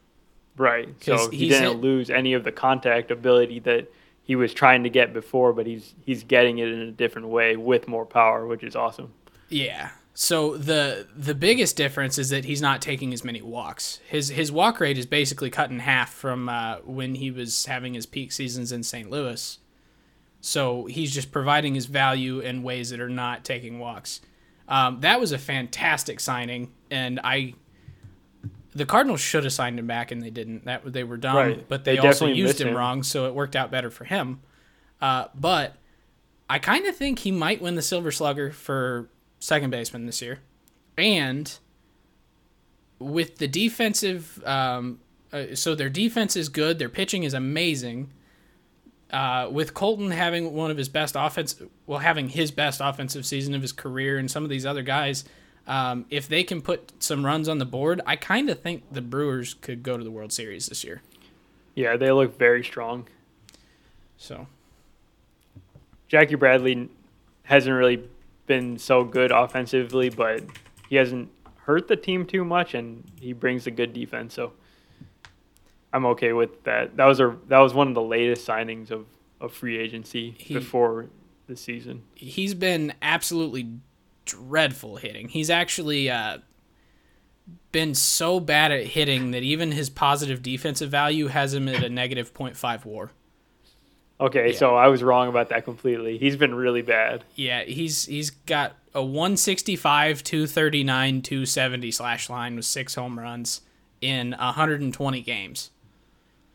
Right. 0.58 0.90
So 1.04 1.30
he 1.30 1.50
didn't 1.50 1.74
hit, 1.74 1.80
lose 1.80 2.10
any 2.10 2.34
of 2.34 2.44
the 2.44 2.52
contact 2.52 3.12
ability 3.12 3.60
that 3.60 3.92
he 4.24 4.36
was 4.36 4.52
trying 4.52 4.82
to 4.82 4.90
get 4.90 5.14
before, 5.14 5.54
but 5.54 5.68
he's 5.68 5.94
he's 6.06 6.24
getting 6.24 6.58
it 6.58 6.70
in 6.70 6.80
a 6.80 6.92
different 6.92 7.28
way 7.28 7.56
with 7.56 7.88
more 7.88 8.06
power, 8.06 8.48
which 8.48 8.64
is 8.64 8.76
awesome. 8.76 9.14
Yeah. 9.48 9.92
So 10.16 10.58
the 10.58 11.08
the 11.16 11.36
biggest 11.36 11.78
difference 11.78 12.18
is 12.18 12.30
that 12.30 12.46
he's 12.46 12.62
not 12.62 12.82
taking 12.82 13.14
as 13.14 13.24
many 13.24 13.44
walks. 13.44 14.00
His 14.08 14.30
his 14.30 14.52
walk 14.52 14.80
rate 14.80 14.98
is 14.98 15.06
basically 15.06 15.52
cut 15.52 15.70
in 15.70 15.80
half 15.80 16.12
from 16.12 16.50
uh, 16.50 16.78
when 16.78 17.16
he 17.16 17.30
was 17.30 17.68
having 17.68 17.94
his 17.94 18.08
peak 18.08 18.32
seasons 18.32 18.72
in 18.72 18.82
St. 18.82 19.12
Louis. 19.12 19.60
So 20.46 20.86
he's 20.86 21.12
just 21.12 21.32
providing 21.32 21.74
his 21.74 21.88
value 21.88 22.40
in 22.40 22.62
ways 22.62 22.92
that 22.92 23.02
are 23.02 23.10
not 23.10 23.44
taking 23.44 23.80
walks. 23.80 24.22
Um, 24.68 25.00
that 25.00 25.20
was 25.20 25.32
a 25.32 25.40
fantastic 25.40 26.20
signing, 26.20 26.72
and 26.92 27.20
I 27.24 27.56
the 28.76 28.86
Cardinals 28.86 29.22
should 29.22 29.44
have 29.44 29.54
signed 29.54 29.80
him 29.80 29.88
back, 29.88 30.12
and 30.12 30.22
they 30.22 30.30
didn't. 30.30 30.66
That 30.66 30.94
they 30.94 31.04
were 31.04 31.18
dumb, 31.18 31.36
right. 31.36 31.68
but 31.68 31.84
they, 31.84 31.96
they 31.96 32.08
also 32.08 32.28
used 32.28 32.62
him, 32.62 32.68
him, 32.68 32.76
wrong, 32.76 33.02
so 33.02 33.26
it 33.26 33.34
worked 33.34 33.56
out 33.56 33.72
better 33.72 33.90
for 33.90 34.04
him. 34.04 34.40
Uh, 35.02 35.26
but 35.34 35.78
I 36.48 36.60
kind 36.60 36.86
of 36.86 36.96
think 36.96 37.20
he 37.20 37.32
might 37.32 37.60
win 37.60 37.74
the 37.74 37.82
Silver 37.82 38.12
Slugger 38.12 38.52
for 38.52 39.10
second 39.40 39.72
baseman 39.72 40.06
this 40.06 40.22
year, 40.22 40.42
and 40.96 41.58
with 43.00 43.40
the 43.40 43.48
defensive, 43.48 44.44
um, 44.46 45.00
uh, 45.34 45.56
so 45.56 45.74
their 45.74 45.90
defense 45.90 46.36
is 46.36 46.50
good, 46.50 46.78
their 46.78 46.88
pitching 46.88 47.24
is 47.24 47.34
amazing. 47.34 48.12
Uh, 49.12 49.48
with 49.52 49.74
Kolten 49.74 50.12
having 50.12 50.54
one 50.54 50.72
of 50.72 50.78
his 50.78 50.90
best 50.90 51.16
offense, 51.18 51.62
well, 51.86 52.00
having 52.00 52.30
his 52.30 52.52
best 52.52 52.82
offensive 52.84 53.26
season 53.26 53.54
of 53.54 53.62
his 53.62 53.72
career, 53.72 54.18
and 54.18 54.30
some 54.30 54.44
of 54.44 54.50
these 54.50 54.66
other 54.66 54.82
guys, 54.82 55.24
um, 55.68 56.06
if 56.10 56.28
they 56.28 56.44
can 56.44 56.62
put 56.62 56.92
some 57.00 57.26
runs 57.26 57.48
on 57.48 57.60
the 57.60 57.66
board, 57.66 58.02
I 58.06 58.16
kind 58.16 58.50
of 58.50 58.60
think 58.62 58.84
the 58.92 59.02
Brewers 59.02 59.54
could 59.54 59.84
go 59.84 59.98
to 59.98 60.04
the 60.04 60.12
World 60.12 60.34
Series 60.34 60.68
this 60.68 60.84
year. 60.84 61.02
Yeah, 61.76 61.98
they 61.98 62.12
look 62.12 62.38
very 62.38 62.64
strong. 62.64 63.08
So, 64.18 64.48
Jackie 66.08 66.36
Bradley 66.36 66.90
hasn't 67.44 67.76
really 67.76 68.08
been 68.48 68.78
so 68.78 69.04
good 69.04 69.32
offensively, 69.32 70.10
but 70.10 70.44
he 70.90 70.96
hasn't 70.96 71.30
hurt 71.66 71.88
the 71.88 71.96
team 71.96 72.26
too 72.26 72.46
much, 72.46 72.74
and 72.74 73.04
he 73.20 73.34
brings 73.34 73.68
a 73.68 73.72
good 73.72 73.94
defense. 73.94 74.34
So 74.34 74.54
I'm 75.94 76.06
okay 76.08 76.34
with 76.34 76.64
that. 76.64 76.98
That 76.98 77.06
was 77.06 77.20
a 77.20 77.38
that 77.48 77.60
was 77.60 77.74
one 77.74 77.88
of 77.88 77.94
the 77.94 78.02
latest 78.02 78.48
signings 78.48 78.92
of, 78.92 79.06
of 79.40 79.54
free 79.54 79.78
agency 79.78 80.36
he, 80.38 80.54
before 80.54 81.08
the 81.48 81.56
season. 81.56 82.04
He's 82.16 82.54
been 82.54 82.94
absolutely 83.02 83.70
dreadful 84.26 84.98
hitting. 84.98 85.30
He's 85.30 85.50
actually 85.50 86.10
uh, 86.10 86.40
been 87.72 87.96
so 87.96 88.40
bad 88.40 88.72
at 88.72 88.86
hitting 88.88 89.32
that 89.32 89.44
even 89.44 89.72
his 89.72 89.90
positive 89.90 90.42
defensive 90.42 90.90
value 90.90 91.28
has 91.28 91.54
him 91.54 91.68
at 91.68 91.84
a 91.84 91.90
negative 91.90 92.34
0.5 92.34 92.86
WAR. 92.86 93.12
Okay, 94.20 94.52
yeah. 94.52 94.58
so 94.58 94.76
I 94.76 94.88
was 94.88 95.04
wrong 95.04 95.28
about 95.28 95.50
that 95.50 95.66
completely. 95.66 96.18
He's 96.18 96.38
been 96.38 96.56
really 96.56 96.82
bad. 96.82 97.26
Yeah, 97.36 97.64
he's 97.64 98.06
he's 98.06 98.30
got 98.30 98.78
a 98.94 99.04
165, 99.04 100.24
239, 100.24 101.22
270 101.22 101.92
slash 101.92 102.30
line 102.30 102.56
with 102.56 102.66
six 102.66 102.96
home 102.96 103.20
runs 103.20 103.62
in 104.00 104.32
120 104.32 105.22
games. 105.22 105.72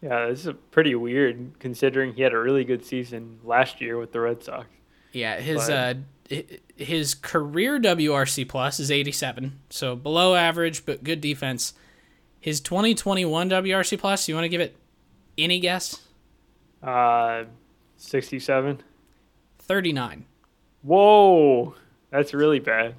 Yeah, 0.03 0.29
this 0.29 0.47
is 0.47 0.55
pretty 0.71 0.95
weird 0.95 1.59
considering 1.59 2.15
he 2.15 2.23
had 2.23 2.33
a 2.33 2.39
really 2.39 2.65
good 2.65 2.85
season 2.85 3.39
last 3.45 3.81
year 3.81 3.99
with 3.99 4.13
the 4.13 4.21
Red 4.21 4.43
Sox. 4.43 4.67
Yeah, 5.13 5.41
his 5.41 5.67
But- 5.67 5.73
uh 5.73 5.95
his 6.77 7.15
career 7.15 7.81
WRC 7.81 8.45
plus 8.49 8.79
is 8.79 8.89
87, 8.89 9.59
so 9.69 9.97
below 9.97 10.37
average 10.37 10.87
but 10.87 11.03
good 11.03 11.21
defense. 11.21 11.75
His 12.39 12.61
2021 12.61 13.51
WRC 13.51 13.99
plus, 13.99 14.29
you 14.29 14.37
want 14.37 14.45
to 14.45 14.49
give 14.49 14.61
it 14.61 14.77
any 15.37 15.59
guess? 15.59 16.07
Uh, 16.81 17.45
67. 17.97 18.83
39. 19.59 20.25
Whoa, 20.83 21.75
that's 22.11 22.33
really 22.33 22.61
bad. 22.61 22.95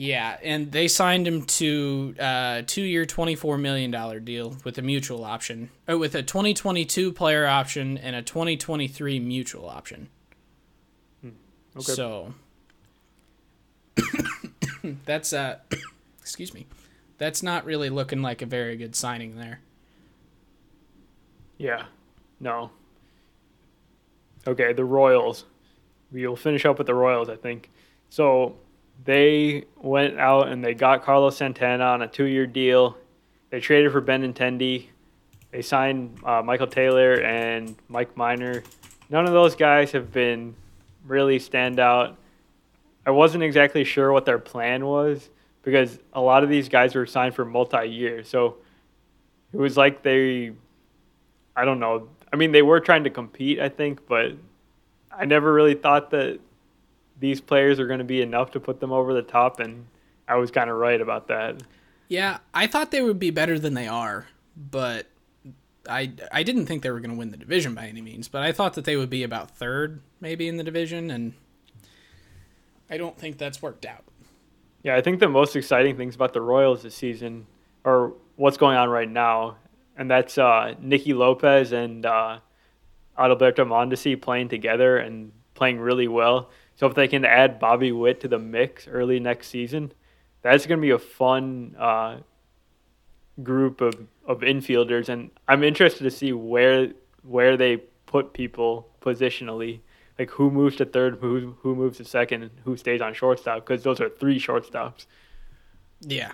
Yeah, 0.00 0.38
and 0.42 0.72
they 0.72 0.88
signed 0.88 1.28
him 1.28 1.42
to 1.42 2.14
a 2.18 2.64
two-year, 2.66 3.04
twenty-four 3.04 3.58
million 3.58 3.90
dollar 3.90 4.18
deal 4.18 4.56
with 4.64 4.78
a 4.78 4.82
mutual 4.82 5.26
option, 5.26 5.68
or 5.86 5.98
with 5.98 6.14
a 6.14 6.22
2022 6.22 7.12
player 7.12 7.46
option 7.46 7.98
and 7.98 8.16
a 8.16 8.22
2023 8.22 9.20
mutual 9.20 9.68
option. 9.68 10.08
Hmm, 11.20 11.28
okay. 11.76 11.92
So 11.92 12.32
that's 15.04 15.34
uh, 15.34 15.58
excuse 16.22 16.54
me, 16.54 16.66
that's 17.18 17.42
not 17.42 17.66
really 17.66 17.90
looking 17.90 18.22
like 18.22 18.40
a 18.40 18.46
very 18.46 18.78
good 18.78 18.96
signing 18.96 19.36
there. 19.36 19.60
Yeah. 21.58 21.84
No. 22.40 22.70
Okay, 24.46 24.72
the 24.72 24.86
Royals. 24.86 25.44
We'll 26.10 26.36
finish 26.36 26.64
up 26.64 26.78
with 26.78 26.86
the 26.86 26.94
Royals, 26.94 27.28
I 27.28 27.36
think. 27.36 27.68
So 28.08 28.56
they 29.04 29.64
went 29.76 30.18
out 30.18 30.48
and 30.48 30.64
they 30.64 30.74
got 30.74 31.02
Carlos 31.02 31.36
Santana 31.36 31.84
on 31.84 32.02
a 32.02 32.08
two-year 32.08 32.46
deal. 32.46 32.96
They 33.50 33.60
traded 33.60 33.92
for 33.92 34.00
Ben 34.00 34.22
Benintendi. 34.22 34.86
They 35.50 35.62
signed 35.62 36.18
uh, 36.24 36.42
Michael 36.42 36.66
Taylor 36.66 37.14
and 37.20 37.74
Mike 37.88 38.16
Minor. 38.16 38.62
None 39.08 39.26
of 39.26 39.32
those 39.32 39.56
guys 39.56 39.90
have 39.92 40.12
been 40.12 40.54
really 41.06 41.38
stand 41.38 41.80
out. 41.80 42.16
I 43.04 43.10
wasn't 43.10 43.42
exactly 43.42 43.82
sure 43.84 44.12
what 44.12 44.24
their 44.24 44.38
plan 44.38 44.86
was 44.86 45.30
because 45.62 45.98
a 46.12 46.20
lot 46.20 46.44
of 46.44 46.48
these 46.48 46.68
guys 46.68 46.94
were 46.94 47.06
signed 47.06 47.34
for 47.34 47.44
multi-year. 47.44 48.22
So 48.22 48.58
it 49.52 49.56
was 49.56 49.76
like 49.76 50.02
they 50.02 50.52
I 51.56 51.64
don't 51.64 51.80
know. 51.80 52.08
I 52.32 52.36
mean, 52.36 52.52
they 52.52 52.62
were 52.62 52.80
trying 52.80 53.04
to 53.04 53.10
compete, 53.10 53.58
I 53.58 53.68
think, 53.68 54.06
but 54.06 54.32
I 55.10 55.24
never 55.24 55.52
really 55.52 55.74
thought 55.74 56.10
that 56.10 56.38
these 57.20 57.40
players 57.40 57.78
are 57.78 57.86
going 57.86 57.98
to 57.98 58.04
be 58.04 58.22
enough 58.22 58.50
to 58.52 58.60
put 58.60 58.80
them 58.80 58.92
over 58.92 59.14
the 59.14 59.22
top, 59.22 59.60
and 59.60 59.86
I 60.26 60.36
was 60.36 60.50
kind 60.50 60.68
of 60.68 60.76
right 60.76 61.00
about 61.00 61.28
that. 61.28 61.62
Yeah, 62.08 62.38
I 62.52 62.66
thought 62.66 62.90
they 62.90 63.02
would 63.02 63.18
be 63.18 63.30
better 63.30 63.58
than 63.58 63.74
they 63.74 63.86
are, 63.86 64.26
but 64.56 65.06
I 65.88 66.12
I 66.32 66.42
didn't 66.42 66.66
think 66.66 66.82
they 66.82 66.90
were 66.90 67.00
going 67.00 67.12
to 67.12 67.16
win 67.16 67.30
the 67.30 67.36
division 67.36 67.74
by 67.74 67.86
any 67.86 68.00
means. 68.00 68.26
But 68.26 68.42
I 68.42 68.52
thought 68.52 68.74
that 68.74 68.84
they 68.84 68.96
would 68.96 69.10
be 69.10 69.22
about 69.22 69.50
third, 69.50 70.00
maybe 70.20 70.48
in 70.48 70.56
the 70.56 70.64
division, 70.64 71.10
and 71.10 71.34
I 72.90 72.96
don't 72.96 73.16
think 73.16 73.38
that's 73.38 73.62
worked 73.62 73.86
out. 73.86 74.04
Yeah, 74.82 74.96
I 74.96 75.02
think 75.02 75.20
the 75.20 75.28
most 75.28 75.54
exciting 75.54 75.96
things 75.96 76.14
about 76.14 76.32
the 76.32 76.40
Royals 76.40 76.82
this 76.82 76.94
season, 76.94 77.46
or 77.84 78.14
what's 78.36 78.56
going 78.56 78.76
on 78.76 78.88
right 78.88 79.08
now, 79.08 79.58
and 79.96 80.10
that's 80.10 80.38
uh, 80.38 80.74
Nicky 80.80 81.12
Lopez 81.12 81.72
and 81.72 82.06
uh, 82.06 82.38
Adalberto 83.18 83.66
Mondesi 83.66 84.20
playing 84.20 84.48
together 84.48 84.96
and 84.96 85.32
playing 85.54 85.78
really 85.78 86.08
well. 86.08 86.50
So 86.80 86.86
if 86.86 86.94
they 86.94 87.08
can 87.08 87.26
add 87.26 87.58
Bobby 87.58 87.92
Witt 87.92 88.20
to 88.20 88.28
the 88.28 88.38
mix 88.38 88.88
early 88.88 89.20
next 89.20 89.48
season, 89.48 89.92
that's 90.40 90.64
going 90.64 90.78
to 90.78 90.82
be 90.82 90.92
a 90.92 90.98
fun 90.98 91.76
uh, 91.78 92.20
group 93.42 93.82
of, 93.82 94.06
of 94.26 94.40
infielders, 94.40 95.10
and 95.10 95.30
I'm 95.46 95.62
interested 95.62 96.04
to 96.04 96.10
see 96.10 96.32
where 96.32 96.92
where 97.22 97.58
they 97.58 97.76
put 98.06 98.32
people 98.32 98.88
positionally, 99.02 99.80
like 100.18 100.30
who 100.30 100.50
moves 100.50 100.76
to 100.76 100.86
third, 100.86 101.18
who 101.20 101.54
who 101.60 101.74
moves 101.74 101.98
to 101.98 102.04
second, 102.06 102.44
and 102.44 102.52
who 102.64 102.78
stays 102.78 103.02
on 103.02 103.12
shortstop, 103.12 103.66
because 103.66 103.82
those 103.82 104.00
are 104.00 104.08
three 104.08 104.40
shortstops. 104.40 105.04
Yeah, 106.00 106.32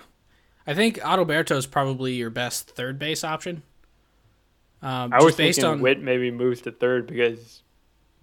I 0.64 0.74
think 0.74 1.00
Adalberto 1.00 1.56
is 1.56 1.66
probably 1.66 2.12
your 2.12 2.30
best 2.30 2.70
third 2.70 3.00
base 3.00 3.24
option. 3.24 3.64
Um, 4.80 5.12
I 5.12 5.24
was 5.24 5.34
based 5.34 5.56
thinking 5.58 5.64
on 5.72 5.80
Witt 5.80 6.00
maybe 6.00 6.30
moves 6.30 6.60
to 6.60 6.70
third 6.70 7.08
because 7.08 7.64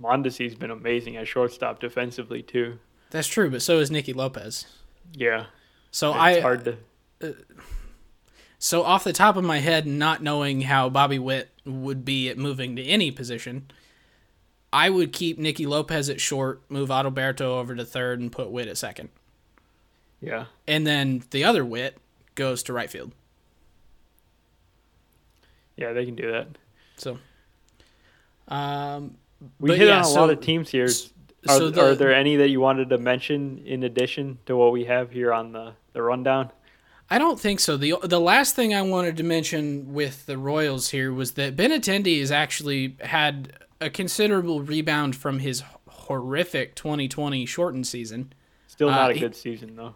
Mondesi's 0.01 0.55
been 0.55 0.71
amazing 0.71 1.17
at 1.17 1.27
shortstop 1.27 1.79
defensively 1.79 2.41
too. 2.41 2.79
that's 3.11 3.27
true, 3.27 3.49
but 3.49 3.61
so 3.61 3.79
is 3.79 3.91
Nicky 3.91 4.13
Lopez. 4.13 4.65
Yeah, 5.13 5.45
So 5.91 6.09
it's 6.09 6.19
I 6.19 6.39
hard 6.41 6.65
to. 6.65 7.35
So 8.57 8.83
off 8.83 9.03
the 9.03 9.13
top 9.13 9.35
of 9.35 9.43
my 9.43 9.59
head, 9.59 9.85
not 9.85 10.23
knowing 10.23 10.61
how 10.61 10.89
Bobby 10.89 11.19
Witt 11.19 11.49
would 11.65 12.03
be 12.05 12.29
at 12.29 12.37
moving 12.37 12.75
to 12.77 12.83
any 12.83 13.11
position, 13.11 13.69
I 14.71 14.89
would 14.89 15.11
keep 15.13 15.37
Nicky 15.37 15.65
Lopez 15.65 16.09
at 16.09 16.19
short, 16.21 16.61
move 16.69 16.89
Adalberto 16.89 17.41
over 17.41 17.75
to 17.75 17.83
third, 17.85 18.19
and 18.21 18.31
put 18.31 18.49
Witt 18.49 18.67
at 18.67 18.77
second. 18.77 19.09
Yeah, 20.21 20.45
And 20.67 20.87
then 20.87 21.23
the 21.31 21.43
other 21.43 21.65
Witt 21.65 21.97
goes 22.35 22.63
to 22.63 22.73
right 22.73 22.89
field. 22.89 23.11
yeah, 25.75 25.91
they 25.91 26.05
can 26.05 26.15
do 26.15 26.31
that. 26.31 26.47
So, 26.97 27.19
um, 28.47 29.17
We 29.59 29.69
But 29.69 29.77
hit 29.79 29.87
yeah, 29.87 29.97
on 29.97 30.01
a 30.01 30.05
so- 30.05 30.21
lot 30.21 30.29
of 30.29 30.39
teams 30.41 30.69
here. 30.69 30.85
Are, 31.47 31.57
so 31.57 31.69
the- 31.69 31.81
are 31.91 31.95
there 31.95 32.13
any 32.13 32.35
that 32.37 32.49
you 32.49 32.59
wanted 32.61 32.89
to 32.89 32.97
mention 32.97 33.59
in 33.65 33.83
addition 33.83 34.39
to 34.45 34.55
what 34.55 34.71
we 34.71 34.85
have 34.85 35.11
here 35.11 35.33
on 35.33 35.51
the, 35.51 35.73
the 35.93 36.01
rundown? 36.01 36.51
I 37.09 37.17
don't 37.17 37.39
think 37.39 37.59
so. 37.59 37.75
the 37.77 37.95
The 38.03 38.19
last 38.19 38.55
thing 38.55 38.73
I 38.73 38.81
wanted 38.81 39.17
to 39.17 39.23
mention 39.23 39.93
with 39.93 40.25
the 40.25 40.37
Royals 40.37 40.89
here 40.89 41.11
was 41.13 41.33
that 41.33 41.55
Benintendi 41.55 42.19
has 42.21 42.31
actually 42.31 42.95
had 43.01 43.53
a 43.81 43.89
considerable 43.89 44.61
rebound 44.61 45.15
from 45.15 45.39
his 45.39 45.63
horrific 45.87 46.75
2020 46.75 47.45
shortened 47.45 47.85
season. 47.87 48.31
Still 48.67 48.89
not 48.89 49.09
Uh, 49.09 49.11
a 49.11 49.13
he- 49.15 49.19
good 49.19 49.35
season 49.35 49.75
though. 49.75 49.95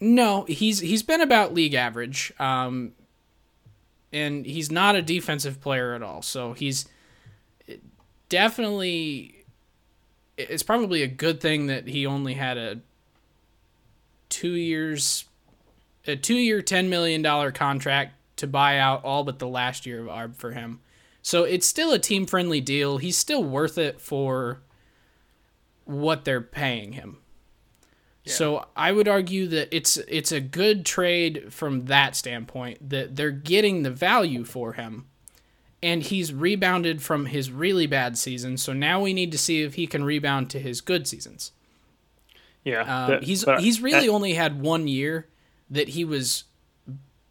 No, 0.00 0.44
he's 0.48 0.80
he's 0.80 1.02
been 1.04 1.20
about 1.20 1.54
league 1.54 1.72
average, 1.74 2.32
um, 2.40 2.92
and 4.12 4.44
he's 4.44 4.70
not 4.70 4.96
a 4.96 5.02
defensive 5.02 5.60
player 5.60 5.94
at 5.94 6.02
all. 6.02 6.20
So 6.20 6.52
he's 6.52 6.86
definitely. 8.34 9.44
It's 10.36 10.64
probably 10.64 11.04
a 11.04 11.06
good 11.06 11.40
thing 11.40 11.68
that 11.68 11.86
he 11.86 12.04
only 12.04 12.34
had 12.34 12.58
a 12.58 12.80
two 14.28 14.56
years, 14.56 15.26
a 16.08 16.16
two-year, 16.16 16.60
ten 16.60 16.88
million 16.88 17.22
dollar 17.22 17.52
contract 17.52 18.16
to 18.38 18.48
buy 18.48 18.78
out 18.78 19.04
all 19.04 19.22
but 19.22 19.38
the 19.38 19.46
last 19.46 19.86
year 19.86 20.00
of 20.00 20.08
ARB 20.08 20.34
for 20.34 20.50
him. 20.50 20.80
So 21.22 21.44
it's 21.44 21.64
still 21.64 21.92
a 21.92 21.98
team-friendly 22.00 22.60
deal. 22.60 22.98
He's 22.98 23.16
still 23.16 23.44
worth 23.44 23.78
it 23.78 24.00
for 24.00 24.62
what 25.84 26.24
they're 26.24 26.40
paying 26.40 26.94
him. 26.94 27.18
So 28.26 28.66
I 28.74 28.90
would 28.90 29.06
argue 29.06 29.46
that 29.48 29.68
it's 29.70 29.96
it's 30.08 30.32
a 30.32 30.40
good 30.40 30.84
trade 30.84 31.52
from 31.52 31.84
that 31.84 32.16
standpoint 32.16 32.90
that 32.90 33.14
they're 33.14 33.30
getting 33.30 33.84
the 33.84 33.90
value 33.90 34.42
for 34.42 34.72
him. 34.72 35.06
And 35.84 36.02
he's 36.02 36.32
rebounded 36.32 37.02
from 37.02 37.26
his 37.26 37.50
really 37.50 37.86
bad 37.86 38.16
season, 38.16 38.56
so 38.56 38.72
now 38.72 39.00
we 39.02 39.12
need 39.12 39.30
to 39.32 39.38
see 39.38 39.62
if 39.62 39.74
he 39.74 39.86
can 39.86 40.02
rebound 40.02 40.48
to 40.50 40.58
his 40.58 40.80
good 40.80 41.06
seasons. 41.06 41.52
Yeah, 42.64 42.80
Um, 42.80 43.10
that- 43.10 43.22
he's 43.24 43.44
but 43.44 43.60
he's 43.60 43.82
really 43.82 44.06
that- 44.06 44.12
only 44.12 44.32
had 44.32 44.60
one 44.62 44.88
year 44.88 45.28
that 45.68 45.88
he 45.90 46.02
was 46.04 46.44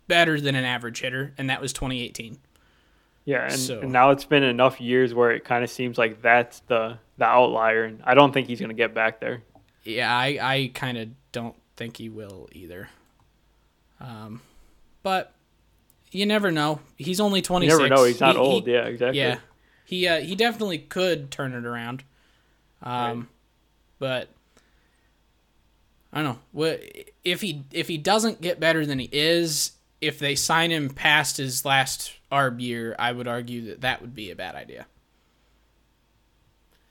better 0.07 0.39
than 0.39 0.53
an 0.53 0.65
average 0.65 1.01
hitter, 1.01 1.33
and 1.37 1.49
that 1.49 1.61
was 1.61 1.73
2018. 1.73 2.37
yeah, 3.25 3.45
and, 3.45 3.53
so- 3.59 3.79
and 3.79 3.91
now 3.91 4.11
it's 4.11 4.25
been 4.25 4.43
enough 4.43 4.79
years 4.81 5.13
where 5.15 5.31
it 5.31 5.43
kind 5.45 5.63
of 5.63 5.69
seems 5.69 5.97
like 5.97 6.21
that's 6.21 6.59
the 6.67 6.99
the 7.17 7.25
outlier, 7.25 7.85
and 7.85 8.01
I 8.03 8.13
don't 8.15 8.33
think 8.33 8.47
he's 8.47 8.59
gonna 8.59 8.73
get 8.73 8.93
back 8.93 9.19
there. 9.19 9.41
Yeah, 9.83 10.15
I, 10.15 10.37
I 10.41 10.71
kind 10.73 10.97
of 10.97 11.09
don't 11.31 11.55
think 11.77 11.97
he 11.97 12.09
will 12.09 12.49
either. 12.51 12.89
Um, 13.99 14.41
but 15.03 15.33
you 16.15 16.25
never 16.25 16.51
know. 16.51 16.79
He's 16.97 17.19
only 17.19 17.39
You 17.39 17.43
26. 17.43 17.77
never 17.79 17.89
know. 17.95 18.03
He's 18.05 18.19
not 18.19 18.35
He- 18.35 18.41
he- 18.41 18.47
old. 18.47 18.67
yeah, 18.67 18.85
exactly. 18.85 19.19
Yeah, 19.19 19.39
he 19.85 20.07
uh, 20.07 20.21
he 20.21 20.35
definitely 20.35 20.79
could 20.79 21.31
turn 21.31 21.53
it 21.53 21.65
around. 21.65 22.03
Um, 22.81 23.19
Right. 23.19 23.27
but 23.99 24.29
I 26.11 26.17
don't 26.21 26.33
know. 26.35 26.39
What 26.51 26.81
if 27.23 27.41
he 27.41 27.63
if 27.71 27.87
he 27.87 27.97
doesn't 27.97 28.41
get 28.41 28.59
better 28.59 28.85
than 28.85 28.99
he 28.99 29.09
is? 29.11 29.71
If 30.01 30.19
they 30.19 30.35
sign 30.35 30.69
him 30.69 30.89
past 30.89 31.37
his 31.37 31.63
last 31.63 32.11
ARB 32.29 32.59
year, 32.61 32.93
I 32.99 33.13
would 33.13 33.27
argue 33.27 33.61
that 33.67 33.81
that 33.81 34.01
would 34.01 34.13
be 34.13 34.31
a 34.31 34.35
bad 34.35 34.53
idea. 34.55 34.85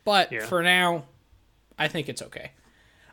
But 0.04 0.32
Yeah. 0.32 0.46
for 0.46 0.62
now, 0.62 1.04
I 1.78 1.88
think 1.88 2.08
it's 2.08 2.22
okay. 2.22 2.52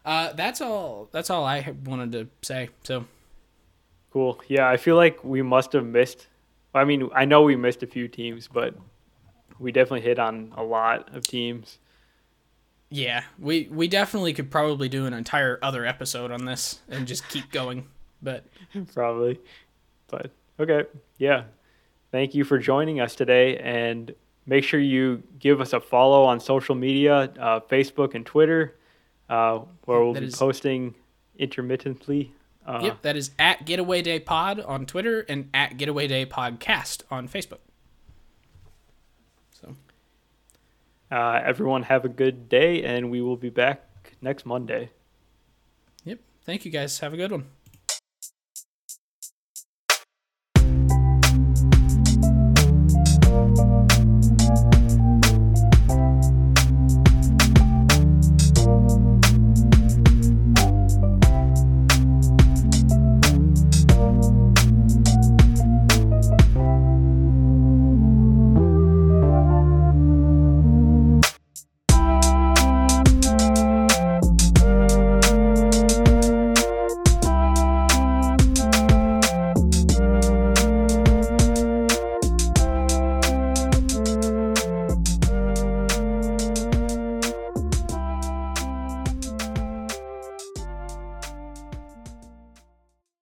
Uh, 0.05 0.31
that's 0.33 0.61
all. 0.61 1.09
That's 1.11 1.29
all 1.29 1.43
I 1.45 1.73
wanted 1.83 2.11
to 2.13 2.27
say. 2.41 2.69
So 2.83 3.05
Cool. 4.11 4.41
Yeah, 4.47 4.67
I 4.67 4.77
feel 4.77 4.95
like 4.95 5.23
we 5.23 5.41
must 5.41 5.73
have 5.73 5.85
missed. 5.85 6.27
I 6.73 6.83
mean, 6.83 7.09
I 7.15 7.25
know 7.25 7.41
we 7.43 7.55
missed 7.55 7.83
a 7.83 7.87
few 7.87 8.07
teams, 8.07 8.47
but 8.47 8.75
we 9.59 9.71
definitely 9.71 10.01
hit 10.01 10.19
on 10.19 10.53
a 10.55 10.63
lot 10.63 11.13
of 11.15 11.23
teams. 11.23 11.77
yeah, 12.89 13.23
we 13.37 13.67
we 13.71 13.87
definitely 13.87 14.33
could 14.33 14.49
probably 14.49 14.89
do 14.89 15.05
an 15.05 15.13
entire 15.13 15.59
other 15.61 15.85
episode 15.85 16.31
on 16.31 16.45
this 16.45 16.79
and 16.89 17.07
just 17.07 17.27
keep 17.29 17.51
going. 17.51 17.87
But 18.21 18.45
Probably. 18.93 19.39
But 20.07 20.31
okay. 20.59 20.85
Yeah. 21.17 21.43
Thank 22.11 22.33
you 22.33 22.43
for 22.43 22.57
joining 22.57 22.99
us 22.99 23.13
today 23.15 23.57
and 23.57 24.13
make 24.47 24.63
sure 24.63 24.79
you 24.79 25.21
give 25.37 25.61
us 25.61 25.73
a 25.73 25.79
follow 25.79 26.23
on 26.23 26.39
social 26.39 26.73
media, 26.73 27.31
uh, 27.39 27.59
Facebook 27.59 28.15
and 28.15 28.25
Twitter, 28.25 28.75
uh, 29.29 29.59
where 29.85 29.99
we'll 30.03 30.13
That 30.13 30.21
be 30.21 30.25
is- 30.27 30.35
posting 30.35 30.95
intermittently. 31.37 32.33
Uh, 32.69 32.81
yep, 32.83 33.01
that 33.01 33.15
is 33.15 33.31
at 33.39 33.65
Getaway 33.65 34.03
Day 34.03 34.19
Pod 34.19 34.59
on 34.59 34.85
Twitter 34.85 35.25
and 35.27 35.49
at 35.55 35.77
Getaway 35.77 36.05
Day 36.05 36.23
Podcast 36.23 37.01
on 37.09 37.27
Facebook. 37.27 37.61
So, 39.49 39.75
uh, 41.11 41.41
everyone 41.43 41.81
have 41.83 42.05
a 42.05 42.09
good 42.09 42.47
day, 42.47 42.83
and 42.83 43.09
we 43.09 43.23
will 43.23 43.37
be 43.37 43.49
back 43.49 44.13
next 44.21 44.45
Monday. 44.45 44.91
Yep. 46.03 46.19
Thank 46.45 46.63
you 46.63 46.69
guys. 46.69 46.99
Have 46.99 47.11
a 47.11 47.17
good 47.17 47.31
one. 47.31 47.45